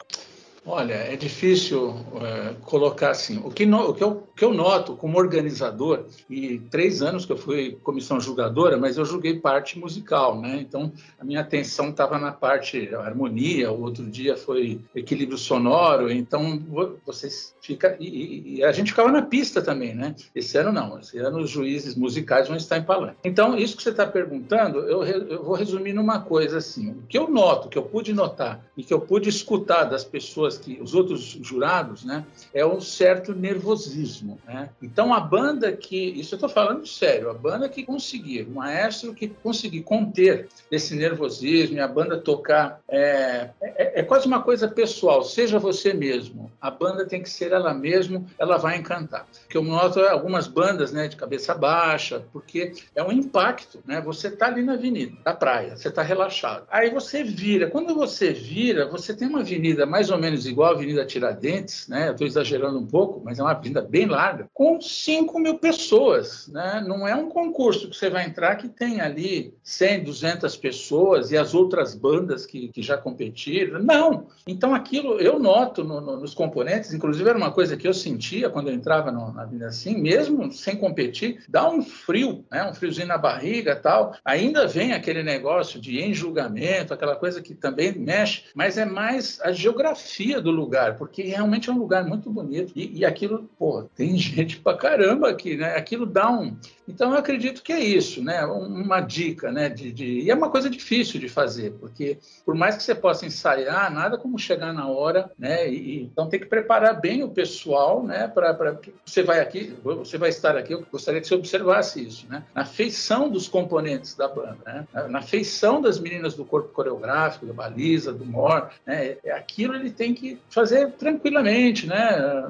Olha, 0.67 0.95
é 0.95 1.15
difícil 1.15 1.95
é, 2.23 2.55
colocar 2.63 3.11
assim. 3.11 3.39
O 3.45 3.51
que, 3.51 3.67
no, 3.67 3.91
o, 3.91 3.95
que 3.95 4.03
eu, 4.03 4.27
que, 4.35 4.45
eu, 4.45 4.55
noto 4.55 4.97
como 4.97 5.19
organizador, 5.19 6.07
e 6.29 6.59
três 6.71 7.03
anos 7.03 7.27
que 7.27 7.33
eu 7.33 7.37
fui 7.37 7.79
comissão 7.83 8.19
julgadora, 8.19 8.79
mas 8.79 8.97
eu 8.97 9.05
julguei 9.05 9.39
parte 9.39 9.79
musical, 9.79 10.41
né? 10.41 10.57
Então, 10.59 10.91
a 11.21 11.25
minha 11.25 11.41
atenção 11.41 11.91
estava 11.91 12.19
na 12.19 12.33
parte 12.33 12.95
harmonia, 12.95 13.71
o 13.71 13.83
outro 13.83 14.05
dia 14.05 14.39
foi 14.39 14.81
equilíbrio 14.95 15.37
sonoro, 15.37 16.11
então 16.11 16.63
vocês 17.05 17.55
fica 17.61 17.97
e, 18.01 18.57
e, 18.57 18.65
a 18.65 18.73
gente 18.73 18.91
ficava 18.91 19.13
na 19.13 19.23
pista 19.23 19.61
também, 19.61 19.95
né? 19.95 20.15
Esse 20.35 20.57
ano 20.57 20.73
não, 20.73 20.99
esse 20.99 21.19
ano 21.19 21.41
os 21.41 21.51
juízes 21.51 21.95
musicais 21.95 22.49
vão 22.49 22.57
estar 22.57 22.79
em 22.79 22.83
palanque. 22.85 23.19
Então, 23.23 23.57
isso 23.59 23.77
que 23.77 23.83
você 23.83 23.91
está 23.91 24.07
perguntando, 24.07 24.79
eu, 24.79 25.05
eu 25.05 25.45
vou 25.45 25.55
resumir 25.55 25.93
numa 25.93 26.21
coisa 26.21 26.57
assim. 26.57 26.91
O 26.91 27.03
que 27.07 27.19
eu 27.19 27.29
noto, 27.29 27.69
que 27.69 27.77
eu 27.77 27.83
pude 27.83 28.15
notar 28.15 28.65
e 28.77 28.83
que 28.83 28.95
eu 28.95 29.01
pude 29.01 29.29
escutar 29.29 29.85
das 29.85 30.05
pessoas 30.05 30.54
pessoas 30.55 30.59
que 30.59 30.81
os 30.81 30.95
outros 30.95 31.21
jurados, 31.43 32.05
né, 32.05 32.25
é 32.53 32.65
um 32.65 32.81
certo 32.81 33.35
nervosismo, 33.35 34.39
né? 34.47 34.71
Então 34.83 35.13
a 35.13 35.21
banda 35.21 35.73
que 35.73 35.97
isso 35.97 36.35
eu 36.35 36.37
estou 36.37 36.49
falando 36.49 36.87
sério, 36.87 37.31
a 37.31 37.35
banda 37.35 37.69
que 37.69 37.85
conseguir, 37.85 38.43
o 38.43 38.55
maestro 38.55 39.15
que 39.15 39.29
conseguir 39.29 39.83
conter 39.83 40.49
esse 40.71 40.95
nervosismo 40.95 41.77
e 41.77 41.81
a 41.81 41.89
banda 41.89 42.19
tocar 42.19 42.81
é, 42.89 43.51
é, 43.61 44.01
é 44.01 44.03
quase 44.03 44.27
uma 44.27 44.43
coisa 44.43 44.69
pessoal. 44.69 45.23
Seja 45.23 45.59
você 45.59 45.93
mesmo, 45.93 46.51
a 46.61 46.71
banda 46.71 47.07
tem 47.07 47.23
que 47.23 47.31
ser 47.31 47.53
ela 47.53 47.75
mesma, 47.75 48.25
ela 48.39 48.57
vai 48.57 48.77
encantar. 48.77 49.27
Que 49.49 49.57
eu 49.57 49.63
noto 49.63 50.01
algumas 50.01 50.47
bandas, 50.47 50.93
né, 50.93 51.09
de 51.09 51.17
cabeça 51.17 51.55
baixa, 51.55 52.25
porque 52.33 52.73
é 52.95 53.03
um 53.03 53.13
impacto, 53.13 53.81
né? 53.87 54.01
Você 54.01 54.29
está 54.29 54.47
ali 54.47 54.63
na 54.63 54.75
avenida, 54.75 55.17
na 55.25 55.35
praia, 55.35 55.77
você 55.77 55.89
está 55.89 56.03
relaxado. 56.03 56.67
Aí 56.71 56.91
você 56.91 57.23
vira. 57.23 57.71
Quando 57.71 57.95
você 57.95 58.33
vira, 58.33 58.87
você 58.87 59.15
tem 59.15 59.29
uma 59.29 59.41
avenida 59.41 59.87
mais 59.87 60.11
ou 60.11 60.19
menos 60.19 60.44
igual 60.45 60.71
a 60.71 60.75
Avenida 60.75 61.05
Tiradentes, 61.05 61.89
né? 61.89 62.11
Estou 62.11 62.27
exagerando 62.27 62.79
um 62.79 62.87
pouco, 62.87 63.23
mas 63.25 63.39
é 63.39 63.43
uma 63.43 63.51
avenida 63.53 63.83
bem 63.83 64.07
larga, 64.07 64.49
com 64.53 64.81
5 64.81 65.39
mil 65.39 65.59
pessoas, 65.59 66.49
né? 66.49 66.85
Não 66.87 67.07
é 67.07 67.15
um 67.15 67.29
concurso 67.29 67.89
que 67.89 67.97
você 67.97 68.11
vai 68.11 68.27
entrar 68.27 68.57
que 68.57 68.69
tem 68.69 69.01
ali 69.01 69.55
100, 69.63 70.05
200 70.05 70.57
pessoas 70.57 71.31
e 71.31 71.37
as 71.37 71.55
outras 71.55 71.95
bandas 71.95 72.47
que, 72.47 72.69
que 72.69 72.83
já 72.83 72.97
competiram. 72.97 73.83
Não. 73.83 74.29
Então 74.47 74.75
aquilo 74.75 75.21
eu 75.21 75.39
noto 75.39 75.83
no, 75.83 76.01
no, 76.01 76.21
nos 76.21 76.35
componentes, 76.35 76.93
inclusive 76.93 77.29
era 77.29 77.39
uma 77.39 77.51
coisa 77.51 77.77
que 77.77 77.87
eu 77.87 77.95
sentia 77.95 78.51
quando 78.51 78.69
eu 78.69 78.75
entrava 78.75 79.11
no, 79.11 79.33
na 79.33 79.43
avenida 79.43 79.67
assim, 79.67 80.01
mesmo 80.01 80.53
sem 80.53 80.77
competir, 80.77 81.45
dá 81.49 81.69
um 81.69 81.83
frio, 81.83 82.45
né? 82.51 82.69
Um 82.69 82.75
friozinho 82.75 83.09
na 83.09 83.19
barriga, 83.19 83.77
tal. 83.77 84.15
Ainda 84.25 84.67
vem 84.67 84.93
aquele 84.93 85.23
negócio 85.23 85.81
de 85.81 85.99
em 86.01 86.13
julgamento, 86.13 86.93
aquela 86.93 87.17
coisa 87.17 87.41
que 87.41 87.55
também 87.55 87.93
mexe, 87.99 88.45
mas 88.55 88.79
é 88.79 88.85
mais 88.85 89.41
a 89.43 89.53
geografia 89.53 90.34
do 90.41 90.51
lugar, 90.51 90.97
porque 90.97 91.23
realmente 91.23 91.69
é 91.69 91.73
um 91.73 91.79
lugar 91.79 92.05
muito 92.05 92.31
bonito. 92.31 92.73
E, 92.75 92.99
e 92.99 93.05
aquilo, 93.05 93.49
pô, 93.59 93.85
tem 93.95 94.17
gente 94.19 94.61
pra 94.61 94.77
caramba 94.77 95.31
aqui, 95.31 95.57
né? 95.57 95.77
Aquilo 95.77 96.07
dá 96.07 96.31
um. 96.31 96.57
Então 96.87 97.13
eu 97.13 97.19
acredito 97.19 97.63
que 97.63 97.73
é 97.73 97.81
isso, 97.81 98.23
né? 98.23 98.45
Uma 98.45 99.01
dica, 99.01 99.51
né? 99.51 99.69
De, 99.69 99.91
de... 99.91 100.21
E 100.21 100.31
é 100.31 100.35
uma 100.35 100.51
coisa 100.51 100.69
difícil 100.69 101.19
de 101.19 101.29
fazer, 101.29 101.73
porque 101.81 102.19
por 102.45 102.55
mais 102.55 102.77
que 102.77 102.83
você 102.83 102.95
possa 102.95 103.27
ensaiar, 103.27 103.93
nada 103.93 104.19
como 104.19 104.39
chegar 104.39 104.73
na 104.73 104.87
hora, 104.89 105.31
né? 105.39 105.69
E, 105.69 106.03
então 106.03 106.29
tem 106.29 106.41
que 106.41 106.47
preparar 106.47 107.01
bem 107.01 107.23
o 107.23 107.31
pessoal, 107.31 108.03
né? 108.03 108.29
Para 108.29 108.79
você 109.05 109.23
vai 109.23 109.41
aqui, 109.41 109.75
você 109.83 110.19
vai 110.19 110.29
estar 110.29 110.57
aqui. 110.57 110.73
Eu 110.73 110.85
gostaria 110.91 111.21
que 111.21 111.27
você 111.27 111.35
observasse 111.35 112.07
isso, 112.07 112.27
né? 112.29 112.45
Na 112.55 112.65
feição 112.65 113.29
dos 113.29 113.49
componentes 113.49 114.15
da 114.15 114.29
banda, 114.29 114.59
né? 114.65 114.87
Na 115.09 115.23
feição 115.23 115.81
das 115.81 115.99
meninas 115.99 116.35
do 116.35 116.45
corpo 116.45 116.69
coreográfico, 116.69 117.47
da 117.47 117.53
baliza, 117.53 118.13
do 118.13 118.25
mor, 118.25 118.71
né? 118.87 119.17
É, 119.25 119.33
aquilo 119.33 119.75
ele 119.75 119.91
tem 119.91 120.15
que 120.15 120.24
fazer 120.51 120.93
tranquilamente, 120.93 121.87
né? 121.87 122.49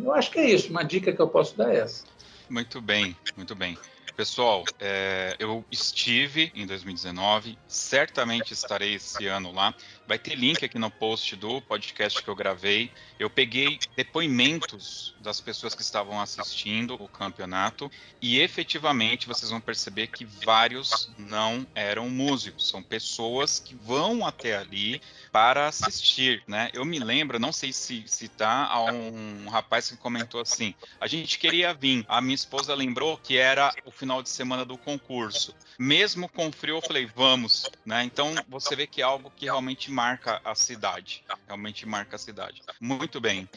Eu 0.00 0.12
acho 0.12 0.30
que 0.30 0.38
é 0.38 0.50
isso. 0.50 0.70
Uma 0.70 0.82
dica 0.82 1.12
que 1.12 1.20
eu 1.20 1.28
posso 1.28 1.56
dar 1.56 1.72
é 1.72 1.78
essa. 1.78 2.04
Muito 2.48 2.80
bem, 2.80 3.16
muito 3.36 3.54
bem. 3.54 3.78
Pessoal, 4.16 4.64
é, 4.78 5.34
eu 5.38 5.64
estive 5.70 6.52
em 6.54 6.66
2019, 6.66 7.58
certamente 7.66 8.52
estarei 8.52 8.94
esse 8.94 9.26
ano 9.26 9.50
lá. 9.52 9.74
Vai 10.06 10.18
ter 10.18 10.34
link 10.34 10.64
aqui 10.64 10.78
no 10.78 10.90
post 10.90 11.36
do 11.36 11.60
podcast 11.62 12.22
que 12.22 12.28
eu 12.28 12.34
gravei. 12.34 12.90
Eu 13.18 13.30
peguei 13.30 13.78
depoimentos 13.96 15.14
das 15.20 15.40
pessoas 15.40 15.74
que 15.74 15.82
estavam 15.82 16.20
assistindo 16.20 16.94
o 16.94 17.08
campeonato 17.08 17.90
e 18.20 18.40
efetivamente 18.40 19.28
vocês 19.28 19.50
vão 19.50 19.60
perceber 19.60 20.08
que 20.08 20.24
vários 20.24 21.10
não 21.16 21.66
eram 21.74 22.08
músicos, 22.08 22.68
são 22.68 22.82
pessoas 22.82 23.58
que 23.60 23.74
vão 23.74 24.26
até 24.26 24.56
ali 24.56 25.00
para 25.30 25.68
assistir, 25.68 26.42
né? 26.46 26.70
Eu 26.74 26.84
me 26.84 26.98
lembro, 26.98 27.38
não 27.38 27.52
sei 27.52 27.72
se 27.72 28.04
se 28.06 28.28
tá, 28.28 28.66
a 28.66 28.84
um 28.84 29.48
rapaz 29.48 29.90
que 29.90 29.96
comentou 29.96 30.40
assim: 30.40 30.74
a 31.00 31.06
gente 31.06 31.38
queria 31.38 31.72
vir, 31.72 32.04
a 32.08 32.20
minha 32.20 32.34
esposa 32.34 32.74
lembrou 32.74 33.16
que 33.16 33.36
era 33.36 33.72
o 33.84 33.90
final 33.90 34.22
de 34.22 34.28
semana 34.28 34.64
do 34.64 34.76
concurso. 34.76 35.54
Mesmo 35.78 36.28
com 36.28 36.52
frio, 36.52 36.76
eu 36.76 36.82
falei, 36.82 37.06
vamos, 37.06 37.70
né? 37.84 38.04
Então 38.04 38.34
você 38.48 38.76
vê 38.76 38.86
que 38.86 39.00
é 39.00 39.04
algo 39.04 39.32
que 39.34 39.46
realmente 39.46 39.90
marca 39.92 40.40
a 40.44 40.54
cidade, 40.54 41.22
realmente 41.46 41.86
marca 41.86 42.16
a 42.16 42.18
cidade. 42.18 42.62
Muito 42.80 43.20
bem. 43.20 43.48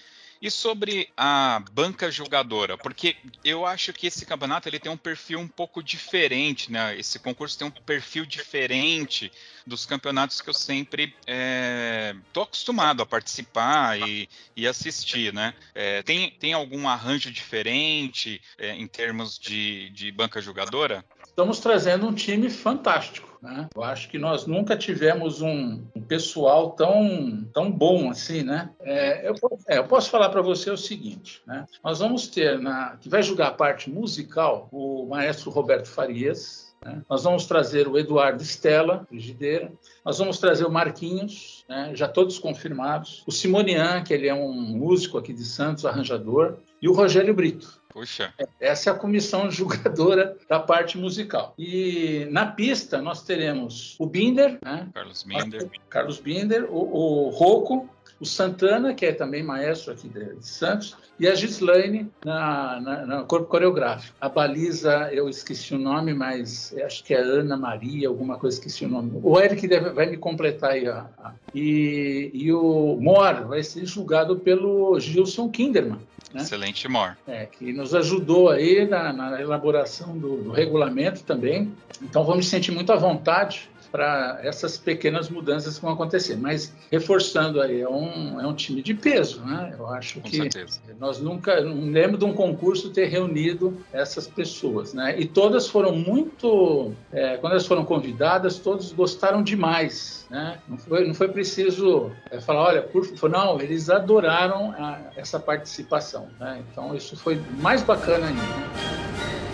E 0.41 0.51
sobre 0.51 1.09
a 1.15 1.63
banca 1.71 2.11
jogadora, 2.11 2.77
porque 2.77 3.15
eu 3.43 3.65
acho 3.65 3.93
que 3.93 4.07
esse 4.07 4.25
campeonato 4.25 4.67
ele 4.67 4.79
tem 4.79 4.91
um 4.91 4.97
perfil 4.97 5.39
um 5.39 5.47
pouco 5.47 5.81
diferente, 5.81 6.71
né? 6.71 6.95
Esse 6.99 7.17
concurso 7.19 7.57
tem 7.57 7.67
um 7.67 7.71
perfil 7.71 8.25
diferente 8.25 9.31
dos 9.65 9.86
campeonatos 9.86 10.41
que 10.41 10.49
eu 10.49 10.53
sempre 10.53 11.15
estou 11.21 12.43
é, 12.43 12.43
acostumado 12.43 13.01
a 13.01 13.05
participar 13.05 13.97
e, 13.99 14.29
e 14.55 14.67
assistir, 14.67 15.33
né? 15.33 15.53
É, 15.73 16.03
tem, 16.03 16.31
tem 16.31 16.53
algum 16.53 16.88
arranjo 16.88 17.31
diferente 17.31 18.41
é, 18.57 18.75
em 18.75 18.88
termos 18.88 19.39
de, 19.39 19.89
de 19.91 20.11
banca 20.11 20.41
jogadora? 20.41 21.03
Estamos 21.25 21.59
trazendo 21.59 22.07
um 22.07 22.13
time 22.13 22.49
fantástico. 22.49 23.34
Né? 23.46 23.70
Eu 23.76 23.84
acho 23.84 24.10
que 24.10 24.18
nós 24.18 24.48
nunca 24.48 24.76
tivemos 24.76 25.39
um, 25.39 25.84
um 25.96 26.02
pessoal 26.02 26.72
tão, 26.72 27.48
tão 27.54 27.72
bom 27.72 28.10
assim, 28.10 28.41
né? 28.41 28.72
É, 28.82 29.30
eu, 29.30 29.36
é, 29.68 29.78
eu, 29.78 29.84
posso 29.84 30.10
falar 30.10 30.30
para 30.30 30.41
você 30.41 30.72
o 30.72 30.78
seguinte, 30.78 31.43
né? 31.46 31.66
Nós 31.84 32.00
vamos 32.00 32.28
ter, 32.28 32.58
na, 32.60 32.98
que 33.00 33.08
vai 33.08 33.22
julgar 33.22 33.50
a 33.50 33.54
parte 33.54 33.88
musical, 33.88 34.68
o 34.72 35.06
maestro 35.06 35.52
Roberto 35.52 35.88
Farias, 35.88 36.74
né? 36.84 37.04
Nós 37.08 37.24
vamos 37.24 37.46
trazer 37.46 37.88
o 37.88 38.00
Eduardo 38.00 38.41
Stella, 38.41 39.06
frigideira. 39.08 39.72
Nós 40.04 40.18
vamos 40.18 40.39
trazer 40.39 40.66
o 40.66 40.72
Marquinhos, 40.72 41.64
né? 41.70 41.91
já 41.93 42.08
todos 42.08 42.38
confirmados. 42.38 43.24
O 43.28 43.32
Simonian, 43.32 44.04
que 44.04 44.14
ele 44.14 44.28
é 44.28 44.34
um 44.34 44.54
músico 44.54 45.18
aqui 45.18 45.34
de 45.34 45.46
Santos, 45.46 45.86
arranjador. 45.86 46.58
E 46.82 46.89
o 46.89 46.93
Rogério 46.93 47.34
Brito. 47.34 47.84
Puxa. 47.96 48.34
Essa 48.60 48.89
é 48.89 48.93
a 48.93 48.96
comissão 48.98 49.50
julgadora 49.50 50.38
da 50.50 50.60
parte 50.60 50.98
musical. 50.98 51.54
E 51.58 52.28
na 52.30 52.46
pista 52.46 53.02
nós 53.02 53.24
teremos 53.24 53.96
o 53.98 54.06
Binder, 54.06 54.60
né? 54.62 54.89
Carlos 54.93 55.24
Binder, 55.24 55.70
Carlos 55.89 56.20
Binder, 56.20 56.66
o, 56.70 57.28
o 57.28 57.30
Rocco, 57.30 57.89
o 58.20 58.26
Santana, 58.26 58.93
que 58.93 59.06
é 59.06 59.14
também 59.14 59.41
maestro 59.43 59.93
aqui 59.93 60.10
de, 60.10 60.36
Santos, 60.41 60.98
e 61.18 61.26
a 61.26 61.36
Gislaine 61.36 62.12
na, 62.26 62.82
na, 62.82 63.06
na, 63.06 63.24
corpo 63.24 63.48
coreográfico. 63.48 64.14
A 64.20 64.28
baliza, 64.28 65.10
eu 65.14 65.30
esqueci 65.30 65.74
o 65.74 65.80
nome, 65.80 66.14
mas 66.14 66.76
acho 66.84 67.02
que 67.02 67.14
é 67.14 67.22
Ana 67.22 67.56
Maria, 67.56 68.10
alguma 68.10 68.38
coisa, 68.38 68.58
esqueci 68.58 68.84
o 68.84 68.89
nome. 68.89 69.22
O 69.24 69.39
Eric 69.39 69.66
deve, 69.70 69.91
vai 69.91 70.06
me 70.08 70.18
completar 70.18 70.72
aí. 70.72 70.86
A, 70.86 71.10
a, 71.18 71.34
e, 71.54 72.30
e 72.34 72.52
o 72.52 72.98
Mor 73.00 73.48
vai 73.48 73.64
ser 73.64 73.86
julgado 73.86 74.38
pelo 74.38 75.00
Gilson 75.00 75.50
Kinderman. 75.50 76.00
Né? 76.36 76.41
Excelente 76.41 76.86
Mor. 76.89 77.15
É, 77.25 77.45
que 77.45 77.71
nos 77.71 77.95
ajudou 77.95 78.49
aí 78.49 78.86
na, 78.86 79.13
na 79.13 79.41
elaboração 79.41 80.17
do, 80.17 80.43
do 80.43 80.51
regulamento 80.51 81.23
também. 81.23 81.71
Então 82.01 82.25
vamos 82.25 82.49
sentir 82.49 82.73
muito 82.73 82.91
à 82.91 82.97
vontade 82.97 83.69
para 83.96 84.39
essas 84.43 84.78
pequenas 84.78 85.30
mudanças 85.30 85.78
que 85.78 85.82
vão 85.82 85.93
acontecer. 85.93 86.36
Mas, 86.36 86.76
reforçando 86.91 87.62
aí, 87.62 87.80
é 87.80 87.88
um, 87.88 88.41
é 88.41 88.46
um 88.46 88.54
time 88.54 88.82
de 88.82 88.93
peso, 88.93 89.39
né? 89.46 89.74
Eu 89.80 89.88
acho 89.88 90.20
Com 90.20 90.30
que 90.30 90.36
certeza. 90.36 90.82
nós 91.00 91.22
nunca, 91.22 91.62
não 91.62 91.89
lembro 91.89 92.18
de 92.18 92.26
um 92.26 92.34
concurso 92.34 92.89
ter 92.89 93.06
reunido 93.06 93.78
essas 93.93 94.28
pessoas, 94.28 94.93
né? 94.93 95.18
E 95.18 95.26
todas 95.26 95.70
foram 95.70 95.96
muito, 95.96 96.91
é, 97.10 97.38
quando 97.38 97.54
elas 97.54 97.66
foram 97.66 97.86
convidadas, 97.86 98.60
todos 98.60 98.91
gostaram 98.91 99.41
demais, 99.41 100.28
né? 100.30 100.60
Não 100.68 100.78
foi, 100.78 101.08
não 101.08 101.14
foi 101.14 101.30
preciso 101.30 102.12
é, 102.30 102.41
falar, 102.41 102.64
olha, 102.64 102.82
por 102.82 103.06
favor, 103.06 103.30
não, 103.30 103.62
eles 103.62 103.89
adoraram 103.89 104.72
a, 104.72 105.00
essa 105.16 105.39
participação, 105.39 106.28
né? 106.38 106.62
Então, 106.70 106.93
isso 106.93 107.16
foi 107.16 107.41
mais 107.62 107.82
bacana 107.82 108.28
ainda. 108.28 109.45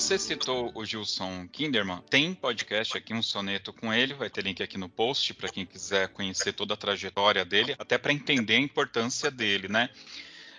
Você 0.00 0.18
citou 0.18 0.72
o 0.74 0.82
Gilson 0.82 1.46
Kinderman. 1.46 2.02
Tem 2.08 2.32
podcast 2.32 2.96
aqui, 2.96 3.12
um 3.12 3.22
soneto 3.22 3.70
com 3.70 3.92
ele. 3.92 4.14
Vai 4.14 4.30
ter 4.30 4.42
link 4.42 4.62
aqui 4.62 4.78
no 4.78 4.88
post 4.88 5.34
para 5.34 5.50
quem 5.50 5.66
quiser 5.66 6.08
conhecer 6.08 6.54
toda 6.54 6.72
a 6.72 6.76
trajetória 6.76 7.44
dele, 7.44 7.76
até 7.78 7.98
para 7.98 8.10
entender 8.10 8.54
a 8.54 8.60
importância 8.60 9.30
dele, 9.30 9.68
né? 9.68 9.90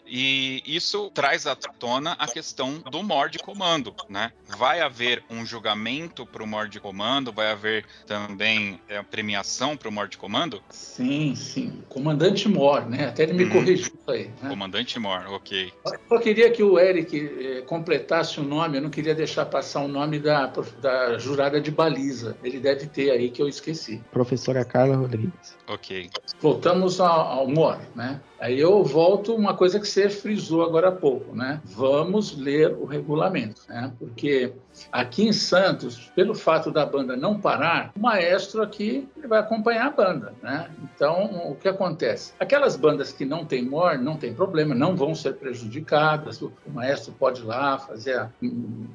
E 0.06 0.62
isso 0.66 1.10
traz 1.12 1.48
à 1.48 1.56
tona 1.56 2.14
a 2.20 2.28
questão 2.28 2.80
do 2.80 3.02
morde 3.02 3.40
comando, 3.40 3.96
né? 4.10 4.32
Vai 4.58 4.82
haver 4.82 5.24
um 5.30 5.46
julgamento 5.46 6.26
para 6.26 6.44
o 6.44 6.48
morde 6.48 6.80
comando? 6.80 7.32
Vai 7.32 7.52
haver 7.52 7.86
também 8.06 8.80
é, 8.90 9.02
premiação 9.02 9.78
para 9.78 9.88
o 9.88 9.92
morde 9.92 10.18
comando? 10.18 10.62
Sim, 10.70 11.34
sim. 11.36 11.82
Comandante 11.88 12.50
Mor, 12.50 12.90
né? 12.90 13.08
Até 13.08 13.24
ele 13.24 13.34
me 13.34 13.46
hum. 13.46 13.50
corrigiu 13.50 13.88
isso 13.88 14.12
aí. 14.12 14.30
Né? 14.42 14.50
Comandante 14.50 15.00
Mor, 15.00 15.26
ok. 15.30 15.72
Eu 16.10 16.20
queria 16.20 16.52
que 16.52 16.62
o 16.62 16.78
Eric 16.78 17.18
eh, 17.18 17.62
completasse 17.62 18.40
o 18.40 18.44
nome, 18.44 18.78
eu 18.78 18.82
não 18.82 18.90
queria 18.90 19.16
deixar 19.16 19.46
passar 19.46 19.82
o 19.82 19.88
nome 19.88 20.20
da, 20.20 20.48
da 20.82 21.18
jurada 21.18 21.62
de 21.62 21.72
baliza. 21.72 22.38
Ele 22.44 22.60
deve 22.60 22.88
ter 22.88 23.12
aí 23.12 23.30
que 23.30 23.42
eu 23.42 23.48
esqueci. 23.48 24.02
Professora 24.12 24.66
Carla 24.66 24.96
Rodrigues. 24.96 25.58
Ok. 25.68 26.10
Voltamos 26.42 27.00
ao, 27.00 27.22
ao 27.22 27.48
MOR, 27.48 27.78
né? 27.96 28.20
Aí 28.40 28.60
eu 28.60 28.84
volto 28.84 29.36
uma 29.36 29.54
coisa 29.54 29.80
que 29.80 29.88
você 29.88 30.10
frisou 30.10 30.64
agora 30.64 30.90
há 30.90 30.92
pouco, 30.92 31.36
né? 31.36 31.62
Vamos 31.66 32.36
ler 32.36 32.74
o 32.74 32.86
regulamento, 32.86 33.62
né? 33.70 33.94
Porque 34.00 34.52
aqui 34.92 35.24
em 35.24 35.34
Santos, 35.34 36.12
pelo 36.16 36.34
fato 36.34 36.72
da 36.72 36.86
banda 36.86 37.16
não 37.16 37.40
parar, 37.40 37.92
o 37.96 38.00
maestro 38.00 38.62
aqui 38.62 39.08
vai 39.28 39.40
acompanhar 39.40 39.88
a 39.88 39.92
banda, 39.92 40.34
né? 40.42 40.70
Então, 40.84 41.50
o 41.50 41.56
que 41.56 41.68
acontece? 41.68 42.34
Aquelas 42.40 42.76
bandas 42.76 43.12
que 43.12 43.26
não 43.26 43.46
têm 43.46 43.64
MOR, 43.64 43.98
não 43.98 44.18
tem 44.18 44.34
problema, 44.34 44.74
não 44.74 44.96
vão 44.96 45.14
ser 45.14 45.36
prejudicadas, 45.36 46.42
o 46.42 46.52
maestro 46.68 47.14
pode 47.14 47.42
ir 47.42 47.46
lá 47.46 47.78
fazer, 47.78 48.30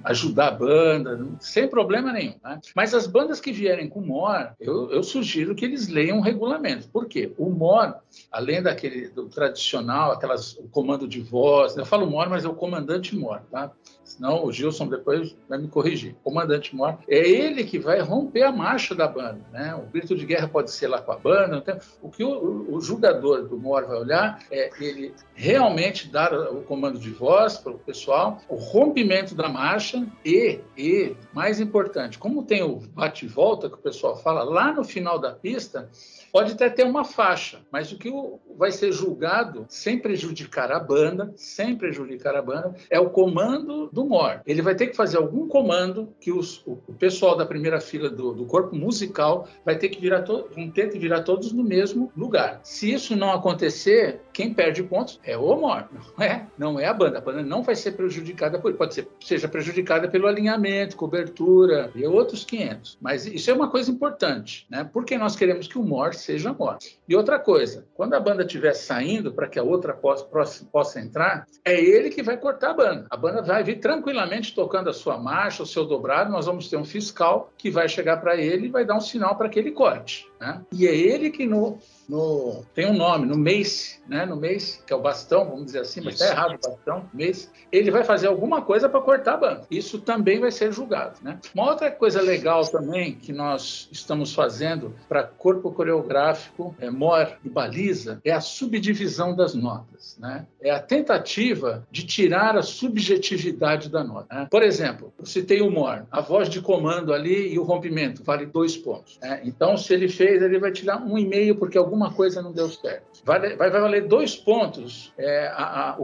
ajudar 0.05 0.49
a 0.49 0.53
banda, 0.53 1.27
sem 1.41 1.69
problema 1.69 2.13
nenhum, 2.13 2.35
né? 2.43 2.61
Mas 2.75 2.95
as 2.95 3.07
bandas 3.07 3.41
que 3.41 3.53
vierem 3.53 3.89
com 3.89 4.01
MOR, 4.01 4.53
eu, 4.61 4.91
eu 4.91 5.03
sugiro 5.03 5.55
que 5.55 5.65
eles 5.65 5.89
leiam 5.89 6.19
o 6.19 6.23
regulamento. 6.23 6.89
Por 6.89 7.07
quê? 7.07 7.33
O 7.39 7.51
MOR, 7.51 7.97
além 8.31 8.63
daquele 8.63 9.09
do 9.09 9.29
tradicional, 9.29 10.13
aquelas 10.13 10.57
o 10.59 10.69
comando 10.69 11.07
de 11.07 11.21
voz. 11.21 11.77
Eu 11.77 11.87
falo 11.87 12.07
mor, 12.07 12.29
mas 12.29 12.45
é 12.45 12.49
o 12.49 12.55
comandante 12.55 13.17
mor, 13.17 13.43
tá? 13.51 13.71
Senão 14.07 14.45
o 14.45 14.53
Gilson 14.53 14.87
depois 14.87 15.37
vai 15.49 15.59
me 15.59 15.67
corrigir. 15.67 16.15
Comandante 16.23 16.75
mor 16.75 16.99
é 17.09 17.19
ele 17.19 17.65
que 17.65 17.77
vai 17.77 18.01
romper 18.01 18.45
a 18.45 18.53
marcha 18.53 18.95
da 18.95 19.09
banda, 19.09 19.41
né? 19.53 19.75
O 19.75 19.91
grito 19.91 20.15
de 20.15 20.25
guerra 20.25 20.47
pode 20.47 20.71
ser 20.71 20.87
lá 20.87 21.03
com 21.03 21.11
a 21.11 21.19
banda. 21.19 21.81
O 22.01 22.09
que 22.09 22.23
o, 22.23 22.73
o, 22.73 22.81
jogador 22.81 23.49
do 23.49 23.59
mor 23.59 23.85
vai 23.85 23.99
olhar 23.99 24.39
é 24.51 24.71
ele 24.81 25.13
realmente 25.35 26.09
dar 26.09 26.33
o 26.33 26.63
comando 26.63 27.01
de 27.01 27.11
voz 27.11 27.59
para 27.59 27.73
o 27.73 27.79
pessoal, 27.79 28.41
o 28.49 28.55
rompimento 28.55 29.35
da 29.35 29.49
marcha 29.49 30.07
e, 30.25 30.61
e 30.79 31.17
mais 31.33 31.59
importante, 31.59 32.17
como 32.19 32.45
tem 32.45 32.63
o 32.63 32.77
bate 32.77 33.27
volta 33.27 33.69
que 33.69 33.75
o 33.75 33.79
pessoal 33.79 34.17
fala 34.17 34.45
lá 34.45 34.73
no 34.73 34.85
final 34.85 35.19
da 35.19 35.33
pista 35.33 35.91
Pode 36.37 36.53
até 36.53 36.69
ter 36.69 36.85
uma 36.85 37.03
faixa, 37.03 37.61
mas 37.73 37.91
o 37.91 37.97
que 37.97 38.13
vai 38.59 38.71
ser 38.71 38.93
julgado, 38.93 39.65
sem 39.71 39.99
prejudicar 39.99 40.71
a 40.71 40.79
banda, 40.79 41.33
sem 41.35 41.75
prejudicar 41.75 42.37
a 42.37 42.43
banda, 42.43 42.75
é 42.91 43.01
o 43.01 43.09
comando 43.09 43.89
do 43.91 44.05
MOR. 44.05 44.43
Ele 44.47 44.61
vai 44.61 44.75
ter 44.75 44.89
que 44.89 44.95
fazer 44.95 45.17
algum 45.17 45.49
comando 45.49 46.15
que 46.21 46.31
os, 46.31 46.63
o, 46.67 46.77
pessoal 46.99 47.39
da 47.39 47.47
primeira 47.47 47.81
fila 47.81 48.11
do, 48.11 48.35
do 48.35 48.45
corpo 48.45 48.77
musical 48.77 49.49
vai 49.65 49.79
ter 49.79 49.89
que 49.89 49.99
virar 49.99 50.25
to, 50.25 50.47
vão 50.55 50.71
ter 50.71 50.91
que 50.91 50.99
virar 50.99 51.23
todos 51.23 51.53
no 51.53 51.65
mesmo 51.65 52.13
lugar. 52.15 52.61
Se 52.63 52.93
isso 52.93 53.17
não 53.17 53.33
acontecer, 53.33 54.21
quem 54.37 54.53
perde 54.53 54.83
pontos 54.83 55.19
é 55.25 55.35
o 55.35 55.57
MOR, 55.57 55.85
não 56.15 56.23
é, 56.23 56.47
não 56.59 56.79
é 56.79 56.85
a 56.85 56.93
banda. 56.93 57.17
A 57.17 57.23
banda 57.23 57.43
não 57.43 57.63
vai 57.63 57.75
ser 57.75 57.93
prejudicada 57.93 58.59
por 58.59 58.71
pode 58.75 58.93
ser 58.93 59.09
seja 59.19 59.49
prejudicada 59.49 60.09
pelo 60.09 60.27
alinhamento, 60.27 60.95
cobertura 60.95 61.91
e 61.95 62.07
outros 62.07 62.45
500. 62.45 62.99
Mas 63.01 63.25
isso 63.25 63.51
é 63.51 63.55
uma 63.55 63.71
coisa 63.71 63.91
importante, 63.91 64.67
né? 64.69 64.87
Porque 64.93 65.17
nós 65.17 65.35
queremos 65.35 65.67
que 65.67 65.79
o 65.79 65.83
MOR 65.83 66.13
seja 66.13 66.53
morte. 66.53 67.01
E 67.09 67.17
outra 67.17 67.39
coisa, 67.39 67.87
quando 67.95 68.13
a 68.13 68.21
banda 68.21 68.43
estiver 68.43 68.75
saindo 68.75 69.33
para 69.33 69.49
que 69.49 69.59
a 69.59 69.63
outra 69.63 69.95
possa, 69.95 70.27
possa 70.71 71.01
entrar, 71.01 71.47
é 71.65 71.81
ele 71.81 72.11
que 72.11 72.23
vai 72.23 72.37
cortar 72.37 72.73
a 72.73 72.75
banda. 72.75 73.07
A 73.09 73.17
banda 73.17 73.41
vai 73.41 73.65
vir 73.65 73.81
tranquilamente 73.81 74.55
tocando 74.55 74.91
a 74.91 74.93
sua 74.93 75.17
marcha, 75.17 75.63
o 75.63 75.67
seu 75.67 75.87
dobrado, 75.87 76.31
nós 76.31 76.45
vamos 76.45 76.69
ter 76.69 76.77
um 76.77 76.85
fiscal 76.85 77.51
que 77.57 77.71
vai 77.71 77.89
chegar 77.89 78.19
para 78.19 78.37
ele 78.37 78.67
e 78.67 78.71
vai 78.71 78.85
dar 78.85 78.97
um 78.97 79.01
sinal 79.01 79.35
para 79.35 79.49
que 79.49 79.59
ele 79.59 79.71
corte. 79.71 80.31
Né? 80.41 80.61
E 80.73 80.87
é 80.87 80.95
ele 80.95 81.31
que 81.31 81.47
no, 81.47 81.79
no, 82.09 82.63
tem 82.75 82.87
um 82.87 82.95
nome, 82.95 83.27
no 83.27 83.37
Mace, 83.37 84.01
né? 84.09 84.27
no 84.27 84.37
Mace, 84.37 84.81
que 84.87 84.93
é 84.93 84.97
o 84.97 85.01
bastão, 85.01 85.45
vamos 85.45 85.67
dizer 85.67 85.81
assim, 85.81 86.01
mas 86.01 86.15
está 86.15 86.29
errado 86.29 86.55
o 86.55 86.71
bastão, 86.71 87.09
Mace, 87.13 87.49
ele 87.73 87.91
vai 87.91 88.05
fazer 88.05 88.27
alguma 88.27 88.63
coisa 88.63 88.89
para 88.89 89.01
cortar 89.01 89.35
a 89.35 89.37
banda. 89.37 89.67
Isso 89.71 89.99
também 90.01 90.39
vai 90.39 90.51
ser 90.51 90.73
julgado. 90.73 91.19
Né? 91.23 91.39
Uma 91.55 91.71
outra 91.71 91.91
coisa 91.91 92.21
legal 92.21 92.65
também 92.67 93.15
que 93.15 93.33
nós 93.33 93.89
estamos 93.91 94.35
fazendo 94.35 94.95
para 95.09 95.23
corpo 95.23 95.73
coreográfico, 95.73 96.75
é, 96.79 96.91
MOR 96.91 97.37
e 97.45 97.49
baliza, 97.49 98.21
é 98.25 98.33
a 98.33 98.41
subdivisão 98.41 99.35
das 99.35 99.55
notas. 99.55 100.17
Né? 100.19 100.47
É 100.61 100.71
a 100.71 100.81
tentativa 100.81 101.87
de 101.91 102.07
tirar 102.07 102.57
a 102.57 102.63
subjetividade 102.63 103.89
da 103.89 104.05
nota. 104.05 104.35
Né? 104.35 104.49
Por 104.51 104.63
exemplo, 104.63 105.13
eu 105.19 105.27
citei 105.27 105.61
o 105.61 105.71
MOR, 105.71 106.05
a 106.11 106.21
voz 106.21 106.49
de 106.49 106.61
comando 106.61 107.13
ali 107.13 107.53
e 107.53 107.59
o 107.59 107.63
rompimento, 107.63 108.23
vale 108.23 108.47
dois 108.47 108.77
pontos. 108.77 109.19
Né? 109.21 109.41
Então, 109.45 109.77
se 109.77 109.93
ele 109.93 110.09
fez, 110.09 110.26
ele 110.29 110.59
vai 110.59 110.73
tirar 110.73 110.99
um 111.03 111.17
e 111.17 111.27
meio 111.27 111.57
porque 111.57 111.79
alguma 111.79 112.13
coisa 112.13 112.43
não 112.43 112.53
deu 112.53 112.69
certo. 112.69 113.23
Vai, 113.25 113.41
vai, 113.41 113.71
vai 113.71 113.81
valer 113.81 114.07
dois 114.07 114.37
pontos 114.37 115.13
é, 115.17 115.49
a, 115.49 115.91
a, 115.91 115.99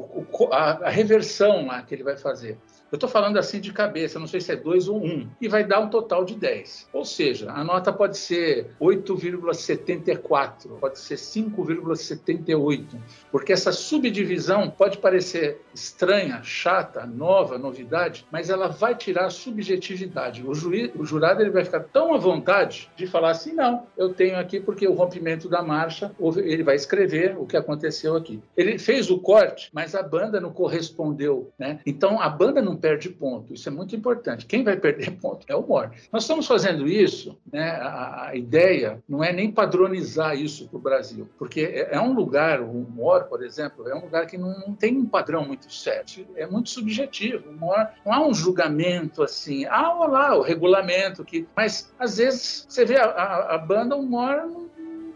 a, 0.50 0.70
a 0.86 0.90
reversão 0.90 1.66
lá 1.66 1.82
que 1.82 1.94
ele 1.94 2.02
vai 2.02 2.16
fazer. 2.16 2.58
Eu 2.92 2.96
estou 2.96 3.08
falando 3.08 3.38
assim 3.38 3.58
de 3.58 3.72
cabeça, 3.72 4.18
não 4.18 4.26
sei 4.26 4.38
se 4.38 4.52
é 4.52 4.56
2 4.56 4.88
ou 4.88 5.02
1, 5.02 5.06
um, 5.06 5.26
e 5.40 5.48
vai 5.48 5.64
dar 5.64 5.80
um 5.80 5.88
total 5.88 6.26
de 6.26 6.34
10. 6.34 6.90
Ou 6.92 7.06
seja, 7.06 7.50
a 7.50 7.64
nota 7.64 7.90
pode 7.90 8.18
ser 8.18 8.66
8,74, 8.78 10.78
pode 10.78 10.98
ser 10.98 11.14
5,78, 11.14 12.84
porque 13.30 13.50
essa 13.50 13.72
subdivisão 13.72 14.68
pode 14.68 14.98
parecer 14.98 15.62
estranha, 15.74 16.42
chata, 16.42 17.06
nova, 17.06 17.56
novidade, 17.56 18.26
mas 18.30 18.50
ela 18.50 18.68
vai 18.68 18.94
tirar 18.94 19.24
a 19.24 19.30
subjetividade. 19.30 20.46
O, 20.46 20.54
juiz, 20.54 20.90
o 20.94 21.06
jurado 21.06 21.40
ele 21.40 21.48
vai 21.48 21.64
ficar 21.64 21.80
tão 21.80 22.14
à 22.14 22.18
vontade 22.18 22.90
de 22.94 23.06
falar 23.06 23.30
assim: 23.30 23.54
não, 23.54 23.86
eu 23.96 24.12
tenho 24.12 24.38
aqui 24.38 24.60
porque 24.60 24.86
o 24.86 24.92
rompimento 24.92 25.48
da 25.48 25.62
marcha, 25.62 26.14
ele 26.36 26.62
vai 26.62 26.76
escrever 26.76 27.38
o 27.38 27.46
que 27.46 27.56
aconteceu 27.56 28.16
aqui. 28.16 28.42
Ele 28.54 28.78
fez 28.78 29.10
o 29.10 29.18
corte, 29.18 29.70
mas 29.72 29.94
a 29.94 30.02
banda 30.02 30.38
não 30.38 30.52
correspondeu. 30.52 31.50
Né? 31.58 31.80
Então 31.86 32.20
a 32.20 32.28
banda 32.28 32.60
não 32.60 32.81
perde 32.82 33.08
ponto. 33.08 33.54
Isso 33.54 33.68
é 33.68 33.72
muito 33.72 33.94
importante. 33.94 34.44
Quem 34.44 34.64
vai 34.64 34.76
perder 34.76 35.12
ponto 35.22 35.46
é 35.48 35.54
o 35.54 35.62
MOR. 35.62 35.92
Nós 36.12 36.24
estamos 36.24 36.46
fazendo 36.46 36.88
isso, 36.88 37.38
né, 37.50 37.70
a, 37.70 38.26
a 38.30 38.36
ideia 38.36 39.02
não 39.08 39.22
é 39.22 39.32
nem 39.32 39.50
padronizar 39.50 40.36
isso 40.36 40.68
para 40.68 40.76
o 40.76 40.80
Brasil, 40.80 41.28
porque 41.38 41.60
é, 41.60 41.94
é, 41.94 42.00
um 42.00 42.12
lugar, 42.12 42.60
o 42.60 42.86
MOR, 42.90 43.24
por 43.24 43.44
exemplo, 43.44 43.88
é 43.88 43.94
um 43.94 44.00
lugar 44.00 44.26
que 44.26 44.36
não, 44.36 44.58
não 44.58 44.74
tem 44.74 44.96
um 44.96 45.06
padrão 45.06 45.46
muito 45.46 45.72
certo, 45.72 46.26
é 46.34 46.46
muito 46.46 46.70
subjetivo. 46.70 47.50
O 47.50 47.52
MOR, 47.52 47.88
não 48.04 48.12
há 48.12 48.26
um 48.26 48.34
julgamento 48.34 49.22
assim, 49.22 49.64
ah, 49.66 49.94
olá, 49.94 50.34
o 50.34 50.42
regulamento, 50.42 51.24
que, 51.24 51.46
mas 51.54 51.92
às 51.98 52.16
vezes 52.16 52.66
você 52.68 52.84
vê 52.84 52.96
a, 52.96 53.04
a, 53.04 53.54
a 53.54 53.58
banda, 53.58 53.94
o 53.94 54.02
MOR 54.02 54.46
não 54.46 54.71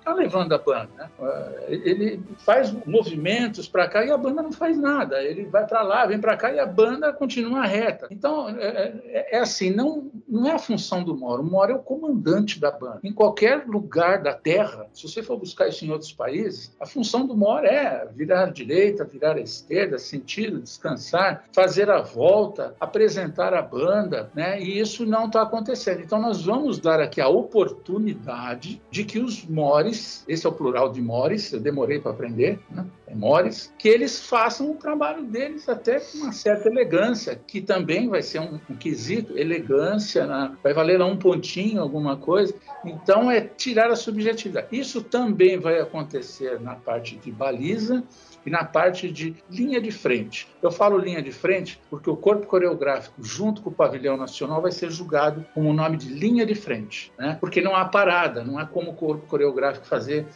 está 0.06 0.14
levando 0.14 0.52
a 0.52 0.58
banda. 0.58 0.88
Né? 0.96 1.10
Ele 1.68 2.22
faz 2.38 2.72
movimentos 2.86 3.66
para 3.66 3.88
cá 3.88 4.04
e 4.04 4.10
a 4.10 4.16
banda 4.16 4.40
não 4.40 4.52
faz 4.52 4.78
nada. 4.78 5.20
Ele 5.20 5.44
vai 5.46 5.66
para 5.66 5.82
lá, 5.82 6.06
vem 6.06 6.20
para 6.20 6.36
cá 6.36 6.52
e 6.52 6.60
a 6.60 6.66
banda 6.66 7.12
continua 7.12 7.66
reta. 7.66 8.06
Então, 8.10 8.48
é, 8.48 8.94
é, 9.06 9.36
é, 9.36 9.38
assim, 9.40 9.70
não, 9.70 10.08
não 10.28 10.46
é 10.46 10.52
a 10.52 10.58
função 10.58 11.02
do 11.02 11.16
Moro. 11.16 11.42
O 11.42 11.50
Moro 11.50 11.72
é 11.72 11.74
o 11.74 11.80
comandante 11.80 12.60
da 12.60 12.70
banda. 12.70 13.00
Em 13.02 13.12
qualquer 13.12 13.66
lugar 13.66 14.22
da 14.22 14.32
Terra, 14.32 14.86
se 14.94 15.08
você 15.08 15.22
for 15.22 15.36
buscar 15.38 15.66
isso 15.66 15.84
em 15.84 15.90
outros 15.90 16.12
países, 16.12 16.74
a 16.80 16.86
função 16.86 17.26
do 17.26 17.36
Moro 17.36 17.66
é 17.66 18.06
virar 18.14 18.44
à 18.44 18.50
direita, 18.50 19.04
virar 19.04 19.36
à 19.36 19.40
esquerda, 19.40 19.98
sentir, 19.98 20.56
descansar, 20.60 21.44
fazer 21.52 21.90
a 21.90 22.00
volta, 22.00 22.76
apresentar 22.78 23.52
a 23.54 23.62
banda, 23.62 24.30
né? 24.34 24.60
e 24.60 24.78
isso 24.78 25.04
não 25.04 25.26
está 25.26 25.42
acontecendo. 25.42 26.00
Então, 26.00 26.20
nós 26.20 26.44
vamos 26.44 26.78
dar 26.78 27.00
aqui 27.00 27.20
a 27.20 27.28
oportunidade 27.28 28.80
de 28.90 29.04
que 29.04 29.18
os 29.18 29.44
Mores 29.44 29.95
mores, 29.96 30.24
esse 30.28 30.46
é 30.46 30.48
o 30.48 30.52
plural 30.52 30.92
de 30.92 31.00
mores, 31.00 31.52
eu 31.52 31.60
demorei 31.60 31.98
para 31.98 32.12
aprender, 32.12 32.60
né? 32.70 32.86
Que 33.78 33.88
eles 33.88 34.20
façam 34.20 34.70
o 34.70 34.74
trabalho 34.74 35.24
deles 35.24 35.68
até 35.68 36.00
com 36.00 36.18
uma 36.18 36.32
certa 36.32 36.68
elegância, 36.68 37.40
que 37.46 37.60
também 37.60 38.08
vai 38.08 38.22
ser 38.22 38.40
um, 38.40 38.60
um 38.68 38.76
quesito, 38.76 39.36
elegância, 39.38 40.26
né? 40.26 40.56
vai 40.62 40.72
valer 40.72 40.98
lá 40.98 41.06
um 41.06 41.16
pontinho, 41.16 41.80
alguma 41.80 42.16
coisa. 42.16 42.54
Então, 42.84 43.30
é 43.30 43.40
tirar 43.40 43.90
a 43.90 43.96
subjetividade. 43.96 44.68
Isso 44.70 45.02
também 45.02 45.58
vai 45.58 45.78
acontecer 45.80 46.60
na 46.60 46.74
parte 46.74 47.16
de 47.16 47.30
baliza, 47.32 48.04
e 48.46 48.50
na 48.50 48.64
parte 48.64 49.10
de 49.10 49.34
linha 49.50 49.80
de 49.80 49.90
frente. 49.90 50.48
Eu 50.62 50.70
falo 50.70 50.96
linha 50.96 51.20
de 51.20 51.32
frente 51.32 51.80
porque 51.90 52.08
o 52.08 52.16
corpo 52.16 52.46
coreográfico, 52.46 53.22
junto 53.22 53.60
com 53.60 53.70
o 53.70 53.74
pavilhão 53.74 54.16
nacional, 54.16 54.62
vai 54.62 54.70
ser 54.70 54.90
julgado 54.90 55.44
com 55.52 55.68
o 55.68 55.72
nome 55.72 55.96
de 55.96 56.08
linha 56.08 56.46
de 56.46 56.54
frente, 56.54 57.12
né? 57.18 57.36
porque 57.40 57.60
não 57.60 57.74
há 57.74 57.84
parada, 57.84 58.44
não 58.44 58.56
há 58.56 58.64
como 58.64 58.92
o 58.92 58.94
corpo 58.94 59.26
coreográfico 59.26 59.84
fazer 59.84 60.26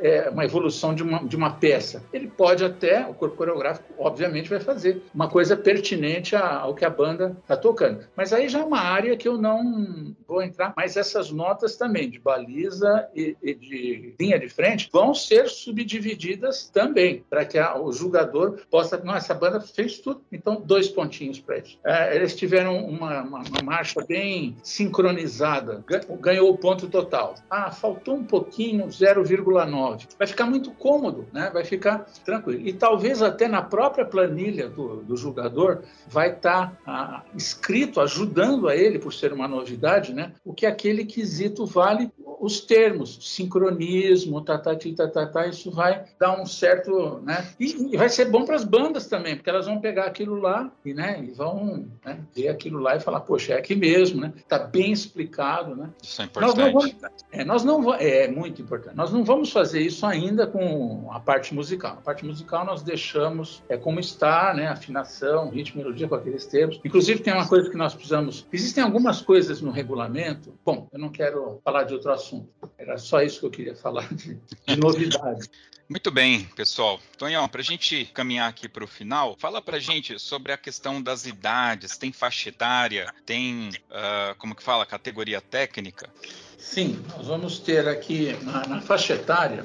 é, 0.00 0.28
uma 0.30 0.44
evolução 0.44 0.94
de 0.94 1.02
uma, 1.02 1.24
de 1.24 1.36
uma 1.36 1.50
peça. 1.50 2.02
Ele 2.12 2.28
pode 2.28 2.64
até, 2.64 3.06
o 3.06 3.14
corpo 3.14 3.36
coreográfico, 3.36 3.92
obviamente, 3.98 4.48
vai 4.48 4.60
fazer 4.60 5.02
uma 5.14 5.28
coisa 5.28 5.56
pertinente 5.56 6.36
ao 6.36 6.74
que 6.74 6.84
a 6.84 6.90
banda 6.90 7.36
está 7.42 7.56
tocando. 7.56 8.06
Mas 8.16 8.32
aí 8.32 8.48
já 8.48 8.60
é 8.60 8.64
uma 8.64 8.80
área 8.80 9.16
que 9.16 9.28
eu 9.28 9.36
não 9.36 10.14
vou 10.26 10.42
entrar. 10.42 10.72
Mas 10.76 10.96
essas 10.96 11.30
notas 11.30 11.76
também, 11.76 12.10
de 12.10 12.18
baliza 12.18 13.08
e, 13.14 13.36
e 13.42 13.54
de 13.54 14.14
linha 14.18 14.38
de 14.38 14.48
frente, 14.48 14.88
vão 14.92 15.14
ser 15.14 15.48
subdivididas 15.48 16.68
também, 16.68 17.24
para 17.28 17.44
que 17.44 17.58
a, 17.58 17.78
o 17.78 17.92
julgador 17.92 18.60
possa. 18.70 18.98
Não, 18.98 19.14
essa 19.14 19.34
banda 19.34 19.60
fez 19.60 19.98
tudo. 19.98 20.22
Então, 20.30 20.60
dois 20.60 20.88
pontinhos 20.88 21.40
para 21.40 21.58
eles. 21.58 21.78
É, 21.84 22.16
eles 22.16 22.36
tiveram 22.36 22.76
uma, 22.84 23.22
uma, 23.22 23.38
uma, 23.38 23.62
marcha 23.62 24.04
bem 24.04 24.56
sincronizada, 24.62 25.84
ganhou 26.20 26.50
o 26.50 26.58
ponto 26.58 26.88
total. 26.88 27.34
Ah, 27.50 27.70
faltou 27.70 28.14
um 28.14 28.24
pouquinho, 28.24 28.86
0,9 28.86 29.87
Vai 30.18 30.26
ficar 30.26 30.46
muito 30.46 30.70
cômodo, 30.72 31.26
né? 31.32 31.50
vai 31.52 31.64
ficar 31.64 32.06
tranquilo. 32.24 32.66
E 32.66 32.72
talvez 32.72 33.22
até 33.22 33.48
na 33.48 33.62
própria 33.62 34.04
planilha 34.04 34.68
do, 34.68 34.96
do 35.02 35.16
julgador 35.16 35.82
vai 36.06 36.30
estar 36.30 36.76
tá, 36.84 37.24
escrito, 37.34 38.00
ajudando 38.00 38.68
a 38.68 38.76
ele, 38.76 38.98
por 38.98 39.12
ser 39.12 39.32
uma 39.32 39.48
novidade, 39.48 40.12
né? 40.12 40.32
o 40.44 40.52
que 40.52 40.66
aquele 40.66 41.04
quesito 41.04 41.64
vale 41.66 42.10
os 42.40 42.60
termos, 42.60 43.18
sincronismo, 43.20 44.40
tatati, 44.40 44.92
tá, 44.92 45.06
tatata, 45.08 45.32
tá, 45.32 45.42
tá, 45.42 45.48
isso 45.48 45.70
vai 45.70 46.04
dar 46.18 46.40
um 46.40 46.46
certo, 46.46 47.20
né? 47.24 47.48
E, 47.58 47.94
e 47.94 47.96
vai 47.96 48.08
ser 48.08 48.26
bom 48.26 48.44
para 48.44 48.56
as 48.56 48.64
bandas 48.64 49.06
também, 49.06 49.36
porque 49.36 49.50
elas 49.50 49.66
vão 49.66 49.80
pegar 49.80 50.04
aquilo 50.04 50.36
lá 50.36 50.70
e, 50.84 50.94
né, 50.94 51.22
e 51.22 51.30
vão 51.32 51.86
né, 52.04 52.20
ver 52.34 52.48
aquilo 52.48 52.78
lá 52.78 52.96
e 52.96 53.00
falar, 53.00 53.20
poxa, 53.20 53.54
é 53.54 53.58
aqui 53.58 53.74
mesmo, 53.74 54.20
né? 54.20 54.32
Tá 54.48 54.58
bem 54.58 54.92
explicado, 54.92 55.74
né? 55.74 55.90
Isso 56.02 56.22
é 56.22 56.24
importante. 56.26 56.56
Nós 56.56 56.64
não 56.64 56.72
vamos, 56.72 56.96
é, 57.32 57.44
nós 57.44 57.64
não 57.64 57.94
é 57.94 58.28
muito 58.28 58.62
importante. 58.62 58.96
Nós 58.96 59.12
não 59.12 59.24
vamos 59.24 59.50
fazer 59.50 59.77
isso 59.80 60.06
ainda 60.06 60.46
com 60.46 61.08
a 61.12 61.20
parte 61.20 61.54
musical. 61.54 61.92
A 61.92 62.00
parte 62.00 62.24
musical 62.24 62.64
nós 62.64 62.82
deixamos 62.82 63.62
é 63.68 63.76
como 63.76 64.00
está, 64.00 64.54
né? 64.54 64.68
Afinação, 64.68 65.50
ritmo, 65.50 65.82
melodia 65.82 66.08
com 66.08 66.14
aqueles 66.14 66.46
termos. 66.46 66.80
Inclusive 66.84 67.20
tem 67.20 67.32
uma 67.32 67.48
coisa 67.48 67.70
que 67.70 67.76
nós 67.76 67.94
precisamos. 67.94 68.46
Existem 68.52 68.82
algumas 68.82 69.20
coisas 69.20 69.60
no 69.60 69.70
regulamento. 69.70 70.54
Bom, 70.64 70.88
eu 70.92 70.98
não 70.98 71.10
quero 71.10 71.60
falar 71.64 71.84
de 71.84 71.94
outro 71.94 72.12
assunto. 72.12 72.48
Era 72.76 72.98
só 72.98 73.22
isso 73.22 73.40
que 73.40 73.46
eu 73.46 73.50
queria 73.50 73.76
falar 73.76 74.12
de, 74.14 74.38
de 74.66 74.76
novidade. 74.76 75.48
Muito 75.88 76.10
bem, 76.10 76.44
pessoal. 76.54 77.00
Tonhão, 77.16 77.48
para 77.48 77.62
a 77.62 77.64
gente 77.64 78.04
caminhar 78.12 78.46
aqui 78.46 78.68
para 78.68 78.84
o 78.84 78.86
final, 78.86 79.34
fala 79.38 79.62
para 79.62 79.78
gente 79.78 80.18
sobre 80.18 80.52
a 80.52 80.58
questão 80.58 81.00
das 81.00 81.24
idades. 81.24 81.96
Tem 81.96 82.12
faixa 82.12 82.50
etária? 82.50 83.10
Tem, 83.24 83.70
uh, 83.70 84.34
como 84.36 84.54
que 84.54 84.62
fala, 84.62 84.84
categoria 84.84 85.40
técnica? 85.40 86.10
Sim, 86.58 87.00
nós 87.16 87.28
vamos 87.28 87.60
ter 87.60 87.86
aqui 87.88 88.36
na, 88.42 88.66
na 88.66 88.80
faixa 88.80 89.14
etária, 89.14 89.64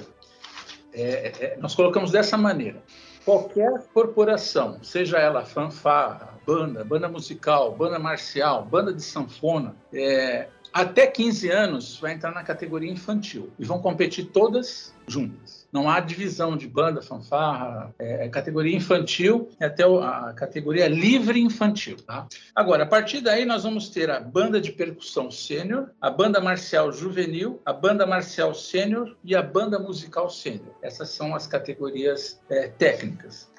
é, 0.93 1.33
é, 1.39 1.57
nós 1.59 1.73
colocamos 1.73 2.11
dessa 2.11 2.37
maneira. 2.37 2.81
Qualquer 3.25 3.81
corporação, 3.93 4.81
seja 4.83 5.17
ela 5.17 5.43
fanfarra, 5.43 6.37
banda, 6.45 6.83
banda 6.83 7.09
musical, 7.09 7.75
banda 7.75 7.97
marcial, 7.97 8.63
banda 8.63 8.93
de 8.93 9.01
sanfona, 9.01 9.75
é, 9.91 10.47
até 10.71 11.07
15 11.07 11.49
anos 11.49 11.97
vai 11.99 12.13
entrar 12.13 12.31
na 12.31 12.43
categoria 12.43 12.91
infantil 12.91 13.51
e 13.57 13.65
vão 13.65 13.79
competir 13.79 14.25
todas 14.25 14.93
juntas. 15.07 15.62
Não 15.73 15.89
há 15.89 15.99
divisão 15.99 16.55
de 16.55 16.67
banda, 16.67 17.01
fanfarra, 17.01 17.93
é, 17.97 18.25
é 18.25 18.29
categoria 18.29 18.77
infantil 18.77 19.49
até 19.59 19.83
a 19.83 20.31
categoria 20.33 20.87
livre 20.87 21.41
infantil. 21.41 21.97
Tá? 21.97 22.27
Agora, 22.55 22.83
a 22.83 22.85
partir 22.85 23.21
daí, 23.21 23.43
nós 23.43 23.63
vamos 23.63 23.89
ter 23.89 24.11
a 24.11 24.19
banda 24.19 24.61
de 24.61 24.71
percussão 24.71 25.31
sênior, 25.31 25.89
a 25.99 26.11
banda 26.11 26.39
marcial 26.39 26.91
juvenil, 26.91 27.59
a 27.65 27.73
banda 27.73 28.05
marcial 28.05 28.53
sênior 28.53 29.17
e 29.23 29.35
a 29.35 29.41
banda 29.41 29.79
musical 29.79 30.29
sênior. 30.29 30.75
Essas 30.81 31.09
são 31.09 31.33
as 31.33 31.47
categorias 31.47 32.39
é, 32.49 32.67
técnicas. 32.67 33.49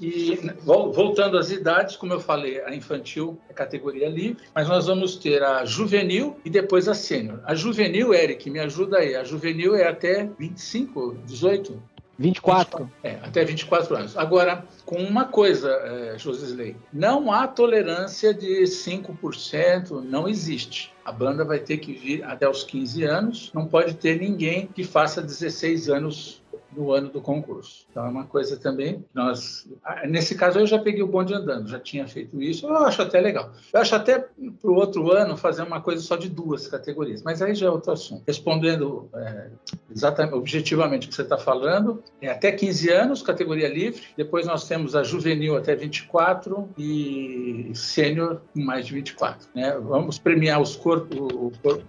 E 0.00 0.38
voltando 0.62 1.36
às 1.36 1.50
idades, 1.50 1.96
como 1.96 2.12
eu 2.12 2.20
falei, 2.20 2.60
a 2.62 2.74
infantil 2.74 3.38
é 3.48 3.52
categoria 3.52 4.08
livre, 4.08 4.42
mas 4.54 4.68
nós 4.68 4.86
vamos 4.86 5.16
ter 5.16 5.42
a 5.42 5.64
juvenil 5.64 6.36
e 6.44 6.50
depois 6.50 6.88
a 6.88 6.94
sênior. 6.94 7.40
A 7.44 7.54
juvenil, 7.54 8.14
Eric, 8.14 8.48
me 8.48 8.60
ajuda 8.60 8.98
aí. 8.98 9.16
A 9.16 9.24
juvenil 9.24 9.74
é 9.74 9.88
até 9.88 10.28
25, 10.38 11.18
18? 11.26 11.82
24. 12.18 12.90
É, 13.02 13.12
até 13.22 13.44
24 13.44 13.96
anos. 13.96 14.16
Agora, 14.16 14.64
com 14.84 14.96
uma 14.96 15.24
coisa, 15.24 15.70
é, 15.70 16.18
Josisley, 16.18 16.76
não 16.92 17.32
há 17.32 17.46
tolerância 17.46 18.34
de 18.34 18.62
5%, 18.64 20.02
não 20.02 20.28
existe. 20.28 20.92
A 21.04 21.12
banda 21.12 21.44
vai 21.44 21.60
ter 21.60 21.78
que 21.78 21.92
vir 21.92 22.24
até 22.24 22.48
os 22.48 22.64
15 22.64 23.04
anos, 23.04 23.52
não 23.54 23.66
pode 23.66 23.94
ter 23.94 24.18
ninguém 24.20 24.66
que 24.66 24.82
faça 24.82 25.22
16 25.22 25.88
anos 25.88 26.42
no 26.76 26.92
ano 26.92 27.08
do 27.08 27.20
concurso. 27.20 27.86
Então 27.90 28.06
é 28.06 28.08
uma 28.08 28.24
coisa 28.24 28.56
também 28.56 29.04
nós 29.14 29.68
ah, 29.84 30.06
nesse 30.06 30.34
caso 30.34 30.58
eu 30.58 30.66
já 30.66 30.78
peguei 30.78 31.02
o 31.02 31.06
bonde 31.06 31.34
andando, 31.34 31.68
já 31.68 31.78
tinha 31.78 32.06
feito 32.06 32.40
isso. 32.42 32.66
Eu 32.66 32.76
acho 32.78 33.02
até 33.02 33.20
legal. 33.20 33.52
Eu 33.72 33.80
acho 33.80 33.94
até 33.94 34.18
para 34.18 34.70
o 34.70 34.74
outro 34.74 35.10
ano 35.12 35.36
fazer 35.36 35.62
uma 35.62 35.80
coisa 35.80 36.02
só 36.02 36.16
de 36.16 36.28
duas 36.28 36.66
categorias, 36.68 37.22
mas 37.22 37.42
aí 37.42 37.54
já 37.54 37.66
é 37.66 37.70
outro 37.70 37.92
assunto. 37.92 38.22
Respondendo 38.26 39.08
é, 39.14 39.48
exatamente, 39.90 40.34
objetivamente 40.34 41.06
o 41.06 41.10
que 41.10 41.16
você 41.16 41.22
está 41.22 41.38
falando, 41.38 42.02
é 42.20 42.30
até 42.30 42.52
15 42.52 42.90
anos 42.90 43.22
categoria 43.22 43.68
livre. 43.68 44.02
Depois 44.16 44.46
nós 44.46 44.66
temos 44.66 44.94
a 44.94 45.02
juvenil 45.02 45.56
até 45.56 45.74
24 45.74 46.68
e 46.76 47.70
sênior 47.74 48.42
com 48.52 48.60
mais 48.60 48.86
de 48.86 48.94
24. 48.94 49.48
Né? 49.54 49.78
Vamos 49.80 50.18
premiar 50.18 50.60
os 50.60 50.76
corpos, 50.76 51.18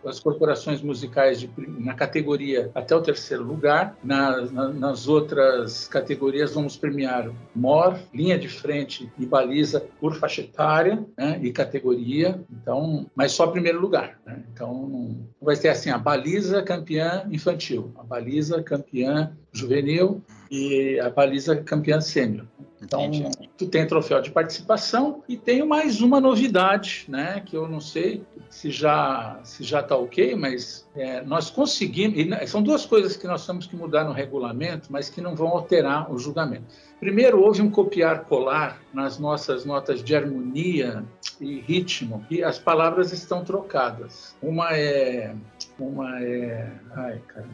as 0.06 0.20
corporações 0.20 0.82
musicais 0.82 1.40
de, 1.40 1.50
na 1.80 1.94
categoria 1.94 2.72
até 2.74 2.96
o 2.96 3.02
terceiro 3.02 3.44
lugar. 3.44 3.98
Na, 4.04 4.42
na 4.42 4.69
nas 4.74 5.08
outras 5.08 5.88
categorias, 5.88 6.54
vamos 6.54 6.78
premiar 6.78 7.32
MOR, 7.56 8.00
linha 8.14 8.38
de 8.38 8.48
frente 8.48 9.12
e 9.18 9.26
baliza 9.26 9.80
por 10.00 10.16
faixa 10.16 10.42
etária 10.42 11.06
né, 11.18 11.40
e 11.42 11.52
categoria, 11.52 12.40
então, 12.52 13.10
mas 13.16 13.32
só 13.32 13.48
primeiro 13.48 13.80
lugar. 13.80 14.20
Né? 14.26 14.44
Então, 14.54 15.18
vai 15.42 15.56
ser 15.56 15.70
assim: 15.70 15.90
a 15.90 15.98
baliza 15.98 16.62
campeã 16.62 17.28
infantil, 17.32 17.92
a 17.98 18.04
baliza 18.04 18.62
campeã 18.62 19.36
juvenil 19.52 20.24
e 20.50 21.00
a 21.00 21.10
baliza 21.10 21.56
campeã 21.56 22.00
sênior. 22.00 22.46
Então, 22.82 23.06
Entendi. 23.06 23.50
tu 23.58 23.68
tem 23.68 23.86
troféu 23.86 24.22
de 24.22 24.32
participação 24.32 25.22
e 25.28 25.36
tenho 25.36 25.68
mais 25.68 26.02
uma 26.02 26.20
novidade, 26.20 27.06
né? 27.10 27.42
Que 27.46 27.56
eu 27.56 27.68
não 27.68 27.82
sei 27.82 28.24
se 28.50 28.72
já 28.72 29.40
se 29.44 29.64
já 29.64 29.82
está 29.82 29.96
ok, 29.98 30.36
mas 30.36 30.88
é, 30.96 31.22
nós 31.22 31.50
conseguimos. 31.50 32.18
são 32.50 32.64
duas 32.64 32.86
coisas 32.86 33.18
que 33.18 33.28
nós 33.28 33.46
temos 33.46 33.68
que 33.68 33.76
mudar 33.76 34.06
no 34.06 34.14
regulamento, 34.14 34.92
mas 34.92 35.10
que 35.10 35.20
não 35.20 35.36
vão 35.36 35.50
alterar 35.50 36.12
o 36.12 36.18
julgamento. 36.18 36.66
Primeiro, 37.00 37.42
houve 37.42 37.62
um 37.62 37.70
copiar-colar 37.70 38.82
nas 38.94 39.20
nossas 39.20 39.66
notas 39.66 40.04
de 40.04 40.16
harmonia 40.16 41.04
e 41.40 41.60
ritmo, 41.60 42.26
e 42.30 42.44
as 42.44 42.60
palavras 42.60 43.14
estão 43.14 43.44
trocadas. 43.44 44.36
Uma 44.42 44.76
é. 44.76 45.34
Uma 45.78 46.22
é. 46.22 46.72
Ai, 46.92 47.22
cara. 47.28 47.48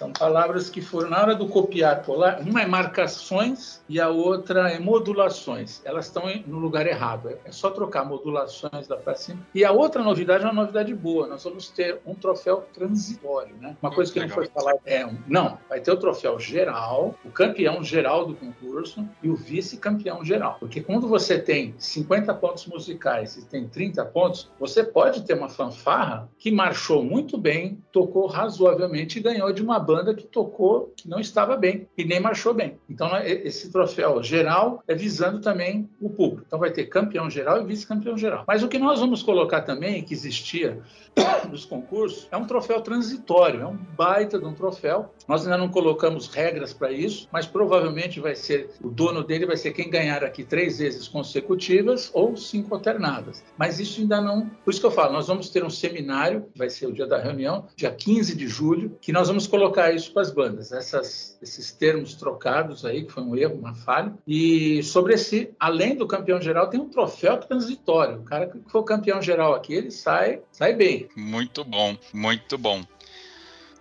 São 0.00 0.14
palavras 0.14 0.70
que 0.70 0.80
foram, 0.80 1.10
na 1.10 1.20
hora 1.20 1.34
do 1.34 1.46
copiar, 1.46 2.02
colar, 2.02 2.40
uma 2.40 2.62
é 2.62 2.66
marcações 2.66 3.82
e 3.86 4.00
a 4.00 4.08
outra 4.08 4.70
é 4.70 4.78
modulações. 4.78 5.82
Elas 5.84 6.06
estão 6.06 6.22
no 6.46 6.58
lugar 6.58 6.86
errado. 6.86 7.28
É, 7.28 7.36
é 7.44 7.52
só 7.52 7.68
trocar 7.68 8.06
modulações 8.06 8.88
da 8.88 8.96
para 8.96 9.14
cima. 9.14 9.46
E 9.54 9.62
a 9.62 9.70
outra 9.70 10.02
novidade 10.02 10.42
é 10.42 10.46
uma 10.46 10.62
novidade 10.62 10.94
boa. 10.94 11.26
Nós 11.26 11.44
vamos 11.44 11.68
ter 11.68 12.00
um 12.06 12.14
troféu 12.14 12.66
transitório. 12.72 13.54
Né? 13.60 13.76
Uma 13.82 13.92
coisa 13.92 14.10
que 14.10 14.20
não 14.20 14.30
foi 14.30 14.46
falada 14.46 14.80
é 14.86 15.04
um, 15.04 15.18
não, 15.28 15.58
vai 15.68 15.80
ter 15.80 15.92
o 15.92 15.96
troféu 15.98 16.40
geral, 16.40 17.14
o 17.22 17.30
campeão 17.30 17.84
geral 17.84 18.24
do 18.24 18.34
concurso 18.34 19.06
e 19.22 19.28
o 19.28 19.36
vice-campeão 19.36 20.24
geral. 20.24 20.56
Porque 20.58 20.80
quando 20.80 21.08
você 21.08 21.38
tem 21.38 21.74
50 21.76 22.32
pontos 22.36 22.64
musicais 22.64 23.36
e 23.36 23.44
tem 23.44 23.68
30 23.68 24.02
pontos, 24.06 24.50
você 24.58 24.82
pode 24.82 25.26
ter 25.26 25.34
uma 25.34 25.50
fanfarra 25.50 26.26
que 26.38 26.50
marchou 26.50 27.04
muito 27.04 27.36
bem, 27.36 27.84
tocou 27.92 28.26
razoavelmente 28.26 29.18
e 29.18 29.22
ganhou 29.22 29.52
de 29.52 29.62
uma 29.62 29.78
banda 29.90 30.14
que 30.14 30.24
tocou 30.24 30.92
que 30.96 31.08
não 31.08 31.18
estava 31.18 31.56
bem 31.56 31.88
e 31.98 32.04
nem 32.04 32.20
marchou 32.20 32.54
bem. 32.54 32.78
Então, 32.88 33.10
né, 33.10 33.28
esse 33.28 33.72
troféu 33.72 34.22
geral 34.22 34.82
é 34.86 34.94
visando 34.94 35.40
também 35.40 35.88
o 36.00 36.08
público. 36.08 36.44
Então, 36.46 36.58
vai 36.58 36.70
ter 36.70 36.84
campeão 36.86 37.28
geral 37.28 37.60
e 37.60 37.64
vice-campeão 37.64 38.16
geral. 38.16 38.44
Mas 38.46 38.62
o 38.62 38.68
que 38.68 38.78
nós 38.78 39.00
vamos 39.00 39.22
colocar 39.22 39.62
também, 39.62 40.02
que 40.02 40.14
existia 40.14 40.80
nos 41.50 41.64
concursos, 41.64 42.28
é 42.30 42.36
um 42.36 42.46
troféu 42.46 42.80
transitório, 42.80 43.62
é 43.62 43.66
um 43.66 43.76
baita 43.96 44.38
de 44.38 44.44
um 44.44 44.54
troféu. 44.54 45.12
Nós 45.26 45.42
ainda 45.42 45.58
não 45.58 45.68
colocamos 45.68 46.28
regras 46.28 46.72
para 46.72 46.92
isso, 46.92 47.28
mas 47.32 47.46
provavelmente 47.46 48.20
vai 48.20 48.34
ser 48.34 48.70
o 48.82 48.88
dono 48.88 49.24
dele 49.24 49.46
vai 49.46 49.56
ser 49.56 49.72
quem 49.72 49.90
ganhar 49.90 50.22
aqui 50.22 50.44
três 50.44 50.78
vezes 50.78 51.08
consecutivas 51.08 52.10
ou 52.14 52.36
cinco 52.36 52.74
alternadas. 52.74 53.42
Mas 53.58 53.80
isso 53.80 54.00
ainda 54.00 54.20
não. 54.20 54.48
Por 54.64 54.70
isso 54.70 54.80
que 54.80 54.86
eu 54.86 54.90
falo, 54.90 55.12
nós 55.12 55.26
vamos 55.26 55.50
ter 55.50 55.64
um 55.64 55.70
seminário, 55.70 56.46
vai 56.54 56.70
ser 56.70 56.86
o 56.86 56.92
dia 56.92 57.06
da 57.06 57.18
reunião, 57.18 57.66
dia 57.76 57.90
15 57.90 58.36
de 58.36 58.46
julho, 58.46 58.96
que 59.00 59.12
nós 59.12 59.28
vamos 59.28 59.46
colocar 59.46 59.79
colocar 59.80 59.92
isso 59.92 60.12
para 60.12 60.22
as 60.22 60.30
bandas, 60.30 60.72
essas, 60.72 61.38
esses 61.42 61.72
termos 61.72 62.14
trocados 62.14 62.84
aí, 62.84 63.04
que 63.04 63.12
foi 63.12 63.22
um 63.22 63.36
erro, 63.36 63.56
uma 63.56 63.74
falha. 63.74 64.12
E 64.26 64.82
sobre 64.82 65.14
esse, 65.14 65.50
além 65.58 65.96
do 65.96 66.06
campeão 66.06 66.40
geral, 66.40 66.68
tem 66.68 66.80
um 66.80 66.88
troféu 66.88 67.38
transitório. 67.38 68.20
O 68.20 68.24
cara 68.24 68.46
que 68.46 68.58
for 68.70 68.82
campeão 68.84 69.22
geral 69.22 69.54
aqui, 69.54 69.74
ele 69.74 69.90
sai, 69.90 70.42
sai 70.52 70.74
bem. 70.74 71.08
Muito 71.16 71.64
bom, 71.64 71.96
muito 72.12 72.58
bom. 72.58 72.82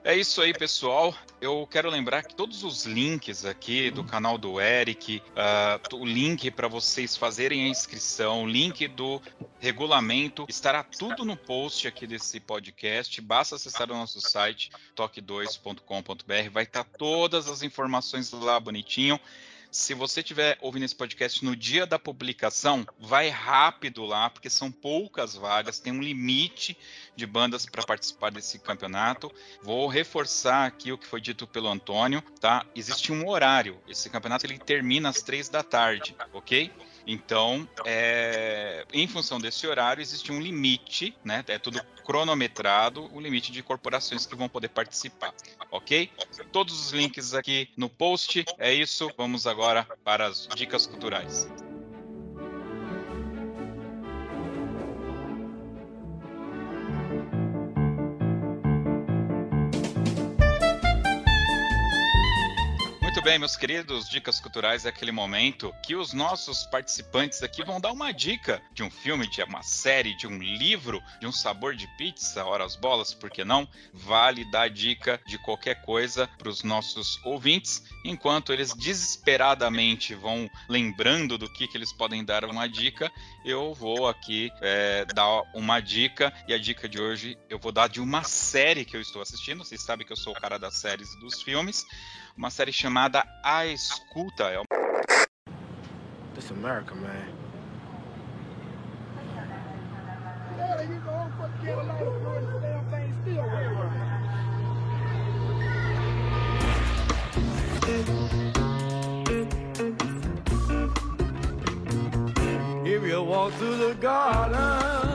É 0.04 0.16
isso 0.16 0.42
aí, 0.42 0.54
pessoal. 0.54 1.14
Eu 1.42 1.68
quero 1.70 1.90
lembrar 1.90 2.24
que 2.24 2.34
todos 2.34 2.64
os 2.64 2.86
links 2.86 3.44
aqui 3.44 3.92
do 3.92 4.04
canal 4.04 4.38
do 4.38 4.60
Eric, 4.60 5.22
uh, 5.30 5.96
o 5.96 6.06
link 6.06 6.50
para 6.52 6.70
vocês 6.70 7.18
fazerem 7.18 7.66
a 7.66 7.68
inscrição, 7.68 8.44
o 8.44 8.48
link 8.48 8.88
do 8.88 9.22
regulamento, 9.60 10.46
estará 10.48 10.84
tudo 10.84 11.26
no 11.26 11.36
post 11.36 11.86
aqui 11.86 12.08
desse 12.08 12.40
podcast. 12.40 13.20
Basta 13.20 13.56
acessar 13.56 13.92
o 13.92 13.94
nosso 13.94 14.22
site 14.22 14.70
toque2.com.br, 14.96 16.50
vai 16.52 16.64
estar 16.64 16.86
todas 16.86 17.50
as 17.50 17.62
informações 17.62 18.32
lá 18.32 18.58
bonitinho. 18.58 19.20
Se 19.72 19.94
você 19.94 20.22
estiver 20.22 20.58
ouvindo 20.62 20.84
esse 20.84 20.96
podcast 20.96 21.46
no 21.46 21.56
dia 21.56 21.86
da 21.86 22.00
publicação, 22.00 22.88
vai 23.00 23.30
rápido 23.30 24.04
lá, 24.04 24.28
porque 24.28 24.50
são 24.50 24.72
poucas 24.72 25.36
vagas, 25.36 25.80
tem 25.80 25.94
um 25.94 26.02
limite 26.02 26.76
de 27.16 27.26
bandas 27.28 27.68
para 27.68 27.86
participar 27.86 28.32
desse 28.32 28.58
campeonato. 28.58 29.32
Vou 29.62 29.88
reforçar 29.88 30.66
aqui 30.66 30.92
o 30.92 30.98
que 30.98 31.06
foi 31.06 31.22
dito 31.22 31.46
pelo 31.46 31.68
Antônio, 31.68 32.22
tá? 32.40 32.66
Existe 32.76 33.12
um 33.12 33.28
horário. 33.28 33.80
Esse 33.88 34.10
campeonato 34.10 34.48
ele 34.48 34.58
termina 34.58 35.10
às 35.10 35.22
três 35.22 35.50
da 35.50 35.62
tarde, 35.62 36.16
ok? 36.34 36.72
Então, 37.12 37.68
é, 37.86 38.86
em 38.94 39.08
função 39.08 39.40
desse 39.40 39.66
horário, 39.66 40.00
existe 40.00 40.32
um 40.32 40.40
limite, 40.40 41.16
né? 41.24 41.44
É 41.48 41.58
tudo 41.58 41.82
cronometrado, 42.06 43.10
o 43.12 43.20
limite 43.20 43.52
de 43.52 43.64
corporações 43.64 44.28
que 44.28 44.36
vão 44.36 44.48
poder 44.48 44.70
participar, 44.70 45.34
ok? 45.72 46.12
Todos 46.52 46.80
os 46.80 46.92
links 46.92 47.34
aqui 47.34 47.68
no 47.76 47.90
post. 47.90 48.46
É 48.60 48.72
isso. 48.72 49.10
Vamos 49.18 49.48
agora 49.48 49.88
para 50.04 50.28
as 50.28 50.48
dicas 50.56 50.86
culturais. 50.86 51.48
Bem, 63.22 63.38
meus 63.38 63.58
queridos, 63.58 64.08
dicas 64.08 64.40
culturais 64.40 64.86
é 64.86 64.90
aquele 64.90 65.12
momento 65.12 65.74
que 65.84 65.94
os 65.94 66.14
nossos 66.14 66.66
participantes 66.68 67.44
aqui 67.44 67.66
vão 67.66 67.82
dar 67.82 67.92
uma 67.92 68.14
dica 68.14 68.62
de 68.72 68.82
um 68.82 68.90
filme, 68.90 69.28
de 69.28 69.44
uma 69.44 69.62
série, 69.62 70.16
de 70.16 70.26
um 70.26 70.38
livro, 70.38 71.02
de 71.20 71.28
um 71.28 71.32
sabor 71.32 71.76
de 71.76 71.86
pizza, 71.98 72.46
ora 72.46 72.64
as 72.64 72.78
bolas, 72.78 73.14
por 73.14 73.30
que 73.30 73.44
não? 73.44 73.68
Vale 73.92 74.50
dar 74.50 74.70
dica 74.70 75.20
de 75.28 75.38
qualquer 75.38 75.82
coisa 75.82 76.30
para 76.38 76.48
os 76.48 76.64
nossos 76.64 77.20
ouvintes, 77.26 77.84
enquanto 78.06 78.54
eles 78.54 78.74
desesperadamente 78.74 80.16
vão 80.16 80.50
lembrando 80.70 81.38
do 81.38 81.52
que, 81.52 81.68
que 81.68 81.76
eles 81.76 81.92
podem 81.92 82.24
dar 82.24 82.46
uma 82.46 82.68
dica, 82.68 83.12
eu 83.44 83.74
vou 83.74 84.08
aqui 84.08 84.50
é, 84.62 85.04
dar 85.14 85.42
uma 85.54 85.82
dica, 85.82 86.32
e 86.48 86.54
a 86.54 86.58
dica 86.58 86.88
de 86.88 87.02
hoje 87.02 87.38
eu 87.50 87.60
vou 87.60 87.72
dar 87.72 87.90
de 87.90 88.00
uma 88.00 88.24
série 88.24 88.86
que 88.86 88.96
eu 88.96 89.02
estou 89.02 89.22
assistindo, 89.22 89.66
vocês 89.66 89.82
sabem 89.82 90.08
que 90.08 90.14
eu 90.14 90.18
sou 90.18 90.32
o 90.32 90.40
cara 90.40 90.58
das 90.58 90.76
séries 90.76 91.12
e 91.14 91.20
dos 91.20 91.42
filmes, 91.42 91.86
uma 92.40 92.50
série 92.50 92.72
chamada 92.72 93.22
A 93.44 93.66
Escuta. 93.66 94.46
É 94.46 94.62
This 96.34 96.50
America, 96.52 96.96
man. 96.96 97.10
If 112.86 113.04
you 113.04 113.22
walk 113.22 113.54
through 113.56 113.78
the 113.78 113.96
garden, 113.96 115.09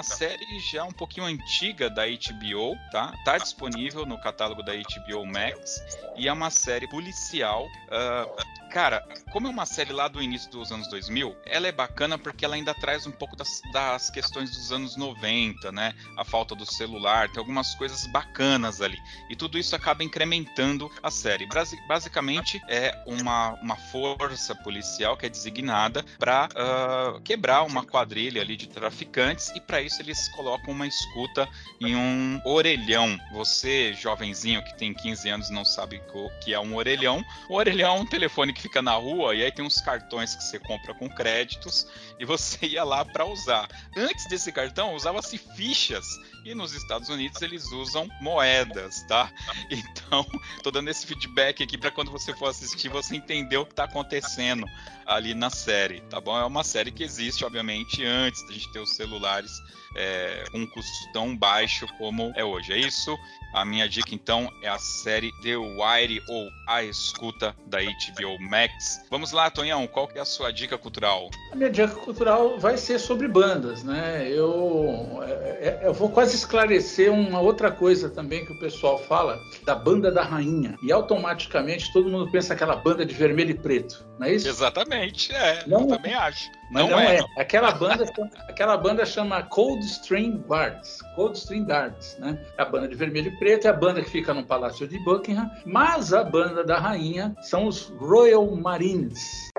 uma 0.00 0.02
série 0.02 0.58
já 0.58 0.82
um 0.82 0.92
pouquinho 0.92 1.26
antiga 1.26 1.90
da 1.90 2.06
HBO, 2.06 2.74
tá? 2.90 3.12
Tá 3.22 3.36
disponível 3.36 4.06
no 4.06 4.18
catálogo 4.18 4.62
da 4.62 4.72
HBO 4.72 5.26
Max 5.26 5.84
e 6.16 6.26
é 6.26 6.32
uma 6.32 6.48
série 6.48 6.88
policial. 6.88 7.66
Uh, 7.66 8.59
Cara, 8.70 9.04
como 9.32 9.48
é 9.48 9.50
uma 9.50 9.66
série 9.66 9.92
lá 9.92 10.06
do 10.06 10.22
início 10.22 10.48
dos 10.48 10.70
anos 10.70 10.88
2000, 10.88 11.36
ela 11.44 11.66
é 11.66 11.72
bacana 11.72 12.16
porque 12.16 12.44
ela 12.44 12.54
ainda 12.54 12.72
traz 12.72 13.04
um 13.04 13.10
pouco 13.10 13.34
das, 13.34 13.60
das 13.72 14.10
questões 14.10 14.50
dos 14.50 14.70
anos 14.70 14.96
90, 14.96 15.72
né? 15.72 15.92
A 16.16 16.24
falta 16.24 16.54
do 16.54 16.64
celular, 16.64 17.28
tem 17.28 17.40
algumas 17.40 17.74
coisas 17.74 18.06
bacanas 18.06 18.80
ali. 18.80 18.96
E 19.28 19.34
tudo 19.34 19.58
isso 19.58 19.74
acaba 19.74 20.04
incrementando 20.04 20.88
a 21.02 21.10
série. 21.10 21.48
Basicamente, 21.88 22.62
é 22.68 22.96
uma, 23.06 23.54
uma 23.60 23.76
força 23.76 24.54
policial 24.54 25.16
que 25.16 25.26
é 25.26 25.28
designada 25.28 26.04
para 26.18 26.46
uh, 26.46 27.16
ah, 27.16 27.20
quebrar 27.24 27.62
uma 27.62 27.84
quadrilha 27.84 28.40
ali 28.40 28.56
de 28.56 28.68
traficantes 28.68 29.50
e 29.54 29.60
para 29.60 29.82
isso 29.82 30.00
eles 30.00 30.28
colocam 30.28 30.72
uma 30.72 30.86
escuta 30.86 31.48
em 31.80 31.96
um 31.96 32.40
orelhão. 32.44 33.18
Você, 33.32 33.92
jovenzinho 33.94 34.62
que 34.62 34.76
tem 34.76 34.94
15 34.94 35.28
anos 35.28 35.50
não 35.50 35.64
sabe 35.64 36.00
o 36.14 36.30
que 36.40 36.54
é 36.54 36.60
um 36.60 36.76
orelhão, 36.76 37.24
o 37.48 37.54
orelhão 37.54 37.96
é 37.96 38.00
um 38.00 38.06
telefone 38.06 38.52
que 38.52 38.59
que 38.60 38.68
fica 38.68 38.82
na 38.82 38.94
rua 38.94 39.34
e 39.34 39.42
aí 39.42 39.50
tem 39.50 39.64
uns 39.64 39.80
cartões 39.80 40.34
que 40.34 40.44
você 40.44 40.58
compra 40.58 40.92
com 40.92 41.08
créditos 41.08 41.86
e 42.18 42.24
você 42.24 42.66
ia 42.68 42.84
lá 42.84 43.04
para 43.04 43.24
usar. 43.24 43.66
Antes 43.96 44.28
desse 44.28 44.52
cartão 44.52 44.94
usava-se 44.94 45.38
fichas 45.38 46.06
e 46.44 46.54
nos 46.54 46.74
Estados 46.74 47.08
Unidos 47.08 47.40
eles 47.40 47.64
usam 47.72 48.08
moedas, 48.20 49.02
tá? 49.08 49.32
Então, 49.70 50.26
tô 50.62 50.70
dando 50.70 50.88
esse 50.88 51.06
feedback 51.06 51.62
aqui 51.62 51.78
para 51.78 51.90
quando 51.90 52.10
você 52.10 52.34
for 52.34 52.48
assistir 52.48 52.88
você 52.88 53.16
entender 53.16 53.56
o 53.56 53.64
que 53.64 53.74
tá 53.74 53.84
acontecendo 53.84 54.66
ali 55.06 55.34
na 55.34 55.48
série, 55.48 56.00
tá 56.02 56.20
bom? 56.20 56.36
É 56.38 56.44
uma 56.44 56.64
série 56.64 56.90
que 56.90 57.04
existe, 57.04 57.44
obviamente, 57.44 58.04
antes 58.04 58.44
da 58.46 58.52
gente 58.52 58.72
ter 58.72 58.80
os 58.80 58.96
celulares 58.96 59.50
é, 59.96 60.44
um 60.54 60.66
custo 60.66 61.12
tão 61.12 61.36
baixo 61.36 61.86
como 61.98 62.32
é 62.36 62.44
hoje. 62.44 62.72
É 62.72 62.78
isso. 62.78 63.16
A 63.52 63.64
minha 63.64 63.88
dica 63.88 64.14
então 64.14 64.48
é 64.62 64.68
a 64.68 64.78
série 64.78 65.32
The 65.42 65.56
Wire 65.56 66.22
ou 66.28 66.48
A 66.68 66.84
Escuta 66.84 67.54
da 67.66 67.78
HBO 67.78 68.40
Max. 68.48 69.00
Vamos 69.10 69.32
lá, 69.32 69.50
Tonhão, 69.50 69.86
qual 69.86 70.06
que 70.06 70.18
é 70.18 70.20
a 70.20 70.24
sua 70.24 70.52
dica 70.52 70.78
cultural? 70.78 71.30
A 71.52 71.56
minha 71.56 71.70
dica 71.70 71.88
cultural 71.88 72.58
vai 72.58 72.76
ser 72.76 72.98
sobre 72.98 73.26
bandas, 73.26 73.82
né? 73.82 74.28
Eu, 74.30 75.20
é, 75.22 75.32
é, 75.32 75.80
eu 75.82 75.92
vou 75.92 76.10
quase 76.10 76.36
esclarecer 76.36 77.12
uma 77.12 77.40
outra 77.40 77.72
coisa 77.72 78.08
também 78.08 78.44
que 78.44 78.52
o 78.52 78.58
pessoal 78.58 78.98
fala 78.98 79.38
da 79.64 79.74
banda 79.74 80.12
da 80.12 80.22
rainha 80.22 80.76
e 80.82 80.92
automaticamente 80.92 81.92
todo 81.92 82.08
mundo 82.08 82.30
pensa 82.30 82.54
aquela 82.54 82.76
banda 82.76 83.04
de 83.04 83.14
vermelho 83.14 83.50
e 83.50 83.58
preto, 83.58 84.06
não 84.18 84.26
é 84.26 84.34
isso? 84.34 84.48
Exatamente, 84.48 85.32
é. 85.32 85.64
Não, 85.66 85.82
eu 85.82 85.88
também 85.88 86.14
acho. 86.14 86.50
Não, 86.70 86.88
não 86.88 86.98
é. 86.98 87.16
é. 87.16 87.24
Aquela 87.36 87.72
banda, 87.72 88.04
aquela 88.48 88.76
banda 88.76 89.04
chama 89.04 89.42
Cold 89.42 89.84
String 89.84 90.42
Guards. 90.46 91.00
Cold 91.16 91.36
String 91.36 91.64
Guards, 91.64 92.16
né? 92.18 92.38
A 92.56 92.64
banda 92.64 92.86
de 92.86 92.94
vermelho 92.94 93.28
e 93.28 93.38
preto 93.38 93.66
é 93.66 93.70
a 93.70 93.72
banda 93.72 94.02
que 94.02 94.10
fica 94.10 94.32
no 94.32 94.44
Palácio 94.44 94.86
de 94.86 94.98
Buckingham, 95.00 95.50
mas 95.64 96.12
a 96.12 96.22
banda 96.22 96.62
da 96.62 96.78
rainha 96.78 97.34
são 97.42 97.66
os 97.66 97.92
Royal 97.98 98.46
Marines. 98.54 99.50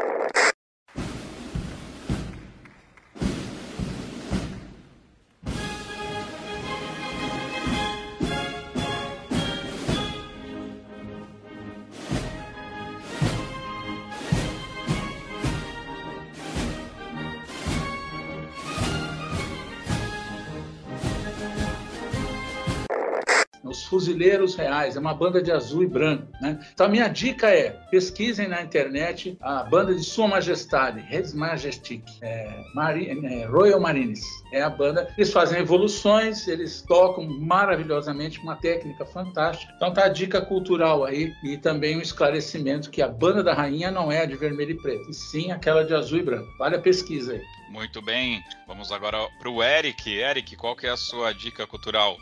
Fuzileiros 23.91 24.55
Reais, 24.55 24.95
é 24.95 24.99
uma 25.01 25.13
banda 25.13 25.43
de 25.43 25.51
azul 25.51 25.83
e 25.83 25.87
branco. 25.87 26.25
Né? 26.41 26.57
Então 26.73 26.85
a 26.85 26.89
minha 26.89 27.09
dica 27.09 27.49
é, 27.49 27.71
pesquisem 27.91 28.47
na 28.47 28.61
internet 28.61 29.37
a 29.41 29.63
banda 29.63 29.93
de 29.93 30.01
Sua 30.01 30.29
Majestade, 30.29 31.05
His 31.13 31.33
Majestic, 31.33 32.01
é, 32.21 32.63
é, 32.77 33.45
Royal 33.47 33.81
Marines. 33.81 34.23
É 34.53 34.61
a 34.61 34.69
banda, 34.69 35.13
eles 35.17 35.33
fazem 35.33 35.59
evoluções, 35.59 36.47
eles 36.47 36.81
tocam 36.81 37.27
maravilhosamente, 37.27 38.39
uma 38.39 38.55
técnica 38.55 39.05
fantástica. 39.05 39.73
Então 39.75 39.93
tá 39.93 40.05
a 40.05 40.09
dica 40.09 40.39
cultural 40.39 41.03
aí 41.03 41.33
e 41.43 41.57
também 41.57 41.97
um 41.97 42.01
esclarecimento 42.01 42.89
que 42.89 43.01
a 43.01 43.09
banda 43.09 43.43
da 43.43 43.53
rainha 43.53 43.91
não 43.91 44.09
é 44.09 44.21
a 44.21 44.25
de 44.25 44.35
vermelho 44.35 44.71
e 44.71 44.81
preto, 44.81 45.09
e 45.09 45.13
sim 45.13 45.51
aquela 45.51 45.83
de 45.83 45.93
azul 45.93 46.19
e 46.19 46.23
branco. 46.23 46.49
Vale 46.57 46.77
a 46.77 46.79
pesquisa 46.79 47.33
aí. 47.33 47.41
Muito 47.69 48.01
bem, 48.01 48.43
vamos 48.67 48.91
agora 48.91 49.17
para 49.39 49.49
o 49.49 49.63
Eric. 49.63 50.09
Eric, 50.13 50.55
qual 50.57 50.75
que 50.75 50.87
é 50.87 50.89
a 50.89 50.97
sua 50.97 51.33
dica 51.33 51.65
cultural? 51.65 52.17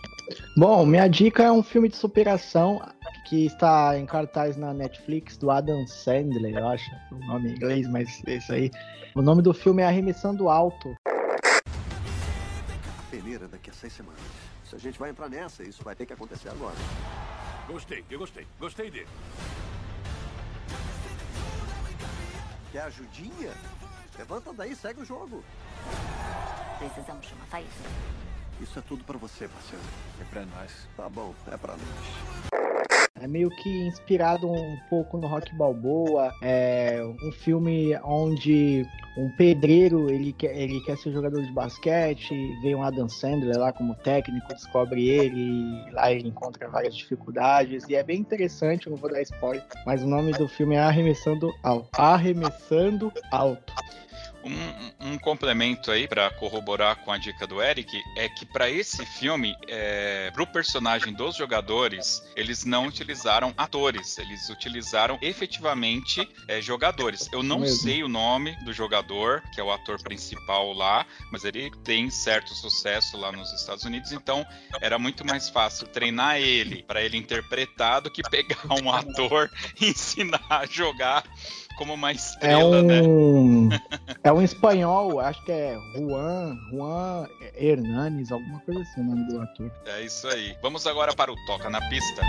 Bom, 0.56 0.86
minha 0.86 1.08
dica 1.08 1.44
é 1.44 1.52
um 1.52 1.64
filme 1.64 1.90
de 1.90 1.96
superação 1.96 2.82
que 3.28 3.46
está 3.46 3.98
em 3.98 4.06
cartaz 4.06 4.58
na 4.58 4.74
Netflix 4.74 5.38
do 5.38 5.52
Adam 5.52 5.86
Sandler, 5.88 6.58
eu 6.58 6.68
acho 6.68 6.90
o 7.12 7.20
nome 7.28 7.50
em 7.50 7.56
inglês, 7.56 7.88
mas 7.88 8.22
é 8.26 8.36
isso 8.36 8.52
aí. 8.52 8.72
O 9.16 9.22
nome 9.22 9.42
do 9.42 9.54
filme 9.54 9.82
é 9.82 9.86
Arremessando 9.86 10.50
Alto. 10.50 10.96
Peneira 13.10 13.48
daqui 13.48 13.70
a 13.70 13.74
seis 13.74 13.94
semanas. 13.94 14.20
Se 14.66 14.76
a 14.76 14.80
gente 14.80 15.00
vai 15.00 15.10
entrar 15.10 15.30
nessa, 15.30 15.64
isso 15.64 15.84
vai 15.84 15.96
ter 15.96 16.06
que 16.06 16.14
acontecer 16.14 16.50
agora. 16.50 16.76
Gostei, 17.68 18.04
eu 18.10 18.20
gostei. 18.20 18.48
Gostei 18.60 18.92
dele. 18.92 19.08
Quer 22.72 22.82
ajudinha? 22.82 23.52
Levanta 24.18 24.54
daí, 24.54 24.76
segue 24.76 25.02
o 25.02 25.06
jogo. 25.06 25.44
Precisamos 26.80 27.32
uma 27.32 27.46
faísca. 27.46 28.29
Isso 28.62 28.78
é 28.78 28.82
tudo 28.82 29.04
para 29.04 29.18
você, 29.18 29.48
parceiro. 29.48 29.84
É 30.20 30.24
para 30.26 30.46
nós. 30.46 30.88
Tá 30.98 31.08
bom, 31.10 31.34
é 31.52 31.58
para 31.58 31.74
nós. 31.74 32.50
É 33.22 33.28
meio 33.28 33.50
que 33.50 33.70
inspirado 33.88 34.50
um 34.50 34.78
pouco 34.90 35.18
no 35.18 35.28
Rock 35.28 35.54
Balboa, 35.56 36.34
é 36.42 37.02
um 37.22 37.32
filme 37.34 37.94
onde 38.02 38.86
um 39.18 39.30
pedreiro 39.32 40.10
ele 40.10 40.32
quer, 40.32 40.56
ele 40.56 40.80
quer 40.82 40.98
ser 40.98 41.12
jogador 41.12 41.42
de 41.42 41.52
basquete, 41.52 42.34
vem 42.62 42.76
um 42.76 42.82
Adam 42.82 43.10
Sandler 43.10 43.58
lá 43.58 43.74
como 43.74 43.94
técnico, 43.96 44.48
descobre 44.54 45.10
ele, 45.10 45.38
e 45.38 45.92
lá 45.92 46.10
ele 46.14 46.30
encontra 46.30 46.70
várias 46.70 46.96
dificuldades 46.96 47.84
e 47.90 47.96
é 47.96 48.04
bem 48.04 48.22
interessante, 48.22 48.88
eu 48.88 48.92
não 48.92 48.98
vou 48.98 49.12
dar 49.12 49.22
spoiler, 49.22 49.66
mas 49.86 50.02
o 50.02 50.08
nome 50.08 50.32
do 50.32 50.48
filme 50.48 50.76
é 50.76 50.80
Arremessando 50.80 51.54
Alto. 51.62 51.90
Arremessando 52.00 53.12
Alto. 53.32 53.74
Um, 54.44 55.14
um 55.14 55.18
complemento 55.18 55.92
aí 55.92 56.08
para 56.08 56.30
corroborar 56.32 56.98
com 56.98 57.12
a 57.12 57.18
dica 57.18 57.46
do 57.46 57.62
Eric 57.62 58.02
é 58.16 58.30
que 58.30 58.46
para 58.46 58.70
esse 58.70 59.06
filme, 59.06 59.56
é, 59.68 60.32
para 60.32 60.44
o 60.44 60.48
personagem 60.48 61.14
dos 61.14 61.36
jogadores, 61.36 62.24
eles 62.36 62.64
não 62.64 62.88
utilizaram 62.88 63.54
atores, 63.58 64.18
eles 64.18 64.50
utilizaram 64.50 65.18
efetivamente 65.22 66.28
é, 66.48 66.62
jogadores. 66.62 67.30
Eu 67.32 67.44
não 67.44 67.60
Mesmo. 67.60 67.84
sei 67.84 68.04
o 68.04 68.08
nome 68.08 68.56
do 68.64 68.72
jogador, 68.72 69.42
que 69.54 69.60
é 69.60 69.64
o 69.64 69.72
ator 69.72 70.02
principal 70.02 70.72
lá, 70.74 71.06
mas 71.32 71.44
ele 71.44 71.72
tem 71.84 72.10
certo 72.10 72.54
sucesso 72.54 73.18
lá 73.18 73.32
nos 73.32 73.52
Estados 73.54 73.84
Unidos, 73.84 74.12
então 74.12 74.46
era 74.82 74.98
muito 74.98 75.26
mais 75.26 75.50
fácil 75.50 75.88
treinar 75.88 76.38
ele 76.38 76.84
para 76.84 77.02
ele 77.02 77.18
interpretar 77.18 78.02
do 78.02 78.12
que 78.12 78.22
pegar 78.24 78.60
um 78.82 78.92
ator 78.92 79.50
e 79.80 79.90
ensinar 79.90 80.46
a 80.50 80.66
jogar 80.66 81.24
como 81.80 81.94
uma 81.94 82.12
É 82.12 82.14
estrela, 82.14 82.84
né? 82.84 83.02
um, 83.02 83.70
é 84.22 84.32
um 84.34 84.42
espanhol, 84.42 85.20
acho 85.22 85.44
que 85.46 85.52
é 85.52 85.78
Juan, 85.96 86.58
Juan 86.72 87.26
Hernanes, 87.56 88.32
alguma 88.34 88.60
coisa 88.60 88.82
assim 88.82 89.02
o 89.02 89.04
nome 89.06 89.26
do 89.32 89.42
ator. 89.42 89.72
É 89.86 90.04
isso 90.04 90.28
aí. 90.28 90.56
Vamos 90.62 90.86
agora 90.86 91.16
para 91.16 91.32
o 91.32 91.36
Toca 91.48 91.70
na 91.70 91.80
Pista. 91.90 92.22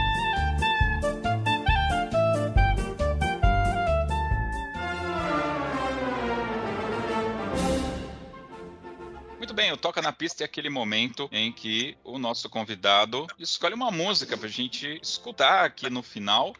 Bem, 9.60 9.72
o 9.72 9.76
Toca 9.76 10.00
na 10.00 10.10
Pista 10.10 10.42
é 10.42 10.46
aquele 10.46 10.70
momento 10.70 11.28
em 11.30 11.52
que 11.52 11.94
o 12.02 12.18
nosso 12.18 12.48
convidado 12.48 13.26
escolhe 13.38 13.74
uma 13.74 13.90
música 13.90 14.34
para 14.34 14.46
a 14.46 14.50
gente 14.50 14.98
escutar 15.02 15.66
aqui 15.66 15.90
no 15.90 16.02
final. 16.02 16.54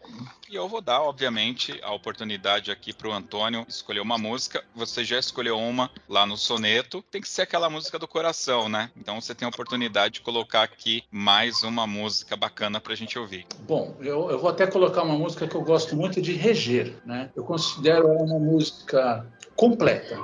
E 0.50 0.54
eu 0.54 0.68
vou 0.68 0.82
dar, 0.82 1.00
obviamente, 1.00 1.80
a 1.82 1.94
oportunidade 1.94 2.70
aqui 2.70 2.92
para 2.92 3.08
o 3.08 3.12
Antônio 3.12 3.64
escolher 3.66 4.00
uma 4.00 4.18
música. 4.18 4.62
Você 4.74 5.02
já 5.02 5.18
escolheu 5.18 5.58
uma 5.58 5.90
lá 6.06 6.26
no 6.26 6.36
soneto. 6.36 7.02
Tem 7.10 7.22
que 7.22 7.28
ser 7.28 7.40
aquela 7.42 7.70
música 7.70 7.98
do 7.98 8.06
coração, 8.06 8.68
né? 8.68 8.90
Então 8.94 9.18
você 9.18 9.34
tem 9.34 9.46
a 9.46 9.48
oportunidade 9.48 10.14
de 10.14 10.20
colocar 10.20 10.64
aqui 10.64 11.02
mais 11.10 11.62
uma 11.62 11.86
música 11.86 12.36
bacana 12.36 12.82
para 12.82 12.92
a 12.92 12.96
gente 12.96 13.18
ouvir. 13.18 13.46
Bom, 13.60 13.96
eu, 14.00 14.30
eu 14.30 14.38
vou 14.38 14.50
até 14.50 14.66
colocar 14.66 15.04
uma 15.04 15.16
música 15.16 15.48
que 15.48 15.54
eu 15.54 15.62
gosto 15.62 15.96
muito 15.96 16.20
de 16.20 16.34
reger, 16.34 16.98
né? 17.06 17.30
Eu 17.34 17.44
considero 17.44 18.08
ela 18.08 18.22
uma 18.22 18.38
música 18.38 19.26
completa. 19.60 20.16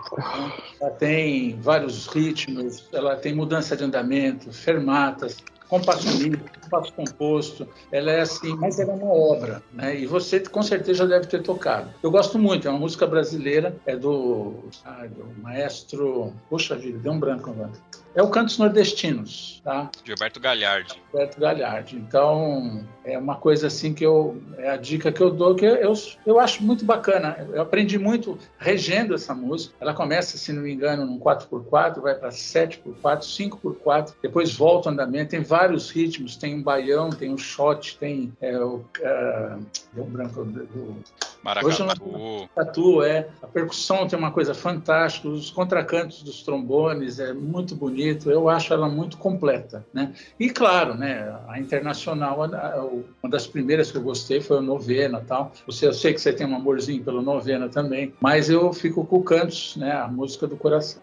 Ela 0.80 0.91
tem 0.93 1.61
vários 1.61 2.07
ritmos, 2.07 2.89
ela 2.91 3.16
tem 3.16 3.34
mudança 3.34 3.76
de 3.76 3.84
andamento, 3.84 4.51
fermatas, 4.51 5.37
compasso 5.68 6.09
livre, 6.16 6.41
compasso 6.62 6.91
composto. 6.95 7.68
Ela 7.93 8.12
é 8.12 8.20
assim, 8.22 8.57
mas 8.57 8.80
ela 8.80 8.95
é 8.95 8.97
uma 8.97 9.12
obra, 9.12 9.62
né? 9.74 9.95
E 9.95 10.07
você 10.07 10.41
com 10.41 10.62
certeza 10.62 11.01
já 11.01 11.05
deve 11.05 11.26
ter 11.26 11.43
tocado. 11.43 11.91
Eu 12.03 12.11
gosto 12.11 12.39
muito, 12.39 12.66
é 12.66 12.70
uma 12.70 12.80
música 12.80 13.07
brasileira, 13.07 13.76
é 13.84 13.95
do, 13.95 14.55
ah, 14.82 15.07
do 15.07 15.26
maestro, 15.43 16.32
poxa 16.49 16.74
vida, 16.74 16.99
deu 16.99 17.12
um 17.12 17.20
branco 17.20 17.51
agora. 17.51 17.72
É 18.16 18.22
o 18.22 18.30
Cantos 18.30 18.56
Nordestinos, 18.56 19.60
tá? 19.62 19.90
Gilberto 20.02 20.40
Galhardi. 20.40 20.98
Roberto 21.12 21.38
Galhardi. 21.38 21.96
Então, 21.96 22.82
é 23.04 23.18
uma 23.18 23.36
coisa 23.36 23.66
assim 23.66 23.92
que 23.92 24.04
eu. 24.06 24.40
É 24.56 24.70
a 24.70 24.78
dica 24.78 25.12
que 25.12 25.20
eu 25.20 25.30
dou, 25.30 25.54
que 25.54 25.66
eu, 25.66 25.92
eu 26.24 26.40
acho 26.40 26.62
muito 26.62 26.82
bacana. 26.82 27.46
Eu 27.52 27.60
aprendi 27.60 27.98
muito 27.98 28.38
regendo 28.56 29.14
essa 29.14 29.34
música. 29.34 29.74
Ela 29.78 29.92
começa, 29.92 30.38
se 30.38 30.50
não 30.50 30.62
me 30.62 30.72
engano, 30.72 31.04
num 31.04 31.20
4x4, 31.20 32.00
vai 32.00 32.14
para 32.14 32.30
7x4, 32.30 33.20
5x4, 33.20 34.14
depois 34.22 34.50
volta 34.54 34.88
o 34.88 34.92
andamento. 34.92 35.32
Tem 35.32 35.40
vários 35.40 35.90
ritmos: 35.90 36.36
tem 36.36 36.54
um 36.54 36.62
baião, 36.62 37.10
tem 37.10 37.30
um 37.30 37.36
shot, 37.36 37.98
tem 37.98 38.32
é, 38.40 38.58
o. 38.58 38.76
Uh, 38.76 39.66
deu 39.92 40.04
um 40.04 40.08
branco 40.08 40.42
do. 40.42 40.96
Maracatu. 41.42 42.48
Tatu, 42.54 43.02
é. 43.02 43.28
A 43.42 43.46
percussão 43.46 44.08
tem 44.08 44.18
uma 44.18 44.32
coisa 44.32 44.54
fantástica, 44.54 45.28
os 45.28 45.50
contracantos 45.50 46.22
dos 46.22 46.42
trombones 46.42 47.20
é 47.20 47.32
muito 47.34 47.76
bonito. 47.76 48.05
Eu 48.26 48.48
acho 48.48 48.72
ela 48.72 48.88
muito 48.88 49.16
completa, 49.18 49.86
né? 49.92 50.12
E 50.38 50.50
claro, 50.50 50.94
né? 50.94 51.34
A 51.48 51.59
internacional, 51.59 52.42
a- 52.42 52.46
a- 52.46 52.84
uma 52.84 53.30
das 53.30 53.46
primeiras 53.46 53.90
que 53.90 53.98
eu 53.98 54.02
gostei 54.02 54.40
foi 54.40 54.59
o 54.59 54.62
Novena, 54.62 55.20
tal. 55.26 55.52
Você, 55.66 55.86
eu 55.86 55.92
sei 55.92 56.12
que 56.14 56.20
você 56.20 56.32
tem 56.32 56.46
um 56.46 56.57
amorzinho 56.57 57.02
pelo 57.02 57.22
Novena 57.22 57.68
também, 57.68 58.12
mas 58.20 58.48
eu 58.50 58.72
fico 58.72 59.04
com 59.07 59.16
o 59.16 59.22
Cantos, 59.24 59.76
né? 59.76 59.92
A 59.92 60.09
música 60.09 60.46
do 60.46 60.57
coração. 60.57 61.00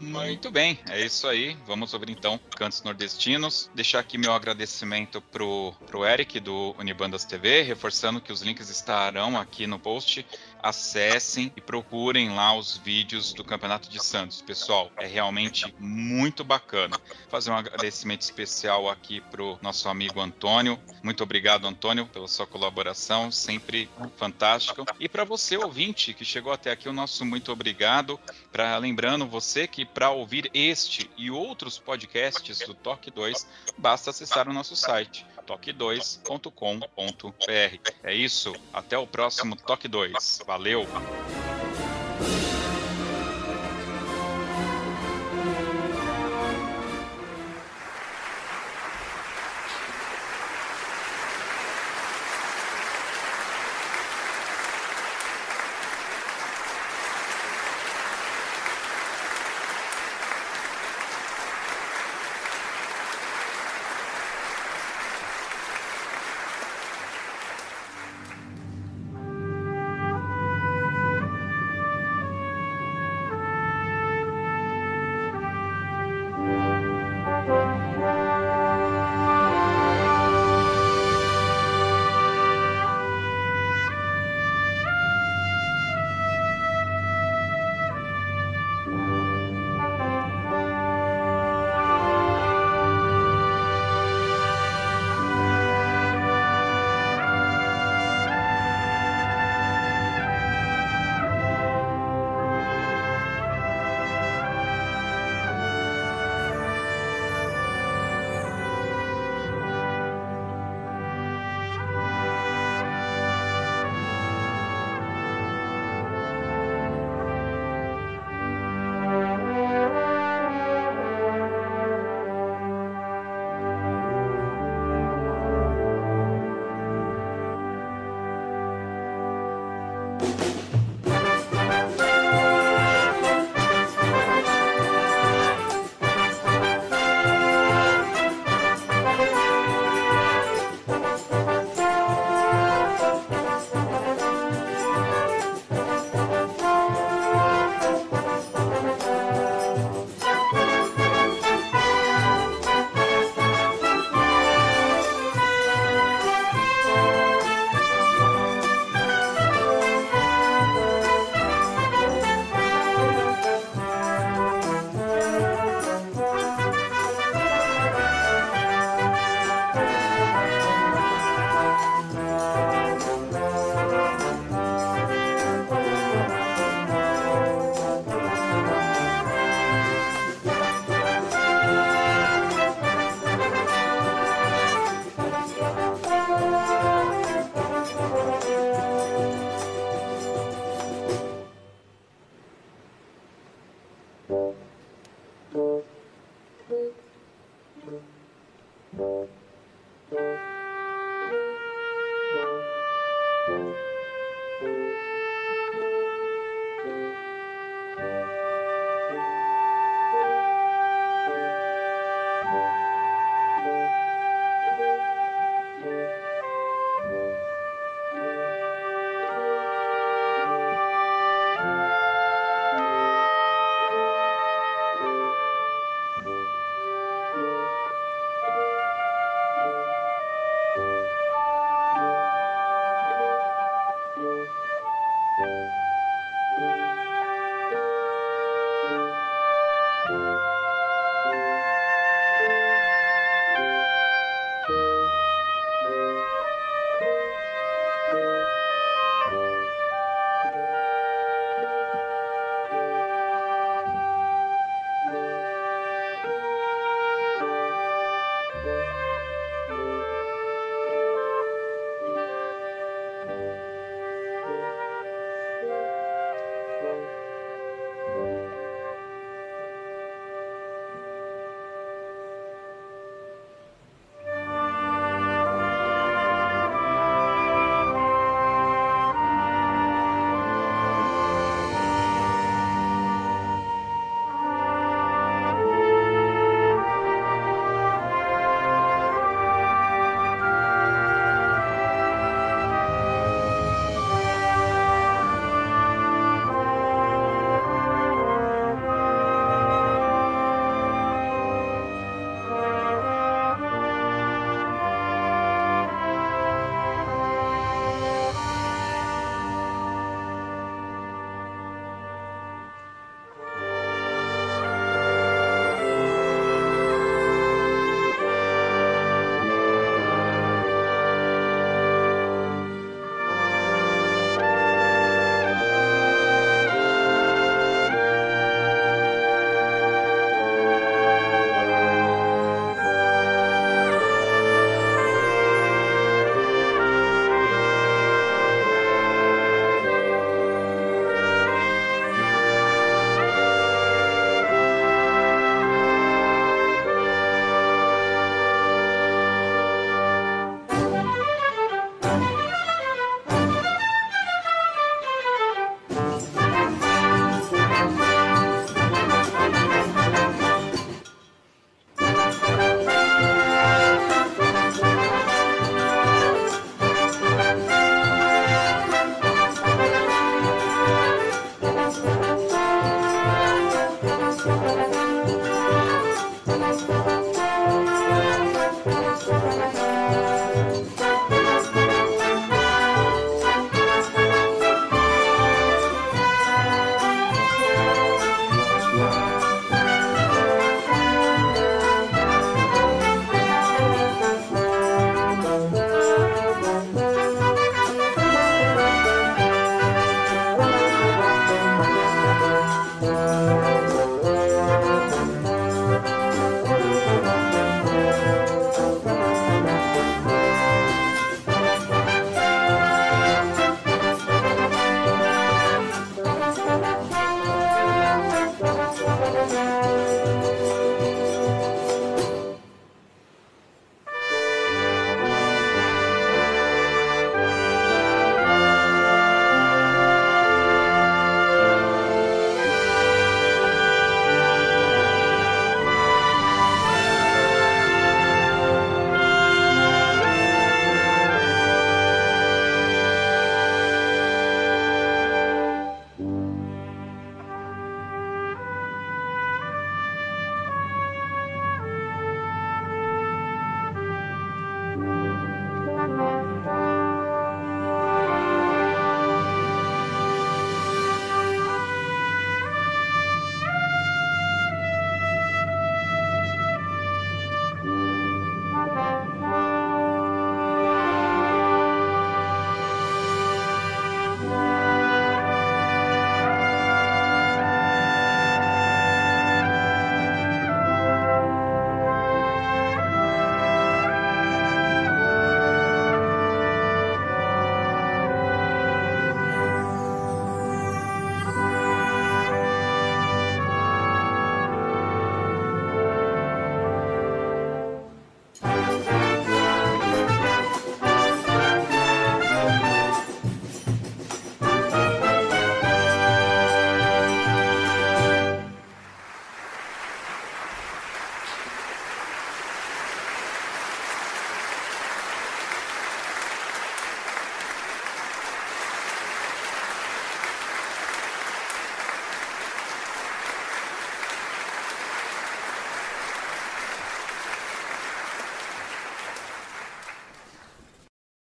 Muito 0.00 0.48
bem, 0.48 0.78
é 0.88 1.04
isso 1.04 1.26
aí. 1.26 1.56
Vamos 1.66 1.92
ouvir 1.92 2.10
então 2.10 2.38
Cantos 2.56 2.84
Nordestinos. 2.84 3.68
Deixar 3.74 3.98
aqui 3.98 4.16
meu 4.16 4.32
agradecimento 4.32 5.20
pro, 5.20 5.72
pro 5.88 6.04
Eric 6.06 6.38
do 6.38 6.72
Unibandas 6.78 7.24
TV, 7.24 7.62
reforçando 7.62 8.20
que 8.20 8.32
os 8.32 8.40
links 8.40 8.70
estarão 8.70 9.36
aqui 9.36 9.66
no 9.66 9.76
post. 9.76 10.24
Acessem 10.62 11.52
e 11.56 11.60
procurem 11.60 12.30
lá 12.30 12.54
os 12.56 12.76
vídeos 12.76 13.32
do 13.32 13.44
Campeonato 13.44 13.88
de 13.88 14.02
Santos. 14.02 14.42
Pessoal, 14.42 14.90
é 14.96 15.06
realmente 15.06 15.74
muito 15.78 16.42
bacana. 16.44 16.98
Fazer 17.28 17.50
um 17.50 17.56
agradecimento 17.56 18.22
especial 18.22 18.88
aqui 18.88 19.20
pro 19.20 19.58
nosso 19.62 19.88
amigo 19.88 20.20
Antônio. 20.20 20.78
Muito 21.02 21.22
obrigado, 21.22 21.66
Antônio, 21.66 22.06
pela 22.06 22.28
sua 22.28 22.46
colaboração, 22.46 23.30
sempre 23.30 23.88
fantástico. 24.16 24.84
E 24.98 25.08
para 25.08 25.24
você, 25.24 25.56
ouvinte, 25.56 26.12
que 26.12 26.24
chegou 26.24 26.52
até 26.52 26.70
aqui, 26.70 26.88
o 26.88 26.92
nosso 26.92 27.24
muito 27.24 27.52
obrigado. 27.52 28.18
Pra, 28.50 28.76
lembrando 28.78 29.26
você 29.26 29.66
que 29.66 29.84
para 29.84 30.10
ouvir 30.10 30.50
este 30.52 31.10
e 31.16 31.30
outros 31.30 31.78
podcasts 31.78 32.58
do 32.60 32.74
Toque 32.74 33.10
2, 33.10 33.46
basta 33.76 34.10
acessar 34.10 34.48
o 34.48 34.52
nosso 34.52 34.74
site 34.74 35.24
toque2.com.br. 35.48 37.92
É 38.02 38.14
isso, 38.14 38.54
até 38.72 38.98
o 38.98 39.06
próximo 39.06 39.56
Toque 39.56 39.88
2. 39.88 40.42
Valeu! 40.46 40.86